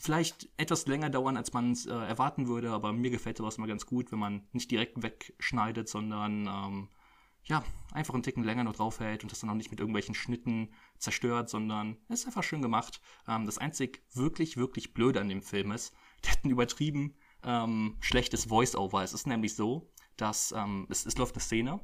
vielleicht 0.00 0.48
etwas 0.56 0.86
länger 0.86 1.10
dauern, 1.10 1.36
als 1.36 1.52
man 1.52 1.72
es 1.72 1.86
äh, 1.86 1.92
erwarten 1.92 2.48
würde, 2.48 2.70
aber 2.70 2.92
mir 2.92 3.10
gefällt 3.10 3.38
sowas 3.38 3.58
mal 3.58 3.66
ganz 3.66 3.86
gut, 3.86 4.12
wenn 4.12 4.18
man 4.18 4.46
nicht 4.52 4.70
direkt 4.70 5.02
wegschneidet, 5.02 5.88
sondern 5.88 6.46
ähm, 6.46 6.88
ja, 7.48 7.64
einfach 7.92 8.14
einen 8.14 8.22
Ticken 8.22 8.44
länger 8.44 8.64
noch 8.64 8.76
draufhält 8.76 9.22
und 9.22 9.32
das 9.32 9.40
dann 9.40 9.50
auch 9.50 9.54
nicht 9.54 9.70
mit 9.70 9.80
irgendwelchen 9.80 10.14
Schnitten 10.14 10.74
zerstört, 10.98 11.48
sondern 11.48 11.96
ist 12.08 12.26
einfach 12.26 12.42
schön 12.42 12.62
gemacht. 12.62 13.00
Ähm, 13.28 13.46
das 13.46 13.58
einzig 13.58 14.02
wirklich, 14.12 14.56
wirklich 14.56 14.94
Blöde 14.94 15.20
an 15.20 15.28
dem 15.28 15.42
Film 15.42 15.72
ist, 15.72 15.94
der 16.24 16.32
hat 16.32 16.44
ein 16.44 16.50
übertrieben 16.50 17.16
ähm, 17.44 17.96
schlechtes 18.00 18.46
Voice-Over. 18.46 19.02
Es 19.02 19.12
ist 19.12 19.26
nämlich 19.26 19.54
so, 19.54 19.92
dass 20.16 20.52
ähm, 20.52 20.86
es, 20.90 21.06
es 21.06 21.16
läuft 21.18 21.34
eine 21.34 21.42
Szene 21.42 21.80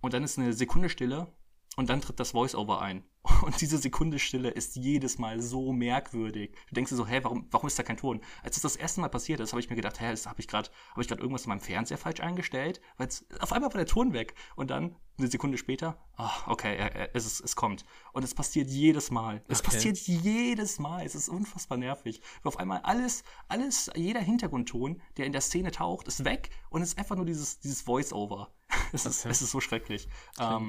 und 0.00 0.14
dann 0.14 0.22
ist 0.22 0.38
eine 0.38 0.52
Sekunde 0.52 0.88
Stille 0.88 1.32
und 1.80 1.88
dann 1.88 2.02
tritt 2.02 2.20
das 2.20 2.32
Voice-Over 2.32 2.82
ein. 2.82 3.04
Und 3.42 3.60
diese 3.60 3.78
Sekunde 3.78 4.18
Stille 4.18 4.50
ist 4.50 4.76
jedes 4.76 5.18
Mal 5.18 5.40
so 5.40 5.72
merkwürdig. 5.72 6.54
Du 6.68 6.74
denkst 6.74 6.90
dir 6.90 6.96
so, 6.96 7.06
hä, 7.06 7.20
warum, 7.22 7.46
warum 7.50 7.66
ist 7.66 7.78
da 7.78 7.82
kein 7.82 7.96
Ton? 7.96 8.20
Als 8.42 8.56
es 8.56 8.62
das 8.62 8.76
erste 8.76 9.00
Mal 9.00 9.08
passiert 9.08 9.40
ist, 9.40 9.52
habe 9.52 9.60
ich 9.60 9.70
mir 9.70 9.76
gedacht, 9.76 9.98
hä, 9.98 10.14
habe 10.14 10.40
ich 10.40 10.46
gerade 10.46 10.70
hab 10.90 10.98
ich 10.98 11.10
irgendwas 11.10 11.44
in 11.44 11.48
meinem 11.48 11.60
Fernseher 11.60 11.96
falsch 11.96 12.20
eingestellt? 12.20 12.82
Weil 12.98 13.08
auf 13.40 13.52
einmal 13.52 13.70
war 13.70 13.78
der 13.78 13.86
Ton 13.86 14.12
weg. 14.12 14.34
Und 14.56 14.70
dann, 14.70 14.96
eine 15.18 15.28
Sekunde 15.28 15.56
später, 15.56 15.98
oh, 16.18 16.28
okay, 16.48 17.08
es, 17.14 17.24
ist, 17.24 17.40
es 17.40 17.56
kommt. 17.56 17.86
Und 18.12 18.24
es 18.24 18.34
passiert 18.34 18.68
jedes 18.68 19.10
Mal. 19.10 19.42
Es 19.48 19.60
okay. 19.60 19.70
passiert 19.70 19.96
jedes 19.98 20.78
Mal. 20.78 21.06
Es 21.06 21.14
ist 21.14 21.30
unfassbar 21.30 21.78
nervig. 21.78 22.20
Weil 22.42 22.48
auf 22.48 22.58
einmal 22.58 22.80
alles, 22.82 23.24
alles, 23.48 23.90
jeder 23.94 24.20
Hintergrundton, 24.20 25.00
der 25.16 25.24
in 25.24 25.32
der 25.32 25.40
Szene 25.40 25.70
taucht, 25.70 26.08
ist 26.08 26.26
weg 26.26 26.50
und 26.68 26.82
es 26.82 26.90
ist 26.90 26.98
einfach 26.98 27.16
nur 27.16 27.26
dieses, 27.26 27.58
dieses 27.58 27.80
Voice-Over. 27.82 28.52
Es, 28.92 29.06
okay. 29.06 29.10
ist, 29.10 29.26
es 29.26 29.42
ist 29.42 29.50
so 29.52 29.60
schrecklich. 29.60 30.08
Ähm, 30.40 30.68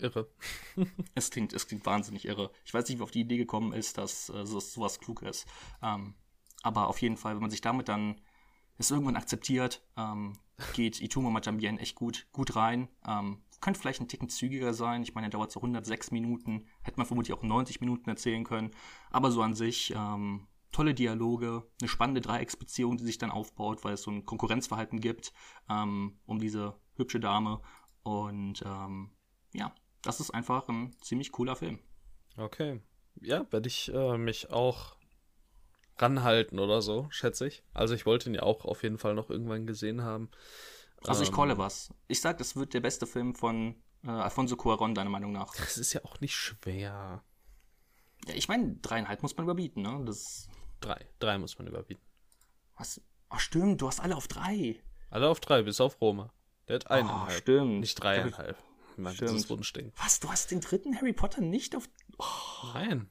irre. 0.00 0.30
es, 1.14 1.30
klingt, 1.30 1.52
es 1.52 1.66
klingt 1.66 1.86
wahnsinnig 1.86 2.26
irre. 2.26 2.50
Ich 2.64 2.74
weiß 2.74 2.88
nicht, 2.88 2.98
wie 2.98 3.02
auf 3.02 3.10
die 3.10 3.20
Idee 3.20 3.36
gekommen 3.36 3.72
ist, 3.72 3.98
dass 3.98 4.28
äh, 4.30 4.44
so, 4.46 4.60
sowas 4.60 5.00
klug 5.00 5.22
ist. 5.22 5.46
Ähm, 5.82 6.14
aber 6.62 6.88
auf 6.88 7.00
jeden 7.00 7.16
Fall, 7.16 7.34
wenn 7.34 7.42
man 7.42 7.50
sich 7.50 7.60
damit 7.60 7.88
dann 7.88 8.20
es 8.78 8.90
irgendwann 8.90 9.16
akzeptiert, 9.16 9.86
ähm, 9.96 10.38
geht 10.74 11.00
Itumo 11.00 11.30
Matambien 11.30 11.78
echt 11.78 11.94
gut, 11.94 12.26
gut 12.32 12.56
rein. 12.56 12.88
Ähm, 13.06 13.42
könnte 13.60 13.80
vielleicht 13.80 14.00
ein 14.00 14.08
Ticken 14.08 14.28
zügiger 14.28 14.74
sein. 14.74 15.02
Ich 15.02 15.14
meine, 15.14 15.28
er 15.28 15.30
dauert 15.30 15.50
so 15.50 15.60
106 15.60 16.10
Minuten. 16.10 16.66
Hätte 16.82 16.98
man 16.98 17.06
vermutlich 17.06 17.36
auch 17.36 17.42
90 17.42 17.80
Minuten 17.80 18.08
erzählen 18.10 18.44
können. 18.44 18.70
Aber 19.10 19.30
so 19.30 19.42
an 19.42 19.54
sich, 19.54 19.92
ähm, 19.96 20.46
tolle 20.72 20.94
Dialoge, 20.94 21.66
eine 21.80 21.88
spannende 21.88 22.20
Dreiecksbeziehung, 22.20 22.98
die 22.98 23.04
sich 23.04 23.18
dann 23.18 23.30
aufbaut, 23.30 23.82
weil 23.84 23.94
es 23.94 24.02
so 24.02 24.10
ein 24.10 24.26
Konkurrenzverhalten 24.26 25.00
gibt 25.00 25.32
ähm, 25.70 26.18
um 26.26 26.38
diese 26.38 26.78
hübsche 26.96 27.20
Dame. 27.20 27.60
Und 28.02 28.62
ähm, 28.64 29.10
ja, 29.52 29.74
das 30.06 30.20
ist 30.20 30.30
einfach 30.30 30.68
ein 30.68 30.94
ziemlich 31.00 31.32
cooler 31.32 31.56
Film. 31.56 31.78
Okay. 32.36 32.80
Ja, 33.20 33.50
werde 33.50 33.68
ich 33.68 33.92
äh, 33.92 34.18
mich 34.18 34.50
auch 34.50 34.96
ranhalten 35.98 36.58
oder 36.58 36.82
so, 36.82 37.08
schätze 37.10 37.46
ich. 37.46 37.64
Also 37.72 37.94
ich 37.94 38.06
wollte 38.06 38.28
ihn 38.28 38.34
ja 38.34 38.42
auch 38.42 38.64
auf 38.64 38.82
jeden 38.82 38.98
Fall 38.98 39.14
noch 39.14 39.30
irgendwann 39.30 39.66
gesehen 39.66 40.02
haben. 40.02 40.30
Also 41.04 41.22
ich 41.22 41.30
ähm, 41.30 41.34
calle 41.34 41.58
was. 41.58 41.92
Ich 42.08 42.20
sag, 42.20 42.38
das 42.38 42.56
wird 42.56 42.74
der 42.74 42.80
beste 42.80 43.06
Film 43.06 43.34
von 43.34 43.82
äh, 44.04 44.10
Alfonso 44.10 44.56
Cuaron, 44.56 44.94
deiner 44.94 45.10
Meinung 45.10 45.32
nach. 45.32 45.54
Das 45.56 45.78
ist 45.78 45.92
ja 45.92 46.04
auch 46.04 46.20
nicht 46.20 46.36
schwer. 46.36 47.24
Ja, 48.26 48.34
ich 48.34 48.48
meine, 48.48 48.76
dreieinhalb 48.76 49.22
muss 49.22 49.36
man 49.36 49.44
überbieten, 49.44 49.82
ne? 49.82 50.02
Das 50.04 50.48
drei. 50.80 51.06
Drei 51.18 51.38
muss 51.38 51.58
man 51.58 51.66
überbieten. 51.66 52.04
Was? 52.76 53.00
Ach 53.28 53.40
stimmt, 53.40 53.80
du 53.80 53.88
hast 53.88 54.00
alle 54.00 54.16
auf 54.16 54.28
drei. 54.28 54.82
Alle 55.10 55.28
auf 55.28 55.40
drei, 55.40 55.62
bis 55.62 55.80
auf 55.80 56.00
Roma. 56.00 56.32
Der 56.68 56.76
hat 56.76 56.90
eineinhalb. 56.90 57.28
Oh, 57.28 57.40
stimmt. 57.40 57.80
Nicht 57.80 57.94
dreieinhalb 57.94 58.56
mein 58.98 59.14
Stimmt. 59.14 59.32
dieses 59.32 59.50
Wunschding. 59.50 59.92
Was, 59.96 60.20
du 60.20 60.30
hast 60.30 60.50
den 60.50 60.60
dritten 60.60 60.96
Harry 60.96 61.12
Potter 61.12 61.40
nicht 61.40 61.76
auf... 61.76 61.88
Oh. 62.18 62.24
Nein. 62.74 63.08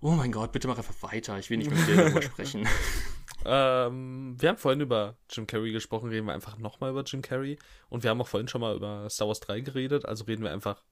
Oh 0.00 0.12
mein 0.12 0.30
Gott, 0.30 0.52
bitte 0.52 0.68
mach 0.68 0.78
einfach 0.78 1.02
weiter. 1.02 1.38
Ich 1.38 1.50
will 1.50 1.58
nicht 1.58 1.70
mit 1.70 1.86
dir 1.86 1.96
darüber 1.96 2.22
sprechen. 2.22 2.68
Ähm, 3.44 4.36
wir 4.38 4.48
haben 4.48 4.58
vorhin 4.58 4.80
über 4.80 5.16
Jim 5.30 5.46
Carrey 5.46 5.72
gesprochen, 5.72 6.10
reden 6.10 6.26
wir 6.26 6.34
einfach 6.34 6.58
nochmal 6.58 6.90
über 6.90 7.02
Jim 7.02 7.22
Carrey. 7.22 7.58
Und 7.88 8.02
wir 8.02 8.10
haben 8.10 8.20
auch 8.20 8.28
vorhin 8.28 8.48
schon 8.48 8.60
mal 8.60 8.76
über 8.76 9.08
Star 9.10 9.28
Wars 9.28 9.40
3 9.40 9.60
geredet, 9.60 10.04
also 10.04 10.24
reden 10.24 10.42
wir 10.42 10.52
einfach 10.52 10.84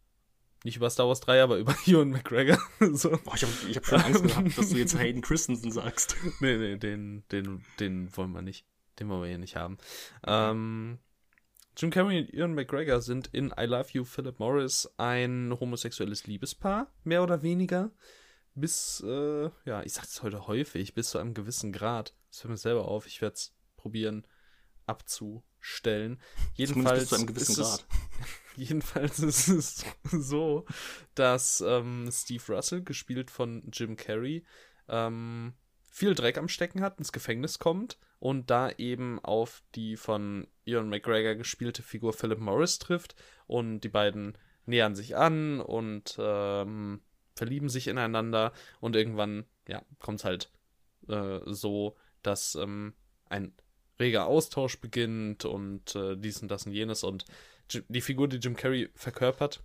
nicht 0.64 0.76
über 0.76 0.90
Star 0.90 1.06
Wars 1.06 1.20
3, 1.20 1.42
aber 1.42 1.58
über 1.58 1.74
Ewan 1.86 2.10
McGregor. 2.10 2.58
so. 2.92 3.10
Boah, 3.10 3.34
ich 3.34 3.42
habe 3.42 3.52
ich 3.68 3.76
hab 3.76 3.86
schon 3.86 4.00
Angst 4.00 4.24
gehabt, 4.24 4.58
dass 4.58 4.70
du 4.70 4.76
jetzt 4.76 4.98
Hayden 4.98 5.22
Christensen 5.22 5.70
sagst. 5.70 6.16
Nee, 6.40 6.56
nee, 6.56 6.76
den, 6.76 7.24
den, 7.30 7.64
den 7.78 8.16
wollen 8.16 8.32
wir 8.32 8.42
nicht. 8.42 8.66
Den 8.98 9.08
wollen 9.08 9.22
wir 9.22 9.28
hier 9.28 9.38
nicht 9.38 9.56
haben. 9.56 9.76
Ähm, 10.26 10.98
Jim 11.78 11.90
Carrey 11.90 12.20
und 12.20 12.32
Ian 12.32 12.54
McGregor 12.54 13.02
sind 13.02 13.28
in 13.34 13.52
I 13.58 13.64
Love 13.66 13.88
You, 13.92 14.04
Philip 14.04 14.38
Morris 14.38 14.88
ein 14.96 15.54
homosexuelles 15.60 16.26
Liebespaar, 16.26 16.90
mehr 17.04 17.22
oder 17.22 17.42
weniger. 17.42 17.90
Bis, 18.54 19.04
äh, 19.06 19.50
ja, 19.66 19.82
ich 19.82 19.92
sag's 19.92 20.22
heute 20.22 20.46
häufig, 20.46 20.94
bis 20.94 21.10
zu 21.10 21.18
einem 21.18 21.34
gewissen 21.34 21.72
Grad. 21.72 22.14
Das 22.30 22.40
fällt 22.40 22.52
mir 22.52 22.56
selber 22.56 22.88
auf, 22.88 23.06
ich 23.06 23.20
werde 23.20 23.34
es 23.34 23.54
probieren 23.76 24.26
abzustellen. 24.86 26.18
Jedenfalls 26.54 27.00
bis 27.00 27.08
zu 27.10 27.14
einem 27.16 27.26
gewissen 27.26 27.56
Grad. 27.56 27.86
Es, 27.90 28.26
jedenfalls 28.56 29.18
ist 29.18 29.48
es 29.48 29.84
so, 30.10 30.64
dass 31.14 31.60
ähm, 31.60 32.08
Steve 32.10 32.54
Russell, 32.54 32.84
gespielt 32.84 33.30
von 33.30 33.68
Jim 33.70 33.98
Carrey, 33.98 34.46
ähm, 34.88 35.52
viel 35.90 36.14
Dreck 36.14 36.38
am 36.38 36.48
Stecken 36.48 36.80
hat, 36.80 36.98
ins 36.98 37.12
Gefängnis 37.12 37.58
kommt 37.58 37.98
und 38.18 38.50
da 38.50 38.70
eben 38.70 39.18
auf 39.22 39.62
die 39.74 39.96
von 39.96 40.46
Ian 40.64 40.88
McGregor 40.88 41.34
gespielte 41.34 41.82
Figur 41.82 42.12
Philip 42.12 42.38
Morris 42.38 42.78
trifft 42.78 43.14
und 43.46 43.80
die 43.80 43.88
beiden 43.88 44.36
nähern 44.64 44.94
sich 44.94 45.16
an 45.16 45.60
und 45.60 46.16
ähm, 46.18 47.00
verlieben 47.34 47.68
sich 47.68 47.88
ineinander 47.88 48.52
und 48.80 48.96
irgendwann, 48.96 49.44
ja, 49.68 49.82
kommt 49.98 50.20
es 50.20 50.24
halt 50.24 50.50
äh, 51.08 51.40
so, 51.44 51.96
dass 52.22 52.54
ähm, 52.56 52.94
ein 53.28 53.52
reger 54.00 54.26
Austausch 54.26 54.80
beginnt 54.80 55.44
und 55.44 55.94
äh, 55.94 56.16
dies 56.16 56.42
und 56.42 56.50
das 56.50 56.66
und 56.66 56.72
jenes 56.72 57.04
und 57.04 57.24
die 57.88 58.00
Figur, 58.00 58.28
die 58.28 58.36
Jim 58.36 58.56
Carrey 58.56 58.90
verkörpert, 58.94 59.60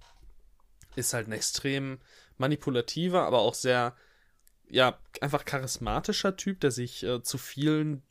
ist 0.96 1.14
halt 1.14 1.28
ein 1.28 1.34
extrem 1.34 2.00
manipulativer, 2.38 3.24
aber 3.24 3.40
auch 3.40 3.54
sehr, 3.54 3.96
ja, 4.68 4.98
einfach 5.22 5.46
charismatischer 5.46 6.36
Typ, 6.36 6.60
der 6.62 6.72
sich 6.72 7.04
äh, 7.04 7.22
zu 7.22 7.38
vielen 7.38 8.02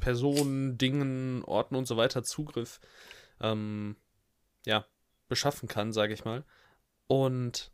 Personen, 0.00 0.76
Dingen, 0.78 1.42
Orten 1.44 1.76
und 1.76 1.86
so 1.86 1.96
weiter 1.96 2.22
Zugriff, 2.22 2.80
ähm, 3.40 3.96
ja, 4.66 4.86
beschaffen 5.28 5.68
kann, 5.68 5.92
sage 5.92 6.12
ich 6.12 6.24
mal. 6.24 6.44
Und 7.06 7.72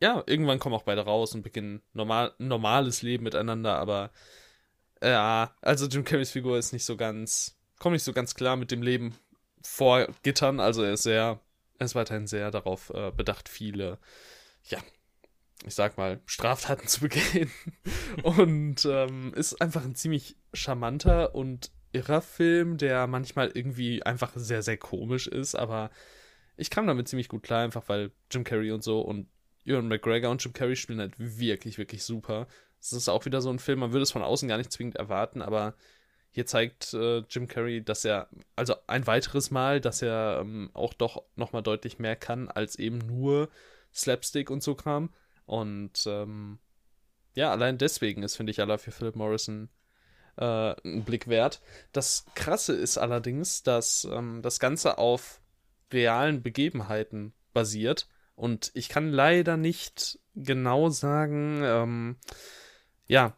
ja, 0.00 0.22
irgendwann 0.26 0.58
kommen 0.58 0.74
auch 0.74 0.82
beide 0.82 1.02
raus 1.02 1.34
und 1.34 1.42
beginnen 1.42 1.82
normal, 1.92 2.34
normales 2.38 3.02
Leben 3.02 3.24
miteinander, 3.24 3.76
aber 3.76 4.12
ja, 5.02 5.54
also 5.62 5.86
Jim 5.86 6.04
Carreys 6.04 6.30
Figur 6.30 6.58
ist 6.58 6.72
nicht 6.72 6.84
so 6.84 6.96
ganz, 6.96 7.58
kommt 7.78 7.94
nicht 7.94 8.04
so 8.04 8.12
ganz 8.12 8.34
klar 8.34 8.56
mit 8.56 8.70
dem 8.70 8.82
Leben 8.82 9.14
vor 9.62 10.08
Gittern, 10.22 10.60
also 10.60 10.82
er 10.82 10.94
ist 10.94 11.02
sehr, 11.02 11.40
er 11.78 11.84
ist 11.84 11.94
weiterhin 11.94 12.26
sehr 12.26 12.50
darauf 12.50 12.90
äh, 12.90 13.10
bedacht, 13.10 13.48
viele, 13.48 13.98
ja, 14.64 14.78
ich 15.64 15.74
sag 15.74 15.96
mal, 15.96 16.20
Straftaten 16.26 16.86
zu 16.86 17.00
begehen. 17.00 17.50
und 18.22 18.84
ähm, 18.84 19.32
ist 19.34 19.60
einfach 19.60 19.84
ein 19.84 19.94
ziemlich 19.94 20.36
charmanter 20.52 21.34
und 21.34 21.70
irrer 21.92 22.20
Film, 22.20 22.76
der 22.76 23.06
manchmal 23.06 23.50
irgendwie 23.54 24.02
einfach 24.02 24.32
sehr, 24.34 24.62
sehr 24.62 24.76
komisch 24.76 25.26
ist, 25.26 25.54
aber 25.54 25.90
ich 26.56 26.70
kam 26.70 26.86
damit 26.86 27.08
ziemlich 27.08 27.28
gut 27.28 27.42
klar, 27.42 27.62
einfach 27.62 27.88
weil 27.88 28.10
Jim 28.30 28.44
Carrey 28.44 28.72
und 28.72 28.82
so 28.82 29.00
und 29.00 29.28
Ewan 29.64 29.88
McGregor 29.88 30.30
und 30.30 30.42
Jim 30.42 30.52
Carrey 30.52 30.76
spielen 30.76 31.00
halt 31.00 31.14
wirklich, 31.18 31.78
wirklich 31.78 32.04
super. 32.04 32.46
Es 32.80 32.92
ist 32.92 33.08
auch 33.08 33.24
wieder 33.24 33.40
so 33.40 33.50
ein 33.50 33.58
Film, 33.58 33.80
man 33.80 33.92
würde 33.92 34.02
es 34.02 34.12
von 34.12 34.22
außen 34.22 34.48
gar 34.48 34.58
nicht 34.58 34.72
zwingend 34.72 34.96
erwarten, 34.96 35.42
aber 35.42 35.74
hier 36.30 36.46
zeigt 36.46 36.94
äh, 36.94 37.18
Jim 37.28 37.48
Carrey, 37.48 37.82
dass 37.82 38.04
er, 38.04 38.28
also 38.54 38.74
ein 38.86 39.06
weiteres 39.06 39.50
Mal, 39.50 39.80
dass 39.80 40.02
er 40.02 40.38
ähm, 40.40 40.70
auch 40.74 40.94
doch 40.94 41.22
nochmal 41.36 41.62
deutlich 41.62 41.98
mehr 41.98 42.16
kann, 42.16 42.48
als 42.48 42.76
eben 42.76 42.98
nur 42.98 43.48
Slapstick 43.94 44.50
und 44.50 44.62
so 44.62 44.74
Kram. 44.74 45.10
Und 45.48 46.04
ähm, 46.06 46.58
ja, 47.34 47.50
allein 47.50 47.78
deswegen 47.78 48.22
ist, 48.22 48.36
finde 48.36 48.50
ich, 48.50 48.60
aller 48.60 48.78
für 48.78 48.90
Philip 48.90 49.16
Morrison 49.16 49.70
äh, 50.36 50.74
ein 50.84 51.04
Blick 51.04 51.26
wert. 51.26 51.62
Das 51.92 52.26
Krasse 52.34 52.74
ist 52.74 52.98
allerdings, 52.98 53.62
dass 53.62 54.06
ähm, 54.12 54.42
das 54.42 54.60
Ganze 54.60 54.98
auf 54.98 55.40
realen 55.90 56.42
Begebenheiten 56.42 57.32
basiert. 57.54 58.08
Und 58.34 58.70
ich 58.74 58.90
kann 58.90 59.10
leider 59.10 59.56
nicht 59.56 60.20
genau 60.34 60.90
sagen, 60.90 61.62
ähm, 61.64 62.16
ja, 63.06 63.34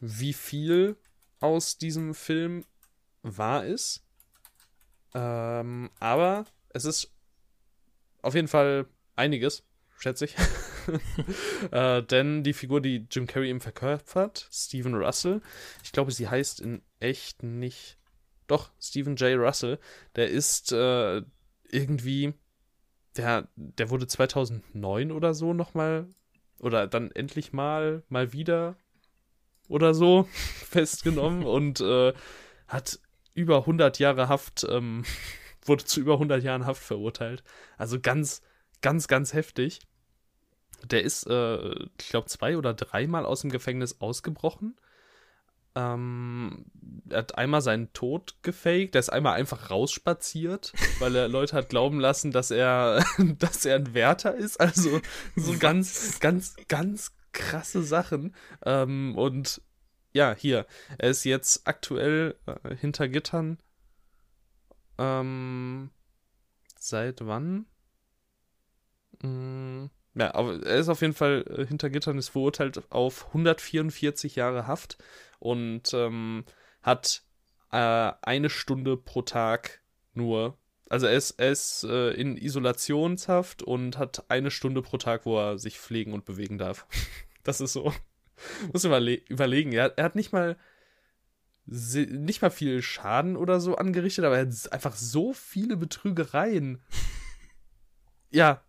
wie 0.00 0.34
viel 0.34 0.96
aus 1.40 1.78
diesem 1.78 2.14
Film 2.14 2.66
wahr 3.22 3.64
ist. 3.64 4.04
Ähm, 5.14 5.90
aber 5.98 6.44
es 6.68 6.84
ist 6.84 7.10
auf 8.20 8.34
jeden 8.34 8.48
Fall 8.48 8.86
einiges, 9.16 9.64
schätze 9.96 10.26
ich. 10.26 10.36
äh, 11.70 12.02
denn 12.02 12.42
die 12.42 12.52
Figur, 12.52 12.80
die 12.80 13.06
Jim 13.10 13.26
Carrey 13.26 13.50
ihm 13.50 13.60
verkörpert, 13.60 14.48
Stephen 14.50 14.94
Russell, 14.94 15.40
ich 15.82 15.92
glaube, 15.92 16.12
sie 16.12 16.28
heißt 16.28 16.60
in 16.60 16.82
echt 17.00 17.42
nicht. 17.42 17.98
Doch, 18.46 18.70
Stephen 18.80 19.16
J. 19.16 19.38
Russell, 19.38 19.78
der 20.16 20.30
ist 20.30 20.72
äh, 20.72 21.22
irgendwie, 21.70 22.32
der, 23.16 23.48
der 23.56 23.90
wurde 23.90 24.06
2009 24.06 25.12
oder 25.12 25.34
so 25.34 25.52
nochmal, 25.52 26.08
oder 26.58 26.86
dann 26.86 27.10
endlich 27.12 27.52
mal, 27.52 28.02
mal 28.08 28.32
wieder 28.32 28.76
oder 29.68 29.94
so 29.94 30.26
festgenommen 30.32 31.44
und 31.44 31.80
äh, 31.80 32.12
hat 32.66 32.98
über 33.34 33.58
100 33.58 33.98
Jahre 33.98 34.28
Haft, 34.28 34.66
ähm, 34.68 35.04
wurde 35.64 35.84
zu 35.84 36.00
über 36.00 36.14
100 36.14 36.42
Jahren 36.42 36.66
Haft 36.66 36.82
verurteilt. 36.82 37.44
Also 37.76 38.00
ganz, 38.00 38.42
ganz, 38.80 39.06
ganz 39.06 39.32
heftig. 39.32 39.80
Der 40.84 41.02
ist, 41.02 41.26
äh, 41.26 41.70
ich 42.00 42.08
glaube, 42.08 42.28
zwei 42.28 42.56
oder 42.56 42.74
dreimal 42.74 43.26
aus 43.26 43.40
dem 43.40 43.50
Gefängnis 43.50 44.00
ausgebrochen. 44.00 44.76
Ähm, 45.74 46.64
er 47.08 47.18
hat 47.18 47.38
einmal 47.38 47.60
seinen 47.60 47.92
Tod 47.92 48.36
gefaked, 48.42 48.94
er 48.94 49.00
ist 49.00 49.10
einmal 49.10 49.34
einfach 49.34 49.70
rausspaziert, 49.70 50.72
weil 50.98 51.14
er 51.14 51.28
Leute 51.28 51.56
hat 51.56 51.68
glauben 51.68 52.00
lassen, 52.00 52.32
dass 52.32 52.50
er, 52.50 53.04
dass 53.38 53.64
er 53.64 53.76
ein 53.76 53.94
Wärter 53.94 54.34
ist. 54.34 54.60
Also 54.60 55.00
so 55.36 55.56
ganz, 55.58 56.20
ganz, 56.20 56.56
ganz 56.68 57.12
krasse 57.32 57.82
Sachen. 57.82 58.34
Ähm, 58.64 59.16
und 59.16 59.60
ja, 60.12 60.34
hier, 60.34 60.66
er 60.96 61.10
ist 61.10 61.24
jetzt 61.24 61.66
aktuell 61.68 62.36
äh, 62.46 62.74
hinter 62.74 63.08
Gittern. 63.08 63.58
Ähm, 64.98 65.90
seit 66.78 67.24
wann? 67.24 67.66
Hm, 69.22 69.90
ja, 70.18 70.34
aber 70.34 70.64
er 70.66 70.78
ist 70.78 70.88
auf 70.88 71.00
jeden 71.00 71.14
Fall 71.14 71.44
äh, 71.48 71.66
hinter 71.66 71.90
Gittern, 71.90 72.18
ist 72.18 72.30
verurteilt 72.30 72.82
auf 72.90 73.28
144 73.28 74.34
Jahre 74.36 74.66
Haft 74.66 74.98
und 75.38 75.94
ähm, 75.94 76.44
hat 76.82 77.22
äh, 77.70 78.12
eine 78.22 78.50
Stunde 78.50 78.96
pro 78.96 79.22
Tag 79.22 79.80
nur. 80.14 80.58
Also 80.88 81.06
er 81.06 81.16
ist, 81.16 81.32
er 81.32 81.50
ist 81.50 81.84
äh, 81.84 82.10
in 82.12 82.36
Isolationshaft 82.36 83.62
und 83.62 83.98
hat 83.98 84.28
eine 84.28 84.50
Stunde 84.50 84.82
pro 84.82 84.96
Tag, 84.96 85.24
wo 85.24 85.38
er 85.38 85.58
sich 85.58 85.78
pflegen 85.78 86.12
und 86.12 86.24
bewegen 86.24 86.58
darf. 86.58 86.86
das 87.44 87.60
ist 87.60 87.74
so. 87.74 87.92
Muss 88.72 88.84
überle 88.84 89.14
überlegen. 89.28 89.72
Er, 89.72 89.96
er 89.96 90.04
hat 90.04 90.16
nicht 90.16 90.32
mal 90.32 90.56
nicht 91.70 92.40
mal 92.40 92.50
viel 92.50 92.80
Schaden 92.80 93.36
oder 93.36 93.60
so 93.60 93.76
angerichtet, 93.76 94.24
aber 94.24 94.38
er 94.38 94.46
hat 94.46 94.72
einfach 94.72 94.96
so 94.96 95.32
viele 95.32 95.76
Betrügereien. 95.76 96.82
Ja, 98.30 98.62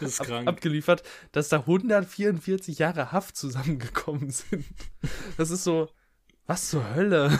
das 0.00 0.20
ab, 0.20 0.30
abgeliefert, 0.46 1.02
dass 1.32 1.48
da 1.48 1.60
144 1.60 2.78
Jahre 2.78 3.12
Haft 3.12 3.36
zusammengekommen 3.36 4.30
sind. 4.30 4.64
Das 5.36 5.50
ist 5.50 5.64
so, 5.64 5.88
was 6.46 6.70
zur 6.70 6.94
Hölle? 6.94 7.38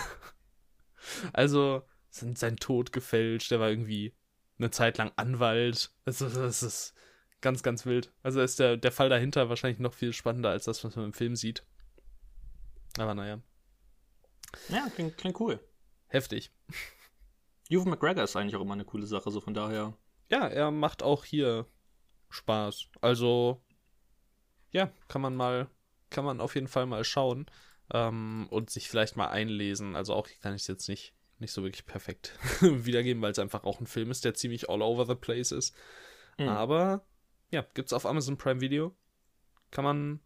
Also, 1.32 1.82
sind 2.11 2.38
sein 2.38 2.56
Tod 2.56 2.92
gefälscht, 2.92 3.50
der 3.50 3.61
war 3.61 3.70
irgendwie 3.70 4.14
eine 4.59 4.70
Zeit 4.70 4.98
lang 4.98 5.12
Anwalt. 5.16 5.92
Das, 6.04 6.20
ist, 6.20 6.36
das 6.36 6.62
ist 6.62 6.94
ganz, 7.40 7.62
ganz 7.62 7.86
wild. 7.86 8.12
Also 8.22 8.40
ist 8.40 8.59
der, 8.59 8.76
der 8.76 8.92
Fall 8.92 9.09
dahinter 9.09 9.48
wahrscheinlich 9.48 9.78
noch 9.78 9.94
viel 9.94 10.12
spannender 10.12 10.50
als 10.50 10.64
das, 10.64 10.84
was 10.84 10.96
man 10.96 11.06
im 11.06 11.12
Film 11.12 11.36
sieht. 11.36 11.64
Aber 12.98 13.14
naja. 13.14 13.40
Ja, 14.68 14.88
klingt, 14.94 15.16
klingt 15.16 15.40
cool. 15.40 15.61
Heftig. 16.09 16.50
Ewan 17.68 17.90
McGregor 17.90 18.24
ist 18.24 18.34
eigentlich 18.34 18.56
auch 18.56 18.62
immer 18.62 18.74
eine 18.74 18.84
coole 18.84 19.06
Sache, 19.06 19.30
so 19.30 19.40
von 19.40 19.54
daher. 19.54 19.96
Ja, 20.30 20.46
er 20.48 20.70
macht 20.70 21.02
auch 21.02 21.24
hier 21.24 21.66
Spaß. 22.31 22.89
Also, 23.01 23.62
ja, 24.70 24.91
kann 25.09 25.22
man 25.22 25.35
mal, 25.35 25.68
kann 26.11 26.24
man 26.24 26.41
auf 26.41 26.55
jeden 26.55 26.68
Fall 26.68 26.87
mal 26.87 27.05
schauen 27.05 27.47
ähm, 27.93 28.47
und 28.51 28.70
sich 28.70 28.89
vielleicht 28.89 29.16
mal 29.16 29.29
einlesen. 29.29 29.97
Also 29.97 30.14
auch 30.14 30.29
kann 30.41 30.55
ich 30.55 30.62
es 30.62 30.68
jetzt 30.68 30.89
nicht, 30.89 31.14
nicht 31.39 31.53
so 31.53 31.62
wirklich 31.62 31.87
perfekt 31.87 32.35
wiedergeben, 32.61 33.22
weil 33.22 33.33
es 33.33 33.39
einfach 33.39 33.64
auch 33.64 33.81
ein 33.81 33.87
Film 33.87 34.11
ist, 34.11 34.24
der 34.24 34.35
ziemlich 34.35 34.68
all 34.68 34.83
over 34.83 35.07
the 35.07 35.14
place 35.14 35.53
ist. 35.53 35.74
Mhm. 36.39 36.49
Aber 36.49 37.05
ja, 37.51 37.64
gibt's 37.74 37.93
auf 37.93 38.07
Amazon 38.07 38.37
Prime 38.37 38.61
Video. 38.61 38.95
Kann 39.70 39.85
man 39.85 40.20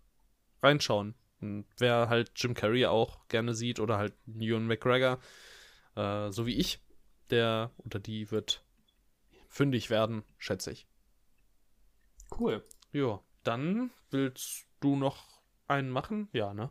reinschauen. 0.63 1.15
Und 1.41 1.67
wer 1.79 2.09
halt 2.09 2.31
Jim 2.37 2.55
Carrey 2.55 2.87
auch 2.87 3.27
gerne 3.29 3.55
sieht 3.55 3.81
oder 3.81 3.99
halt 3.99 4.15
Ewan 4.29 4.67
McGregor, 4.67 5.19
äh, 5.97 6.31
so 6.31 6.47
wie 6.47 6.55
ich, 6.55 6.81
der 7.31 7.73
oder 7.79 7.99
die 7.99 8.31
wird 8.31 8.65
fündig 9.49 9.91
werden, 9.91 10.23
schätze 10.39 10.71
ich. 10.71 10.87
Cool. 12.39 12.65
Ja, 12.93 13.21
dann 13.43 13.91
willst 14.11 14.67
du 14.81 14.97
noch 14.97 15.25
einen 15.69 15.91
machen? 15.91 16.29
Ja, 16.33 16.55
ne? 16.55 16.71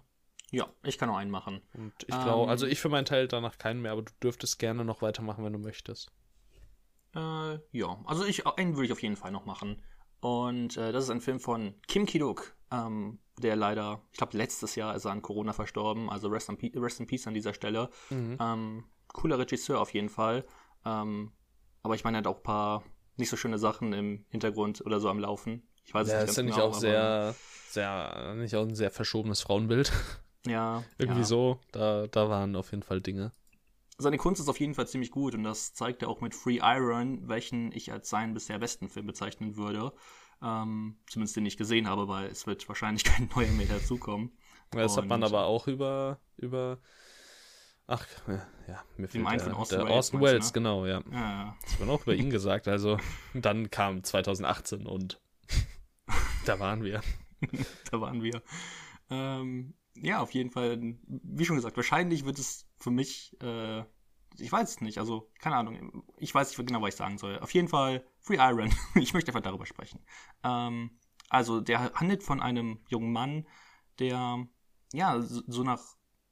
Ja, 0.51 0.67
ich 0.83 0.97
kann 0.97 1.07
noch 1.07 1.17
einen 1.17 1.31
machen. 1.31 1.61
Und 1.73 1.93
ich 2.01 2.07
glaube, 2.07 2.43
ähm, 2.43 2.49
also 2.49 2.67
ich 2.67 2.79
für 2.81 2.89
meinen 2.89 3.05
Teil 3.05 3.27
danach 3.27 3.57
keinen 3.57 3.81
mehr, 3.81 3.93
aber 3.93 4.03
du 4.03 4.11
dürftest 4.21 4.59
gerne 4.59 4.83
noch 4.83 5.01
weitermachen, 5.01 5.45
wenn 5.45 5.53
du 5.53 5.59
möchtest. 5.59 6.11
Äh, 7.15 7.59
ja, 7.71 8.01
also 8.05 8.25
ich, 8.25 8.45
einen 8.45 8.75
würde 8.75 8.85
ich 8.85 8.91
auf 8.91 9.01
jeden 9.01 9.15
Fall 9.15 9.31
noch 9.31 9.45
machen. 9.45 9.81
Und 10.19 10.77
äh, 10.77 10.91
das 10.91 11.05
ist 11.05 11.09
ein 11.09 11.21
Film 11.21 11.39
von 11.39 11.73
Kim 11.87 12.05
Ki-duk, 12.05 12.55
ähm, 12.69 13.19
der 13.39 13.55
leider, 13.55 14.01
ich 14.11 14.17
glaube, 14.17 14.37
letztes 14.37 14.75
Jahr 14.75 14.95
ist 14.95 15.05
er 15.05 15.11
an 15.11 15.21
Corona 15.21 15.53
verstorben. 15.53 16.09
Also 16.09 16.27
Rest 16.27 16.49
in, 16.49 16.57
Rest 16.75 16.99
in 16.99 17.07
Peace 17.07 17.27
an 17.27 17.33
dieser 17.33 17.53
Stelle. 17.53 17.89
Mhm. 18.09 18.37
Ähm, 18.39 18.83
cooler 19.07 19.39
Regisseur 19.39 19.79
auf 19.79 19.93
jeden 19.93 20.09
Fall. 20.09 20.45
Ähm, 20.85 21.31
aber 21.81 21.95
ich 21.95 22.03
meine, 22.03 22.17
er 22.17 22.19
hat 22.19 22.27
auch 22.27 22.37
ein 22.37 22.43
paar 22.43 22.83
nicht 23.17 23.29
so 23.29 23.37
schöne 23.37 23.57
Sachen 23.57 23.93
im 23.93 24.25
Hintergrund 24.29 24.81
oder 24.85 24.99
so 24.99 25.09
am 25.09 25.19
Laufen. 25.19 25.63
Ich 25.85 25.93
weiß 25.93 26.07
ja, 26.07 26.15
es 26.15 26.21
nicht. 26.21 26.29
Ist 26.31 26.37
ja 26.37 26.43
nicht 26.43 26.55
genau, 26.55 26.67
auch 26.67 26.73
sehr, 26.73 27.35
sehr, 27.69 28.35
nicht 28.35 28.55
auch 28.55 28.63
ein 28.63 28.75
sehr 28.75 28.91
verschobenes 28.91 29.41
Frauenbild. 29.41 29.91
Ja. 30.47 30.83
Irgendwie 30.97 31.19
ja. 31.19 31.25
so. 31.25 31.59
Da, 31.71 32.07
da 32.07 32.27
waren 32.27 32.55
auf 32.55 32.71
jeden 32.71 32.81
Fall 32.81 32.99
Dinge. 32.99 33.31
Seine 33.99 34.17
Kunst 34.17 34.41
ist 34.41 34.49
auf 34.49 34.59
jeden 34.59 34.73
Fall 34.73 34.87
ziemlich 34.87 35.11
gut 35.11 35.35
und 35.35 35.43
das 35.43 35.75
zeigt 35.75 36.01
er 36.01 36.09
auch 36.09 36.19
mit 36.19 36.33
Free 36.33 36.57
Iron, 36.63 37.27
welchen 37.27 37.71
ich 37.71 37.91
als 37.91 38.09
seinen 38.09 38.33
bisher 38.33 38.57
besten 38.57 38.89
Film 38.89 39.05
bezeichnen 39.05 39.55
würde. 39.55 39.93
Ähm, 40.41 40.97
zumindest 41.07 41.35
den 41.35 41.45
ich 41.45 41.57
gesehen 41.57 41.87
habe, 41.87 42.07
weil 42.07 42.25
es 42.25 42.47
wird 42.47 42.67
wahrscheinlich 42.67 43.03
kein 43.03 43.29
neuer 43.35 43.51
mehr 43.51 43.67
dazukommen. 43.67 44.31
Ja, 44.73 44.81
das 44.81 44.93
und, 44.93 45.03
hat 45.03 45.09
man 45.09 45.23
aber 45.23 45.45
auch 45.45 45.67
über, 45.67 46.19
über 46.37 46.79
Ach, 47.87 48.05
ja, 48.67 48.83
mir 48.97 49.07
fehlt 49.07 49.25
der, 49.25 49.57
Austin 49.57 49.79
der 49.79 49.87
Wells, 49.87 49.97
Austin 49.97 50.21
Wells, 50.21 50.45
ne? 50.47 50.51
genau, 50.53 50.85
ja. 50.85 51.01
Ja, 51.11 51.57
Das 51.63 51.79
wird 51.79 51.89
auch 51.89 52.01
über 52.03 52.15
ihn 52.15 52.29
gesagt. 52.29 52.67
Also 52.67 52.97
dann 53.33 53.69
kam 53.69 54.03
2018 54.03 54.85
und 54.85 55.21
da 56.45 56.59
waren 56.59 56.83
wir. 56.83 57.01
da 57.91 57.99
waren 57.99 58.23
wir. 58.23 58.41
Ähm, 59.09 59.73
ja, 59.95 60.19
auf 60.21 60.31
jeden 60.31 60.51
Fall, 60.51 60.79
wie 61.05 61.45
schon 61.45 61.57
gesagt, 61.57 61.75
wahrscheinlich 61.75 62.25
wird 62.25 62.39
es 62.39 62.65
für 62.79 62.91
mich, 62.91 63.35
äh, 63.41 63.81
ich 64.37 64.51
weiß 64.51 64.69
es 64.69 64.81
nicht, 64.81 64.97
also 64.97 65.29
keine 65.39 65.57
Ahnung, 65.57 66.03
ich 66.17 66.33
weiß 66.33 66.57
nicht 66.57 66.67
genau, 66.67 66.81
was 66.81 66.89
ich 66.89 66.95
sagen 66.95 67.17
soll. 67.17 67.39
Auf 67.39 67.53
jeden 67.53 67.67
Fall 67.67 68.05
Free 68.21 68.37
Iron. 68.37 68.73
ich 68.95 69.13
möchte 69.13 69.31
einfach 69.31 69.41
darüber 69.41 69.65
sprechen. 69.65 69.99
Ähm, 70.43 70.97
also 71.29 71.59
der 71.59 71.93
handelt 71.93 72.23
von 72.23 72.41
einem 72.41 72.79
jungen 72.87 73.11
Mann, 73.11 73.47
der 73.99 74.47
ja 74.93 75.21
so 75.21 75.41
so 75.47 75.63
nach 75.63 75.81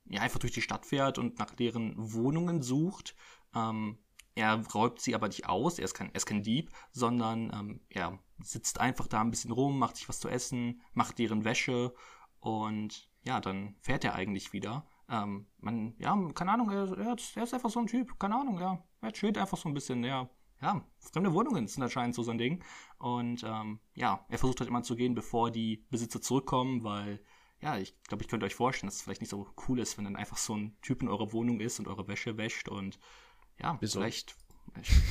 ja 0.10 0.22
einfach 0.22 0.40
durch 0.40 0.54
die 0.54 0.62
Stadt 0.62 0.86
fährt 0.86 1.18
und 1.18 1.40
nach 1.40 1.54
deren 1.56 1.94
Wohnungen 1.98 2.62
sucht. 2.62 3.16
Ähm, 3.56 3.98
er 4.36 4.64
räubt 4.74 5.02
sie 5.02 5.16
aber 5.16 5.28
nicht 5.28 5.48
aus, 5.50 5.80
er 5.80 5.86
ist 5.86 5.94
kein, 5.94 6.10
er 6.10 6.16
ist 6.16 6.26
kein 6.26 6.44
Dieb, 6.44 6.72
sondern 6.92 7.52
ähm, 7.54 7.82
er 7.90 8.20
sitzt 8.42 8.80
einfach 8.80 9.08
da 9.08 9.22
ein 9.22 9.32
bisschen 9.32 9.52
rum, 9.52 9.78
macht 9.80 9.98
sich 9.98 10.08
was 10.08 10.20
zu 10.20 10.30
essen, 10.30 10.82
macht 10.94 11.20
deren 11.20 11.44
Wäsche 11.44 11.94
und 12.40 13.10
ja, 13.24 13.40
dann 13.42 13.76
fährt 13.82 14.06
er 14.06 14.16
eigentlich 14.16 14.54
wieder. 14.54 14.88
Ähm, 15.10 15.48
man, 15.60 15.94
ja, 15.98 16.16
keine 16.34 16.52
Ahnung, 16.54 16.70
er, 16.72 16.98
er, 16.98 17.16
ist- 17.16 17.36
er 17.36 17.44
ist 17.44 17.54
einfach 17.54 17.70
so 17.70 17.80
ein 17.80 17.88
Typ, 17.88 18.18
keine 18.20 18.36
Ahnung, 18.40 18.60
ja. 18.60 18.82
Er 19.02 19.12
chillt 19.12 19.38
einfach 19.38 19.58
so 19.58 19.68
ein 19.68 19.74
bisschen, 19.74 20.04
ja. 20.04 20.30
Ja, 20.62 20.86
fremde 21.00 21.34
Wohnungen 21.34 21.68
sind 21.68 21.84
anscheinend 21.84 22.16
so 22.16 22.24
sein 22.24 22.38
Ding. 22.38 22.64
Und 22.98 23.44
ähm, 23.44 23.80
ja, 23.94 24.26
er 24.30 24.38
versucht 24.38 24.60
halt 24.60 24.70
immer 24.70 24.84
zu 24.84 24.96
gehen, 24.96 25.16
bevor 25.16 25.52
die 25.52 25.86
Besitzer 25.90 26.22
zurückkommen, 26.22 26.84
weil, 26.84 27.22
ja, 27.62 27.78
ich 27.78 27.94
glaube, 28.04 28.24
ich 28.24 28.30
könnte 28.30 28.46
euch 28.46 28.56
vorstellen, 28.56 28.88
dass 28.88 28.96
es 28.98 29.02
vielleicht 29.02 29.22
nicht 29.22 29.30
so 29.30 29.48
cool 29.68 29.80
ist, 29.80 29.98
wenn 29.98 30.06
dann 30.06 30.16
einfach 30.16 30.38
so 30.38 30.56
ein 30.56 30.78
Typ 30.82 31.02
in 31.02 31.08
eurer 31.10 31.34
Wohnung 31.34 31.60
ist 31.60 31.80
und 31.80 31.88
eure 31.88 32.08
Wäsche 32.08 32.38
wäscht 32.38 32.70
und 32.70 33.00
ja, 33.60 33.78
Wieso? 33.82 34.00
vielleicht, 34.00 34.36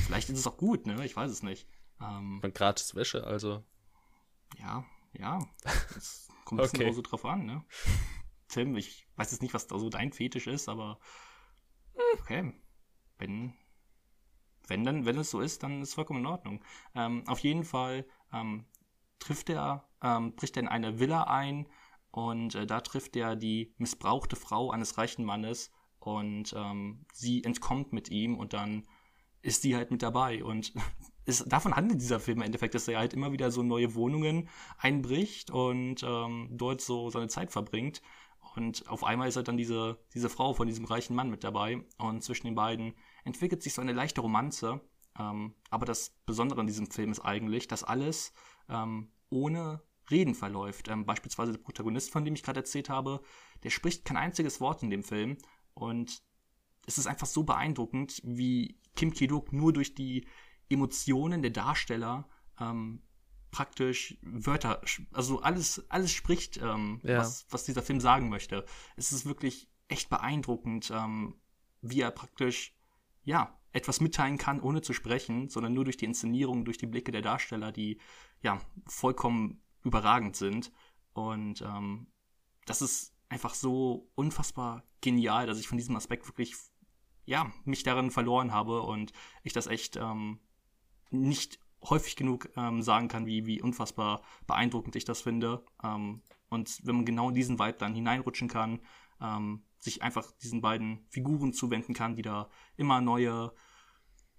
vielleicht 0.05 0.29
ist 0.29 0.39
es 0.39 0.47
auch 0.47 0.57
gut, 0.57 0.87
ne? 0.87 1.05
Ich 1.05 1.15
weiß 1.15 1.29
es 1.29 1.43
nicht. 1.43 1.67
Ähm, 2.01 2.39
Man 2.41 2.53
gratis 2.53 2.95
Wäsche, 2.95 3.23
also. 3.25 3.63
ja, 4.57 4.85
ja. 5.13 5.39
Das 5.93 6.27
kommt 6.45 6.61
ein 6.61 6.67
Okay. 6.67 6.91
so 6.91 7.01
drauf 7.01 7.25
an, 7.25 7.45
ne? 7.45 7.63
Tim, 8.47 8.75
ich 8.75 9.07
weiß 9.15 9.31
jetzt 9.31 9.41
nicht, 9.41 9.53
was 9.53 9.67
da 9.67 9.77
so 9.77 9.89
dein 9.89 10.11
Fetisch 10.11 10.47
ist, 10.47 10.69
aber 10.69 10.99
okay. 12.19 12.53
Wenn, 13.17 13.53
wenn 14.67 14.83
dann, 14.83 15.05
wenn 15.05 15.17
es 15.17 15.29
so 15.29 15.41
ist, 15.41 15.61
dann 15.63 15.81
ist 15.81 15.89
es 15.89 15.93
vollkommen 15.95 16.21
in 16.21 16.25
Ordnung. 16.25 16.63
Ähm, 16.95 17.23
auf 17.27 17.39
jeden 17.39 17.63
Fall 17.63 18.05
ähm, 18.33 18.65
trifft 19.19 19.49
er, 19.49 19.87
ähm, 20.01 20.35
bricht 20.35 20.55
er 20.57 20.63
in 20.63 20.67
eine 20.69 20.99
Villa 20.99 21.23
ein 21.23 21.67
und 22.11 22.55
äh, 22.55 22.65
da 22.65 22.81
trifft 22.81 23.15
er 23.15 23.35
die 23.35 23.73
missbrauchte 23.77 24.35
Frau 24.35 24.71
eines 24.71 24.97
reichen 24.97 25.25
Mannes 25.25 25.71
und 25.99 26.53
ähm, 26.57 27.05
sie 27.13 27.43
entkommt 27.43 27.93
mit 27.93 28.09
ihm 28.09 28.37
und 28.37 28.53
dann 28.53 28.87
ist 29.41 29.63
die 29.63 29.75
halt 29.75 29.91
mit 29.91 30.01
dabei 30.01 30.43
und 30.43 30.73
ist, 31.25 31.51
davon 31.51 31.75
handelt 31.75 32.01
dieser 32.01 32.19
Film 32.19 32.39
im 32.39 32.45
Endeffekt, 32.45 32.75
dass 32.75 32.87
er 32.87 32.99
halt 32.99 33.13
immer 33.13 33.31
wieder 33.31 33.51
so 33.51 33.63
neue 33.63 33.95
Wohnungen 33.95 34.49
einbricht 34.77 35.51
und 35.51 36.03
ähm, 36.03 36.49
dort 36.51 36.81
so 36.81 37.09
seine 37.09 37.27
Zeit 37.27 37.51
verbringt. 37.51 38.01
Und 38.55 38.89
auf 38.89 39.03
einmal 39.03 39.27
ist 39.27 39.35
halt 39.35 39.47
dann 39.47 39.57
diese, 39.57 39.99
diese 40.13 40.29
Frau 40.29 40.53
von 40.53 40.67
diesem 40.67 40.85
reichen 40.85 41.15
Mann 41.15 41.29
mit 41.29 41.43
dabei. 41.43 41.85
Und 41.97 42.23
zwischen 42.23 42.47
den 42.47 42.55
beiden 42.55 42.95
entwickelt 43.23 43.61
sich 43.61 43.73
so 43.73 43.81
eine 43.81 43.93
leichte 43.93 44.21
Romanze. 44.21 44.81
Ähm, 45.17 45.55
aber 45.69 45.85
das 45.85 46.15
Besondere 46.25 46.59
an 46.59 46.67
diesem 46.67 46.89
Film 46.89 47.11
ist 47.11 47.19
eigentlich, 47.19 47.67
dass 47.67 47.83
alles 47.83 48.33
ähm, 48.67 49.11
ohne 49.29 49.81
Reden 50.11 50.35
verläuft. 50.35 50.87
Ähm, 50.87 51.05
beispielsweise 51.05 51.53
der 51.53 51.59
Protagonist, 51.59 52.11
von 52.11 52.25
dem 52.25 52.35
ich 52.35 52.43
gerade 52.43 52.59
erzählt 52.59 52.89
habe, 52.89 53.21
der 53.63 53.69
spricht 53.69 54.05
kein 54.05 54.17
einziges 54.17 54.59
Wort 54.61 54.83
in 54.83 54.89
dem 54.89 55.03
Film. 55.03 55.37
Und 55.73 56.21
es 56.85 56.97
ist 56.97 57.07
einfach 57.07 57.27
so 57.27 57.43
beeindruckend, 57.43 58.21
wie 58.23 58.79
Kim 58.95 59.13
Ki-duk 59.13 59.53
nur 59.53 59.73
durch 59.73 59.95
die 59.95 60.27
Emotionen 60.69 61.41
der 61.41 61.51
Darsteller 61.51 62.27
ähm, 62.59 63.01
praktisch 63.51 64.17
Wörter, 64.21 64.81
also 65.11 65.41
alles, 65.41 65.89
alles 65.89 66.11
spricht, 66.11 66.57
ähm, 66.57 66.99
Ja. 67.03 67.19
was, 67.19 67.47
was 67.49 67.63
dieser 67.63 67.81
Film 67.81 67.99
sagen 67.99 68.29
möchte. 68.29 68.65
Es 68.95 69.11
ist 69.11 69.25
wirklich 69.25 69.69
echt 69.87 70.09
beeindruckend, 70.09 70.91
ähm, 70.93 71.35
wie 71.81 72.01
er 72.01 72.11
praktisch, 72.11 72.75
ja, 73.23 73.55
etwas 73.71 74.01
mitteilen 74.01 74.37
kann, 74.37 74.61
ohne 74.61 74.81
zu 74.81 74.93
sprechen, 74.93 75.49
sondern 75.49 75.73
nur 75.73 75.83
durch 75.83 75.97
die 75.97 76.05
Inszenierung, 76.05 76.65
durch 76.65 76.77
die 76.77 76.87
Blicke 76.87 77.11
der 77.11 77.21
Darsteller, 77.21 77.71
die, 77.71 77.99
ja, 78.41 78.59
vollkommen 78.87 79.61
überragend 79.83 80.35
sind. 80.35 80.71
Und 81.13 81.61
ähm, 81.61 82.07
das 82.65 82.81
ist 82.81 83.15
einfach 83.29 83.53
so 83.53 84.09
unfassbar 84.15 84.83
genial, 85.01 85.47
dass 85.47 85.59
ich 85.59 85.67
von 85.67 85.77
diesem 85.77 85.95
Aspekt 85.95 86.27
wirklich, 86.27 86.55
ja, 87.25 87.51
mich 87.63 87.83
darin 87.83 88.11
verloren 88.11 88.51
habe 88.51 88.81
und 88.81 89.13
ich 89.43 89.53
das 89.53 89.67
echt 89.67 89.97
ähm, 89.97 90.39
nicht 91.11 91.59
häufig 91.83 92.15
genug 92.15 92.49
ähm, 92.57 92.81
sagen 92.81 93.07
kann, 93.07 93.25
wie, 93.25 93.45
wie 93.45 93.61
unfassbar 93.61 94.21
beeindruckend 94.47 94.95
ich 94.95 95.05
das 95.05 95.21
finde. 95.21 95.63
Ähm, 95.83 96.21
und 96.49 96.79
wenn 96.83 96.97
man 96.97 97.05
genau 97.05 97.29
in 97.29 97.35
diesen 97.35 97.59
Vibe 97.59 97.77
dann 97.77 97.93
hineinrutschen 97.93 98.47
kann, 98.47 98.79
ähm, 99.21 99.63
sich 99.77 100.01
einfach 100.01 100.31
diesen 100.41 100.61
beiden 100.61 101.05
Figuren 101.09 101.53
zuwenden 101.53 101.93
kann, 101.93 102.15
die 102.15 102.21
da 102.21 102.49
immer 102.75 102.99
neue, 102.99 103.53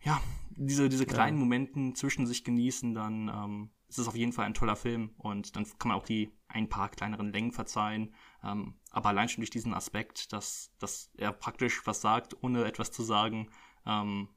ja, 0.03 0.21
diese, 0.51 0.89
diese 0.89 1.07
kleinen 1.07 1.39
Momenten 1.39 1.95
zwischen 1.95 2.27
sich 2.27 2.45
genießen, 2.45 2.95
dann 2.95 3.71
ähm, 3.91 3.95
ist 3.97 3.99
es 3.99 4.09
auf 4.09 4.17
jeden 4.17 4.33
Fall 4.33 4.47
ein 4.47 4.55
toller 4.55 4.77
Film 4.77 5.15
und 5.19 5.57
dann 5.57 5.65
kann 5.79 5.89
man 5.89 5.99
auch 5.99 6.05
die 6.05 6.33
ein 6.49 6.69
paar 6.69 6.89
kleineren 6.89 7.33
Längen 7.33 7.53
verzeihen. 7.53 8.15
Ähm, 8.43 8.79
aber 8.91 9.11
allein 9.11 9.29
schon 9.29 9.43
durch 9.43 9.51
diesen 9.51 9.75
Aspekt, 9.75 10.33
dass, 10.33 10.73
dass 10.79 11.11
er 11.17 11.33
praktisch 11.33 11.87
was 11.87 12.01
sagt, 12.01 12.43
ohne 12.43 12.65
etwas 12.65 12.93
zu 12.93 13.03
sagen, 13.03 13.51
ähm, 13.87 14.29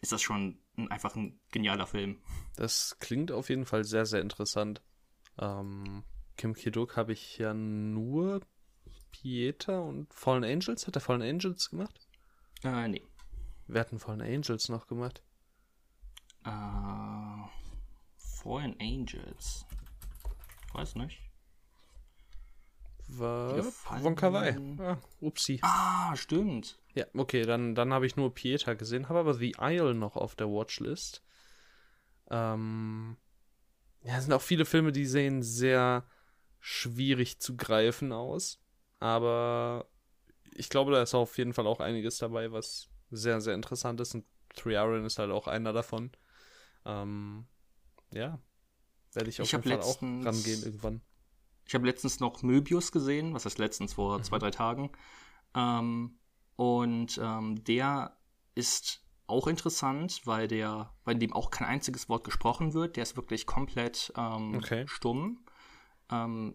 ist 0.00 0.12
das 0.12 0.22
schon 0.22 0.58
ein, 0.76 0.90
einfach 0.90 1.16
ein 1.16 1.40
genialer 1.52 1.86
Film. 1.86 2.20
Das 2.56 2.96
klingt 2.98 3.32
auf 3.32 3.48
jeden 3.48 3.64
Fall 3.64 3.84
sehr, 3.84 4.06
sehr 4.06 4.20
interessant. 4.20 4.82
Ähm, 5.38 6.04
Kim 6.36 6.54
Ki-duk 6.54 6.96
habe 6.96 7.12
ich 7.12 7.38
ja 7.38 7.54
nur 7.54 8.40
Pieta 9.10 9.78
und 9.78 10.12
Fallen 10.12 10.44
Angels. 10.44 10.86
Hat 10.86 10.96
er 10.96 11.00
Fallen 11.00 11.22
Angels 11.22 11.70
gemacht? 11.70 12.06
Äh, 12.62 12.88
nee. 12.88 13.02
Wer 13.66 13.80
hat 13.80 13.90
denn 13.90 13.98
Fallen 13.98 14.20
Angels 14.20 14.68
noch 14.68 14.86
gemacht? 14.86 15.22
Äh, 16.44 16.50
Fallen 18.46 18.76
Angels. 18.80 19.66
Ich 20.68 20.74
weiß 20.74 20.94
nicht. 20.96 21.20
Von 23.08 24.16
Kawai. 24.16 24.56
Ah, 24.78 24.98
upsi. 25.20 25.58
Ah, 25.62 26.14
stimmt. 26.16 26.78
Ja, 26.94 27.06
okay, 27.14 27.42
dann, 27.42 27.74
dann 27.74 27.92
habe 27.92 28.06
ich 28.06 28.16
nur 28.16 28.34
Pieta 28.34 28.74
gesehen, 28.74 29.08
habe 29.08 29.20
aber 29.20 29.34
The 29.34 29.56
Isle 29.60 29.94
noch 29.94 30.16
auf 30.16 30.34
der 30.34 30.48
Watchlist. 30.48 31.22
Ähm, 32.30 33.16
ja, 34.02 34.16
es 34.16 34.24
sind 34.24 34.32
auch 34.32 34.42
viele 34.42 34.64
Filme, 34.64 34.92
die 34.92 35.06
sehen 35.06 35.42
sehr 35.42 36.04
schwierig 36.60 37.38
zu 37.40 37.56
greifen 37.56 38.12
aus. 38.12 38.60
Aber 38.98 39.86
ich 40.52 40.68
glaube, 40.68 40.92
da 40.92 41.02
ist 41.02 41.14
auf 41.14 41.36
jeden 41.38 41.52
Fall 41.52 41.66
auch 41.66 41.80
einiges 41.80 42.18
dabei, 42.18 42.50
was 42.52 42.88
sehr, 43.10 43.40
sehr 43.40 43.54
interessant 43.54 44.00
ist. 44.00 44.14
Und 44.14 44.24
Three 44.54 44.74
Iron 44.74 45.04
ist 45.04 45.18
halt 45.18 45.30
auch 45.30 45.46
einer 45.46 45.72
davon. 45.72 46.10
Ähm, 46.84 47.46
ja, 48.16 48.40
werde 49.12 49.30
ich 49.30 49.40
auf 49.40 49.46
Ich 49.46 49.52
jeden 49.52 49.64
Fall 49.64 49.80
auch 49.80 50.00
letztens- 50.02 50.26
rangehen 50.26 50.62
irgendwann. 50.64 51.00
Ich 51.68 51.74
habe 51.74 51.86
letztens 51.86 52.20
noch 52.20 52.42
Möbius 52.42 52.92
gesehen, 52.92 53.34
was 53.34 53.44
heißt 53.44 53.58
letztens, 53.58 53.94
vor 53.94 54.22
zwei, 54.22 54.38
drei 54.38 54.50
Tagen. 54.52 54.92
Ähm, 55.54 56.18
und 56.54 57.18
ähm, 57.22 57.64
der 57.64 58.16
ist 58.54 59.02
auch 59.26 59.48
interessant, 59.48 60.22
weil 60.24 60.46
der, 60.46 60.94
bei 61.04 61.12
dem 61.14 61.32
auch 61.32 61.50
kein 61.50 61.66
einziges 61.66 62.08
Wort 62.08 62.22
gesprochen 62.24 62.72
wird. 62.72 62.94
Der 62.96 63.02
ist 63.02 63.16
wirklich 63.16 63.46
komplett 63.46 64.12
ähm, 64.16 64.54
Okay. 64.56 64.84
stumm. 64.86 65.44
Ähm, 66.08 66.54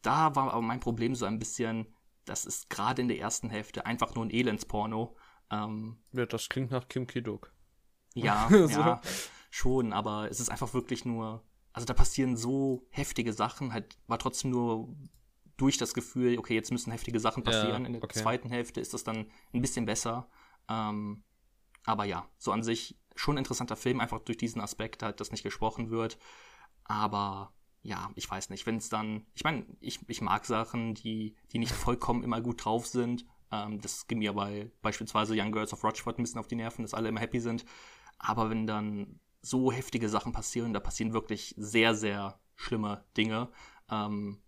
da 0.00 0.34
war 0.34 0.52
aber 0.52 0.62
mein 0.62 0.80
Problem 0.80 1.14
so 1.14 1.26
ein 1.26 1.38
bisschen, 1.38 1.94
das 2.24 2.46
ist 2.46 2.70
gerade 2.70 3.02
in 3.02 3.08
der 3.08 3.18
ersten 3.18 3.50
Hälfte 3.50 3.84
einfach 3.84 4.14
nur 4.14 4.24
ein 4.24 4.30
Elendsporno. 4.30 5.14
Ähm, 5.50 5.98
Ja, 6.12 6.24
das 6.24 6.48
klingt 6.48 6.70
nach 6.70 6.88
Kim 6.88 7.06
Ki-duk. 7.06 7.52
ja, 8.14 8.48
So. 8.66 8.80
ja, 8.80 9.00
schon, 9.58 9.92
aber 9.92 10.30
es 10.30 10.40
ist 10.40 10.50
einfach 10.50 10.72
wirklich 10.72 11.04
nur, 11.04 11.42
also 11.72 11.84
da 11.84 11.94
passieren 11.94 12.36
so 12.36 12.86
heftige 12.90 13.32
Sachen, 13.32 13.72
halt 13.72 13.98
war 14.06 14.18
trotzdem 14.18 14.50
nur 14.52 14.94
durch 15.56 15.76
das 15.76 15.92
Gefühl, 15.92 16.38
okay, 16.38 16.54
jetzt 16.54 16.70
müssen 16.70 16.92
heftige 16.92 17.20
Sachen 17.20 17.42
Ja, 17.42 17.50
passieren. 17.50 17.84
In 17.84 17.92
der 17.94 18.02
okay. 18.04 18.20
zweiten 18.20 18.48
Hälfte 18.48 18.80
ist 18.80 18.94
das 18.94 19.04
dann 19.04 19.26
ein 19.52 19.60
bisschen 19.60 19.86
besser. 19.86 20.28
Ähm, 20.68 21.24
aber 21.84 22.04
ja, 22.04 22.28
so 22.38 22.52
an 22.52 22.62
sich 22.62 22.96
schon 23.16 23.34
ein 23.34 23.38
interessanter 23.38 23.76
Film, 23.76 24.00
einfach 24.00 24.20
durch 24.20 24.38
diesen 24.38 24.60
Aspekt, 24.60 25.02
halt, 25.02 25.20
dass 25.20 25.32
nicht 25.32 25.42
gesprochen 25.42 25.90
wird. 25.90 26.16
Aber 26.84 27.52
ja, 27.82 28.10
ich 28.14 28.30
weiß 28.30 28.50
nicht, 28.50 28.66
wenn 28.66 28.76
es 28.76 28.88
dann, 28.88 29.26
ich 29.34 29.42
meine, 29.42 29.66
ich, 29.80 29.98
ich 30.08 30.20
mag 30.20 30.46
Sachen, 30.46 30.94
die, 30.94 31.34
die 31.52 31.58
nicht 31.58 31.72
vollkommen 31.72 32.22
immer 32.22 32.40
gut 32.40 32.64
drauf 32.64 32.86
sind. 32.86 33.26
Ähm, 33.50 33.80
das 33.80 34.06
ging 34.06 34.18
mir 34.18 34.34
bei 34.34 34.70
beispielsweise 34.80 35.34
Young 35.36 35.50
Girls 35.50 35.72
of 35.72 35.82
Rochford 35.82 36.18
ein 36.18 36.22
bisschen 36.22 36.38
auf 36.38 36.46
die 36.46 36.56
Nerven, 36.56 36.82
dass 36.82 36.94
alle 36.94 37.08
immer 37.08 37.20
happy 37.20 37.40
sind. 37.40 37.64
Aber 38.18 38.50
wenn 38.50 38.66
dann 38.66 39.18
so 39.40 39.70
heftige 39.72 40.08
Sachen 40.08 40.32
passieren, 40.32 40.72
da 40.72 40.80
passieren 40.80 41.12
wirklich 41.12 41.54
sehr, 41.56 41.94
sehr 41.94 42.40
schlimme 42.56 43.04
Dinge. 43.16 43.50
Ähm, 43.90 44.42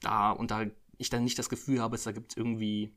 da 0.00 0.30
und 0.32 0.50
da 0.50 0.66
ich 0.96 1.10
dann 1.10 1.24
nicht 1.24 1.38
das 1.38 1.48
Gefühl 1.48 1.80
habe, 1.80 1.96
es 1.96 2.06
ergibt 2.06 2.36
irgendwie 2.36 2.96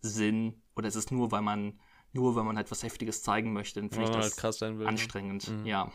Sinn 0.00 0.62
oder 0.76 0.88
ist 0.88 0.94
es 0.96 1.10
nur, 1.10 1.30
weil 1.32 1.42
man 1.42 1.80
nur, 2.12 2.36
wenn 2.36 2.44
man 2.46 2.56
halt 2.56 2.70
was 2.70 2.82
Heftiges 2.82 3.22
zeigen 3.22 3.52
möchte, 3.52 3.80
dann 3.80 3.90
finde 3.90 4.04
ich 4.06 4.10
Weil 4.10 4.16
das 4.20 4.30
halt 4.30 4.36
krass 4.36 4.58
sein 4.58 4.78
will, 4.78 4.84
ne? 4.84 4.88
anstrengend. 4.88 5.48
Mhm. 5.48 5.66
Ja. 5.66 5.92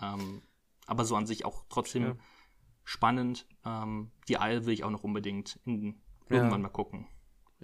Ähm, 0.00 0.42
aber 0.86 1.04
so 1.04 1.16
an 1.16 1.26
sich 1.26 1.44
auch 1.44 1.64
trotzdem 1.68 2.02
Ja. 2.02 2.16
spannend. 2.84 3.46
Ähm, 3.64 4.12
die 4.28 4.34
Isle 4.34 4.66
will 4.66 4.74
ich 4.74 4.84
auch 4.84 4.90
noch 4.90 5.02
unbedingt 5.04 5.58
in, 5.64 6.00
Ja. 6.28 6.36
irgendwann 6.36 6.62
mal 6.62 6.68
gucken. 6.68 7.06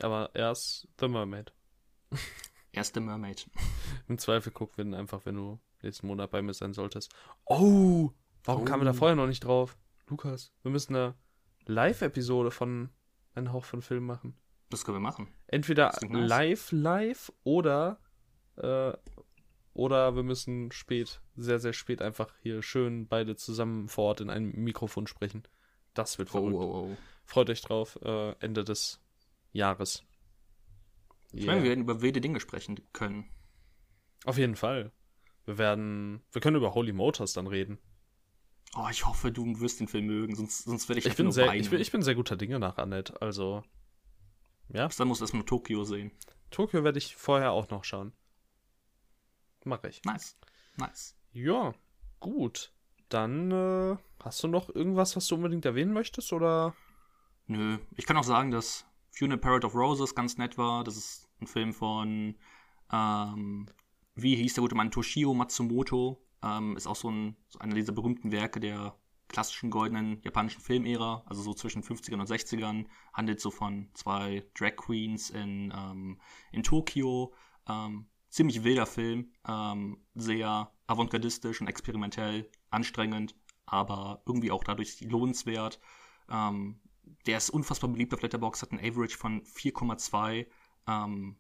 Aber 0.01 0.35
erst 0.35 0.89
The 0.99 1.09
Mermaid. 1.09 1.53
Erste 2.73 3.01
Mermaid. 3.01 3.51
Im 4.09 4.19
Zweifel 4.19 4.53
guck 4.53 4.77
wir 4.79 4.85
den 4.85 4.95
einfach, 4.95 5.27
wenn 5.27 5.37
du 5.37 5.61
nächsten 5.83 6.07
Monat 6.07 6.31
bei 6.31 6.43
mir 6.43 6.55
sein 6.55 6.73
solltest. 6.73 7.13
Oh! 7.47 8.11
Warum 8.45 8.63
Oh. 8.63 8.65
kamen 8.65 8.83
wir 8.83 8.87
da 8.87 8.93
vorher 8.93 9.17
noch 9.17 9.27
nicht 9.27 9.45
drauf? 9.45 9.77
Lukas, 10.09 10.53
wir 10.63 10.71
müssen 10.71 10.97
eine 10.97 11.15
Live-Episode 11.67 12.51
von 12.51 12.91
Ein 13.35 13.53
Hauch 13.53 13.65
von 13.65 13.83
Film 13.83 14.05
machen. 14.05 14.37
Das 14.69 14.85
können 14.85 14.97
wir 14.97 15.01
machen. 15.01 15.29
Entweder 15.47 15.93
live, 16.09 16.73
live 16.73 17.33
oder 17.45 18.01
äh, 18.57 18.93
oder 19.75 20.17
wir 20.17 20.23
müssen 20.23 20.71
spät, 20.73 21.21
sehr, 21.37 21.59
sehr 21.59 21.73
spät 21.73 22.03
einfach 22.03 22.35
hier 22.43 22.63
schön 22.63 23.07
beide 23.09 23.37
zusammen 23.37 23.89
vor 23.89 24.05
Ort 24.09 24.21
in 24.21 24.29
einem 24.31 24.51
Mikrofon 24.53 25.07
sprechen. 25.07 25.45
Das 25.95 26.19
wird 26.19 26.29
Oh, 26.31 26.33
verrückt. 26.33 26.55
oh, 26.57 26.89
oh. 26.91 26.97
Freut 27.25 27.49
euch 27.49 27.63
drauf, 27.63 27.99
äh, 28.03 28.33
Ende 28.41 28.65
des 28.65 29.01
Jahres. 29.53 30.05
Ich 31.33 31.47
meine, 31.47 31.63
wir 31.63 31.71
werden 31.71 31.83
über 31.85 32.03
wilde 32.03 32.21
Dinge 32.21 32.41
sprechen 32.41 32.79
können. 32.93 33.31
Auf 34.27 34.37
jeden 34.37 34.57
Fall. 34.57 34.93
Wir 35.45 35.59
werden, 35.59 36.23
wir 36.31 36.41
können 36.41 36.57
über 36.57 36.75
Holy 36.75 36.93
Motors 36.93 37.33
dann 37.33 37.47
reden. 37.47 37.79
Oh, 38.75 38.89
ich 38.91 39.05
hoffe, 39.05 39.31
du 39.31 39.61
wirst 39.61 39.81
den 39.81 39.89
Film 39.89 40.07
mögen, 40.07 40.35
sonst, 40.35 40.65
sonst 40.65 40.89
werde 40.89 41.01
ich, 41.01 41.07
Ich 41.07 41.17
bin 41.17 41.27
nur 41.27 41.33
sehr, 41.33 41.53
ich 41.55 41.69
bin, 41.69 41.81
ich 41.81 41.91
bin 41.91 42.03
sehr 42.03 42.15
guter 42.15 42.37
Dinge 42.37 42.59
nach 42.59 42.79
Annette, 42.79 43.21
also. 43.21 43.63
Ja, 44.69 44.89
dann 44.89 45.09
musst 45.09 45.21
du 45.21 45.25
erstmal 45.25 45.45
Tokio 45.45 45.85
sehen. 45.85 46.13
Tokio 46.51 46.83
werde 46.85 46.99
ich 46.99 47.17
vorher 47.17 47.53
auch 47.53 47.69
noch 47.69 47.85
schauen. 47.85 48.13
Mache 49.65 49.89
ich. 49.89 50.03
Nice. 50.05 50.39
Nice. 50.77 51.17
Ja, 51.33 51.75
gut. 52.21 52.73
Dann 53.09 53.51
äh, 53.51 53.97
hast 54.23 54.43
du 54.43 54.49
noch 54.49 54.75
irgendwas, 54.75 55.17
was 55.17 55.27
du 55.27 55.35
unbedingt 55.35 55.67
erwähnen 55.67 55.93
möchtest, 55.93 56.33
oder? 56.33 56.75
Nö, 57.47 57.79
ich 57.97 58.07
kann 58.07 58.17
auch 58.17 58.25
sagen, 58.25 58.51
dass 58.51 58.87
Funeral 59.11 59.39
Parrot 59.39 59.65
of 59.67 59.75
Roses 59.75 60.15
ganz 60.15 60.39
nett 60.39 60.57
war. 60.57 60.85
Das 60.85 60.97
ist 60.97 61.29
ein 61.41 61.47
Film 61.47 61.75
von, 61.75 62.37
ähm, 62.91 63.67
wie 64.15 64.37
hieß 64.37 64.55
der 64.55 64.63
gute 64.63 64.75
Mann, 64.75 64.91
Toshio 64.91 65.35
Matsumoto. 65.35 66.23
Ähm, 66.43 66.77
ist 66.77 66.87
auch 66.87 66.97
so, 66.97 67.11
ein, 67.11 67.37
so 67.49 67.59
einer 67.61 67.75
dieser 67.75 67.93
berühmten 67.93 68.33
Werke 68.33 68.61
der 68.61 68.97
klassischen 69.29 69.71
goldenen 69.71 70.21
japanischen 70.23 70.61
Filmära, 70.61 71.23
also 71.27 71.41
so 71.43 71.55
zwischen 71.55 71.83
50ern 71.83 72.21
und 72.21 72.29
60ern. 72.29 72.87
Handelt 73.13 73.41
so 73.41 73.51
von 73.51 73.89
zwei 73.95 74.45
Drag 74.55 74.77
Queens 74.77 75.31
in, 75.31 75.73
ähm, 75.75 76.21
in 76.53 76.63
Tokio. 76.63 77.33
Ähm, 77.69 78.07
ziemlich 78.33 78.65
wilder 78.65 78.87
Film, 78.87 79.31
ähm, 79.47 79.99
sehr 80.15 80.73
avantgardistisch 80.87 81.61
und 81.61 81.69
experimentell, 81.69 82.51
anstrengend, 82.71 83.37
aber 83.67 84.23
irgendwie 84.27 84.51
auch 84.51 84.65
dadurch 84.65 85.03
lohnenswert. 85.03 85.79
Ähm, 86.31 86.81
der 87.27 87.37
ist 87.37 87.51
unfassbar 87.51 87.91
beliebt 87.91 88.15
auf 88.15 88.23
Letterboxd, 88.23 88.63
hat 88.63 88.73
einen 88.73 88.81
Average 88.81 89.19
von 89.19 89.43
4,2. 89.43 90.47
Ähm, 90.89 91.37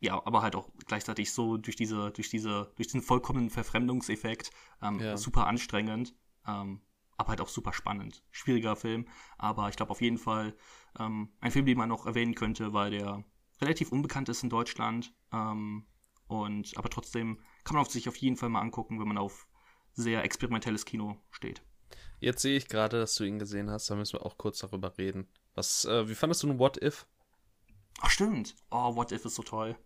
ja, 0.00 0.20
aber 0.24 0.42
halt 0.42 0.56
auch 0.56 0.68
gleichzeitig 0.86 1.32
so 1.32 1.56
durch 1.56 1.76
diese, 1.76 2.10
durch 2.10 2.28
diese, 2.28 2.72
durch 2.76 2.88
diesen 2.88 3.02
vollkommenen 3.02 3.50
Verfremdungseffekt 3.50 4.50
ähm, 4.82 4.98
Ja. 5.00 5.16
super 5.16 5.46
anstrengend, 5.46 6.14
ähm, 6.46 6.82
aber 7.16 7.30
halt 7.30 7.40
auch 7.40 7.48
super 7.48 7.72
spannend. 7.72 8.24
Schwieriger 8.30 8.76
Film, 8.76 9.08
aber 9.38 9.68
ich 9.68 9.76
glaube 9.76 9.90
auf 9.92 10.00
jeden 10.00 10.18
Fall 10.18 10.54
ähm, 10.98 11.32
ein 11.40 11.50
Film, 11.50 11.66
den 11.66 11.78
man 11.78 11.88
noch 11.88 12.06
erwähnen 12.06 12.34
könnte, 12.34 12.72
weil 12.72 12.90
der 12.90 13.24
relativ 13.60 13.92
unbekannt 13.92 14.28
ist 14.28 14.42
in 14.42 14.50
Deutschland. 14.50 15.14
Ähm, 15.32 15.86
und 16.26 16.76
aber 16.76 16.90
trotzdem 16.90 17.38
kann 17.64 17.74
man 17.74 17.82
auf 17.82 17.90
sich 17.90 18.08
auf 18.08 18.16
jeden 18.16 18.36
Fall 18.36 18.48
mal 18.48 18.60
angucken, 18.60 18.98
wenn 18.98 19.08
man 19.08 19.18
auf 19.18 19.46
sehr 19.92 20.24
experimentelles 20.24 20.84
Kino 20.84 21.20
steht. 21.30 21.62
Jetzt 22.18 22.42
sehe 22.42 22.56
ich 22.56 22.68
gerade, 22.68 22.98
dass 22.98 23.14
du 23.14 23.24
ihn 23.24 23.38
gesehen 23.38 23.70
hast, 23.70 23.90
da 23.90 23.94
müssen 23.94 24.14
wir 24.14 24.26
auch 24.26 24.38
kurz 24.38 24.58
darüber 24.58 24.96
reden. 24.98 25.28
Was, 25.54 25.84
äh, 25.84 26.08
wie 26.08 26.14
fandest 26.14 26.42
du 26.42 26.48
einen 26.48 26.58
What 26.58 26.82
If? 26.82 27.06
Ach 28.00 28.10
stimmt. 28.10 28.54
Oh, 28.70 28.96
What 28.96 29.12
If 29.12 29.24
ist 29.24 29.34
so 29.36 29.42
toll. 29.42 29.76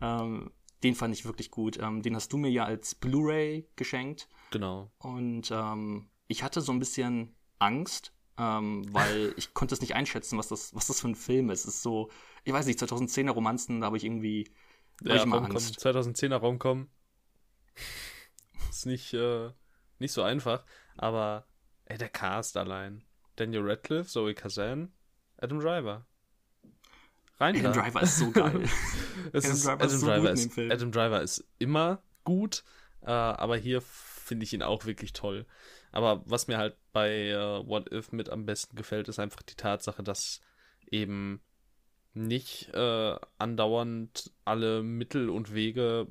Ähm, 0.00 0.52
den 0.82 0.94
fand 0.94 1.14
ich 1.14 1.24
wirklich 1.24 1.50
gut. 1.50 1.78
Ähm, 1.80 2.02
den 2.02 2.14
hast 2.14 2.32
du 2.32 2.36
mir 2.36 2.50
ja 2.50 2.64
als 2.64 2.94
Blu-ray 2.94 3.68
geschenkt. 3.76 4.28
Genau. 4.50 4.92
Und 4.98 5.50
ähm, 5.50 6.10
ich 6.28 6.42
hatte 6.42 6.60
so 6.60 6.72
ein 6.72 6.78
bisschen 6.78 7.34
Angst, 7.58 8.12
ähm, 8.36 8.84
weil 8.92 9.32
ich 9.36 9.54
konnte 9.54 9.74
es 9.74 9.80
nicht 9.80 9.94
einschätzen, 9.94 10.38
was 10.38 10.48
das, 10.48 10.74
was 10.74 10.86
das 10.86 11.00
für 11.00 11.08
ein 11.08 11.14
Film 11.14 11.50
ist. 11.50 11.66
Es 11.66 11.76
ist 11.76 11.82
so, 11.82 12.10
ich 12.44 12.52
weiß 12.52 12.66
nicht, 12.66 12.78
2010er 12.80 13.30
Romanzen, 13.30 13.80
da 13.80 13.86
habe 13.86 13.96
ich 13.96 14.04
irgendwie 14.04 14.52
hab 15.00 15.08
Ja, 15.08 15.16
ich 15.16 15.22
immer 15.22 15.36
Raumkommen, 15.36 15.56
Angst. 15.56 15.84
2010er 15.84 16.36
Raumkommen. 16.36 16.90
Ist 18.70 18.86
nicht, 18.86 19.14
äh, 19.14 19.50
nicht 20.00 20.12
so 20.12 20.22
einfach, 20.22 20.64
aber 20.96 21.46
ey, 21.84 21.96
der 21.96 22.08
Cast 22.08 22.56
allein. 22.56 23.04
Daniel 23.36 23.62
Radcliffe, 23.62 24.10
Zoe 24.10 24.34
Kazan, 24.34 24.92
Adam 25.36 25.60
Driver. 25.60 26.06
Rein 27.38 27.56
Adam 27.56 27.72
da. 27.72 27.82
Driver 27.82 28.02
ist 28.02 28.18
so 28.18 28.30
geil. 28.30 28.64
Es 29.32 29.44
Adam 29.44 29.52
ist, 29.56 29.64
Driver 29.64 29.72
Adam, 29.72 29.86
ist 29.86 30.00
so 30.00 30.06
Driver 30.06 30.32
ist. 30.32 30.58
Adam 30.58 30.92
Driver 30.92 31.22
ist 31.22 31.44
immer 31.58 32.02
gut, 32.24 32.62
äh, 33.02 33.10
aber 33.10 33.56
hier 33.56 33.80
finde 33.80 34.44
ich 34.44 34.52
ihn 34.52 34.62
auch 34.62 34.84
wirklich 34.84 35.12
toll. 35.12 35.46
Aber 35.92 36.22
was 36.26 36.46
mir 36.46 36.58
halt 36.58 36.76
bei 36.92 37.28
äh, 37.28 37.66
What 37.66 37.92
If 37.92 38.12
mit 38.12 38.28
am 38.28 38.46
besten 38.46 38.76
gefällt, 38.76 39.08
ist 39.08 39.18
einfach 39.18 39.42
die 39.42 39.54
Tatsache, 39.54 40.02
dass 40.02 40.40
eben 40.90 41.40
nicht 42.14 42.70
äh, 42.74 43.16
andauernd 43.38 44.32
alle 44.44 44.82
Mittel 44.82 45.30
und 45.30 45.54
Wege 45.54 46.06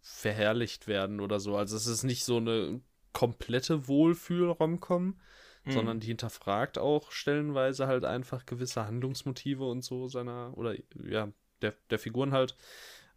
verherrlicht 0.00 0.86
werden 0.86 1.20
oder 1.20 1.40
so. 1.40 1.56
Also 1.56 1.76
es 1.76 1.86
ist 1.86 2.02
nicht 2.02 2.24
so 2.24 2.38
eine 2.38 2.80
komplette 3.12 3.88
Wohlfühl-Romcom, 3.88 5.18
Mhm. 5.64 5.72
sondern 5.72 6.00
die 6.00 6.08
hinterfragt 6.08 6.78
auch 6.78 7.10
stellenweise 7.10 7.86
halt 7.86 8.04
einfach 8.04 8.46
gewisse 8.46 8.86
Handlungsmotive 8.86 9.64
und 9.64 9.82
so 9.82 10.08
seiner, 10.08 10.56
oder 10.56 10.76
ja, 11.02 11.30
der, 11.62 11.74
der 11.90 11.98
Figuren 11.98 12.32
halt. 12.32 12.56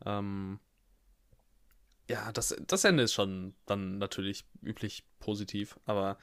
Ähm, 0.05 0.59
ja, 2.09 2.31
das, 2.31 2.55
das 2.65 2.83
Ende 2.85 3.03
ist 3.03 3.13
schon 3.13 3.53
dann 3.65 3.97
natürlich 3.97 4.45
üblich 4.61 5.03
positiv, 5.19 5.77
aber 5.85 6.17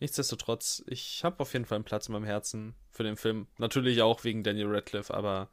nichtsdestotrotz, 0.00 0.82
ich 0.86 1.22
habe 1.22 1.40
auf 1.40 1.52
jeden 1.52 1.66
Fall 1.66 1.76
einen 1.76 1.84
Platz 1.84 2.08
in 2.08 2.12
meinem 2.14 2.24
Herzen 2.24 2.74
für 2.90 3.02
den 3.02 3.16
Film. 3.16 3.46
Natürlich 3.58 4.00
auch 4.00 4.24
wegen 4.24 4.42
Daniel 4.42 4.68
Radcliffe, 4.74 5.12
aber 5.12 5.50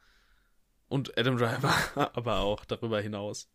und 0.87 1.17
Adam 1.17 1.37
Driver, 1.37 1.73
aber 2.15 2.39
auch 2.39 2.63
darüber 2.65 3.01
hinaus. 3.01 3.49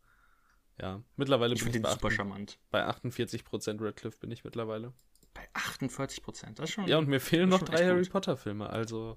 Ja, 0.81 1.03
mittlerweile 1.16 1.55
Ich 1.55 1.64
bin 1.64 1.74
ich 1.74 1.83
bei, 1.83 1.91
super 1.91 2.09
8, 2.09 2.12
charmant. 2.12 2.59
bei 2.70 2.87
48% 2.87 3.83
Radcliffe 3.85 4.18
bin 4.18 4.31
ich 4.31 4.45
mittlerweile. 4.45 4.93
Bei 5.39 5.49
48 5.55 6.20
Prozent, 6.24 6.59
das 6.59 6.68
schon 6.70 6.89
Ja, 6.89 6.99
und 6.99 7.07
mir 7.09 7.20
fehlen 7.20 7.49
noch 7.49 7.62
drei 7.62 7.86
Harry 7.86 8.03
gut. 8.03 8.11
Potter 8.11 8.36
Filme, 8.36 8.68
also 8.70 9.16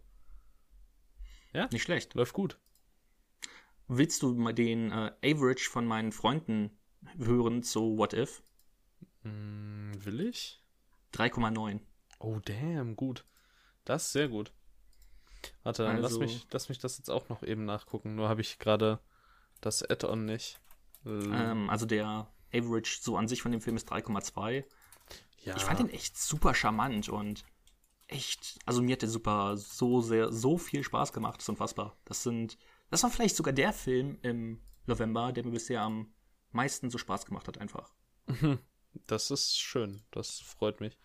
nicht 1.72 1.82
schlecht. 1.82 2.14
läuft 2.14 2.34
gut. 2.34 2.60
Willst 3.88 4.22
du 4.22 4.34
mal 4.36 4.54
den 4.54 4.92
äh, 4.92 5.12
Average 5.26 5.68
von 5.70 5.86
meinen 5.88 6.12
Freunden 6.12 6.78
hören 7.18 7.64
zu 7.64 7.98
What 7.98 8.14
If? 8.14 8.44
Hm, 9.24 9.92
will 10.06 10.22
ich? 10.22 10.64
3,9. 11.14 11.80
Oh, 12.20 12.38
damn, 12.46 12.96
gut. 12.96 13.26
Das 13.84 14.06
ist 14.06 14.12
sehr 14.14 14.30
gut. 14.30 14.54
Warte, 15.64 15.84
dann 15.84 15.98
lass, 15.98 16.12
Also- 16.14 16.20
mich, 16.20 16.46
lass 16.52 16.70
mich 16.70 16.78
das 16.78 17.00
jetzt 17.00 17.10
auch 17.10 17.28
noch 17.30 17.42
eben 17.42 17.66
nachgucken. 17.66 18.14
Nur 18.16 18.30
habe 18.30 18.42
ich 18.42 18.60
gerade 18.60 19.00
das 19.60 19.82
Add-on 19.84 20.24
nicht. 20.26 20.62
Äh, 21.04 21.10
Ähm, 21.10 21.68
also 21.70 21.88
der 21.88 22.32
Average 22.54 23.00
so 23.02 23.18
an 23.18 23.28
sich 23.28 23.42
von 23.42 23.52
dem 23.52 23.60
Film 23.62 23.76
ist 23.76 23.92
3,2. 23.92 24.64
Ja. 25.44 25.56
Ich 25.56 25.64
fand 25.64 25.80
den 25.80 25.90
echt 25.90 26.18
super 26.18 26.54
charmant 26.54 27.10
und 27.10 27.44
echt, 28.08 28.60
also 28.66 28.82
mir 28.82 28.94
hat 28.94 29.02
der 29.02 29.10
super 29.10 29.58
so 29.58 30.02
sehr, 30.02 30.32
so 30.32 30.58
viel 30.58 30.84
Spaß 30.84 31.14
gemacht. 31.14 31.38
Das 31.38 31.46
ist 31.46 31.50
unfassbar. 31.50 31.98
Das 32.06 32.24
sind, 32.24 32.58
das 32.90 33.04
war 33.04 33.10
vielleicht 33.10 33.36
sogar 33.36 33.54
der 33.54 33.74
Film 33.74 34.18
im 34.22 34.62
November, 34.86 35.32
der 35.32 35.46
mir 35.46 35.52
bisher 35.52 35.82
am 35.82 36.14
meisten 36.52 36.90
so 36.90 36.98
Spaß 36.98 37.26
gemacht 37.26 37.48
hat, 37.48 37.58
einfach. 37.58 37.94
Das 39.08 39.32
ist 39.32 39.58
schön. 39.58 40.04
Das 40.12 40.40
freut 40.40 40.82
mich. 40.82 40.98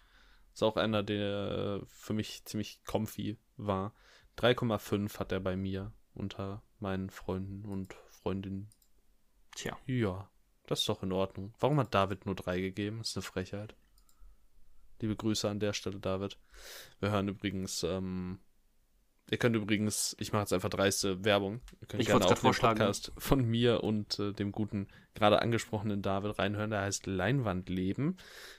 Ist 0.53 0.65
auch 0.65 0.77
einer, 0.77 1.05
der 1.05 1.83
für 1.87 2.15
mich 2.15 2.45
ziemlich 2.45 2.83
comfy 2.85 3.39
war. 3.57 3.95
3,5 4.39 5.21
hat 5.21 5.31
er 5.31 5.39
bei 5.39 5.57
mir 5.57 5.93
unter 6.13 6.65
meinen 6.81 7.11
Freunden 7.11 7.65
und 7.65 7.95
Freundinnen. 8.09 8.71
Tja. 9.55 9.79
Ja, 9.87 10.29
das 10.67 10.81
ist 10.81 10.89
doch 10.89 11.03
in 11.05 11.13
Ordnung. 11.13 11.55
Warum 11.61 11.79
hat 11.79 11.95
David 11.95 12.27
nur 12.27 12.35
3 12.35 12.61
gegeben? 12.61 13.01
ist 13.01 13.17
eine 13.17 13.23
Frechheit. 13.23 13.77
Liebe 15.01 15.17
Grüße 15.17 15.49
an 15.49 15.61
der 15.61 15.73
Stelle, 15.73 15.99
David. 16.01 16.39
Wir 17.01 17.11
hören 17.11 17.29
übrigens, 17.29 17.83
ähm, 17.83 18.39
ihr 19.31 19.39
könnt 19.39 19.57
übrigens, 19.57 20.17
ich 20.19 20.33
mache 20.33 20.43
jetzt 20.43 20.53
einfach 20.53 20.71
dreiste 20.71 21.25
Werbung. 21.25 21.61
Ihr 21.81 21.87
könnt 21.87 22.03
Ich 22.03 22.09
gerne 22.09 22.25
auch 22.25 22.29
den 22.29 22.37
vorschlagen. 22.37 22.79
Podcast 22.79 23.13
von 23.19 23.45
mir 23.45 23.85
und 23.85 24.19
äh, 24.19 24.33
dem 24.33 24.53
guten, 24.53 24.89
gerade 25.15 25.43
angesprochenen 25.43 26.03
David 26.03 26.39
reinhören. 26.39 26.71
Der 26.71 26.81
heißt 26.81 27.07
Leinwandleben. 27.07 28.19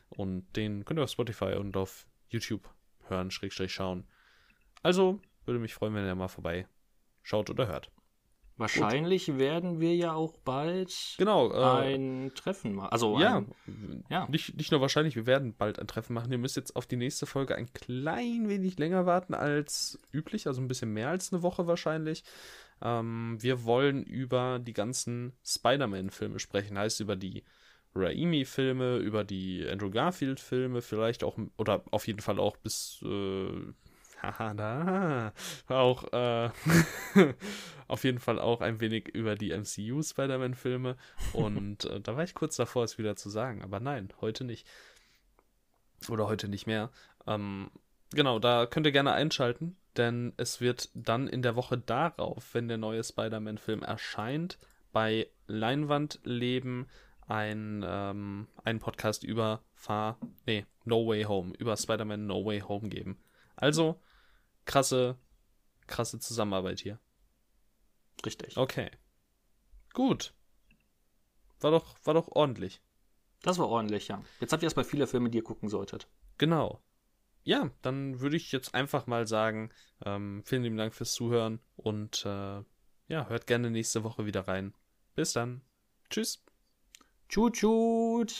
Und 0.09 0.55
den 0.55 0.85
könnt 0.85 0.99
ihr 0.99 1.03
auf 1.03 1.09
Spotify 1.09 1.55
und 1.55 1.75
auf 1.75 2.05
YouTube 2.29 2.69
hören, 3.07 3.31
Schrägstrich 3.31 3.73
schauen. 3.73 4.07
Also, 4.83 5.19
würde 5.45 5.59
mich 5.59 5.73
freuen, 5.73 5.95
wenn 5.95 6.05
ihr 6.05 6.15
mal 6.15 6.27
vorbei 6.27 6.67
schaut 7.23 7.49
oder 7.49 7.67
hört. 7.67 7.91
Wahrscheinlich 8.58 9.30
Und, 9.30 9.38
werden 9.38 9.80
wir 9.80 9.95
ja 9.95 10.14
auch 10.14 10.34
bald 10.39 11.16
genau, 11.18 11.51
äh, 11.51 11.93
ein 11.93 12.32
Treffen 12.34 12.74
machen. 12.74 12.91
Also 12.91 13.20
ja, 13.20 13.38
ein, 13.68 14.03
ja. 14.10 14.28
Nicht, 14.30 14.58
nicht 14.58 14.72
nur 14.72 14.82
wahrscheinlich, 14.82 15.16
wir 15.16 15.28
werden 15.28 15.53
bald 15.55 15.80
ein 15.80 15.88
Treffen 15.88 16.14
machen. 16.14 16.32
Ihr 16.32 16.39
müsst 16.39 16.55
jetzt 16.55 16.76
auf 16.76 16.88
die 16.88 16.95
nächste 16.95 17.28
Folge 17.28 17.55
ein 17.55 17.72
klein 17.74 18.49
wenig 18.49 18.80
länger 18.80 19.05
warten 19.05 19.36
als 19.36 19.99
üblich, 20.12 20.47
also 20.47 20.60
ein 20.60 20.68
bisschen 20.68 20.91
mehr 20.91 21.10
als 21.10 21.32
eine 21.32 21.43
Woche 21.43 21.68
wahrscheinlich. 21.68 22.24
Ähm, 22.82 23.38
wir 23.39 23.64
wollen 23.64 24.03
über 24.03 24.60
die 24.60 24.74
ganzen 24.74 25.34
Spider-Man-Filme 25.45 26.39
sprechen, 26.39 26.80
heißt 26.80 26.99
über 26.99 27.16
die 27.16 27.43
Raimi-Filme, 27.95 28.97
über 28.97 29.24
die 29.24 29.68
Andrew 29.68 29.89
Garfield-Filme, 29.89 30.82
vielleicht 30.82 31.24
auch, 31.24 31.38
oder 31.58 31.84
auf 31.91 32.08
jeden 32.08 32.22
Fall 32.22 32.39
auch 32.39 32.58
bis 32.58 33.03
äh, 33.03 33.74
haha, 34.22 34.53
da, 34.53 35.34
auch 35.68 36.11
äh, 36.13 36.49
auf 37.88 38.03
jeden 38.03 38.20
Fall 38.20 38.39
auch 38.39 38.61
ein 38.61 38.80
wenig 38.80 39.09
über 39.09 39.36
die 39.36 39.51
MCU 39.55 40.01
Spider-Man-Filme. 40.01 40.95
Und 41.34 41.86
äh, 41.86 42.01
da 42.01 42.15
war 42.15 42.24
ich 42.24 42.36
kurz 42.36 42.55
davor, 42.55 42.84
es 42.84 42.97
wieder 42.97 43.15
zu 43.15 43.30
sagen. 43.30 43.61
Aber 43.61 43.80
nein, 43.80 44.09
heute 44.22 44.43
nicht. 44.43 44.68
Oder 46.09 46.28
heute 46.28 46.47
nicht 46.47 46.68
mehr. 46.68 46.91
Ähm, 47.26 47.72
genau, 48.11 48.39
da 48.39 48.65
könnt 48.65 48.86
ihr 48.86 48.91
gerne 48.91 49.13
einschalten, 49.13 49.78
denn 49.97 50.34
es 50.38 50.61
wird 50.61 50.89
dann 50.93 51.28
in 51.28 51.41
der 51.41 51.55
Woche 51.55 51.78
darauf, 51.78 52.53
wenn 52.53 52.68
der 52.68 52.78
neue 52.78 53.03
Spider-Man-Film 53.03 53.84
erscheint, 53.84 54.57
bei 54.93 55.28
Leinwandleben 55.47 56.88
ein, 57.28 57.84
ähm, 57.86 58.47
einen 58.63 58.80
Podcast 58.80 59.24
über 59.24 59.61
Far, 59.74 60.18
nee, 60.45 60.65
No 60.86 61.05
Way 61.07 61.24
Home, 61.24 61.53
über 61.57 61.76
Spider-Man 61.76 62.26
No 62.26 62.45
Way 62.45 62.61
Home 62.61 62.89
geben. 62.89 63.18
Also, 63.55 63.99
krasse, 64.68 65.18
krasse 65.88 66.20
Zusammenarbeit 66.20 66.80
hier. 66.80 66.99
Richtig. 68.24 68.55
Okay. 68.57 68.91
Gut. 69.93 70.34
War 71.59 71.72
doch, 71.72 71.95
war 72.03 72.13
doch 72.13 72.28
ordentlich. 72.28 72.82
Das 73.41 73.57
war 73.57 73.68
ordentlich, 73.68 74.07
ja. 74.09 74.22
Jetzt 74.39 74.51
habt 74.53 74.61
ihr 74.61 74.68
erstmal 74.68 74.86
viele 74.86 75.07
Filme, 75.07 75.30
die 75.32 75.39
ihr 75.39 75.43
gucken 75.43 75.70
solltet. 75.70 76.07
Genau. 76.38 76.84
Ja, 77.43 77.72
dann 77.82 78.20
würde 78.20 78.36
ich 78.36 78.51
jetzt 78.51 78.76
einfach 78.76 79.07
mal 79.07 79.26
sagen, 79.26 79.72
ähm, 80.05 80.43
vielen 80.45 80.63
lieben 80.63 80.78
Dank 80.78 80.93
fürs 80.93 81.13
Zuhören 81.13 81.59
und 81.78 82.26
äh, 82.26 82.61
ja, 83.07 83.30
hört 83.30 83.47
gerne 83.47 83.72
nächste 83.72 84.03
Woche 84.03 84.26
wieder 84.26 84.47
rein. 84.47 84.74
Bis 85.15 85.34
dann. 85.34 85.61
Tschüss. 86.09 86.43
Tschut, 87.30 87.53
tschut. 87.53 88.34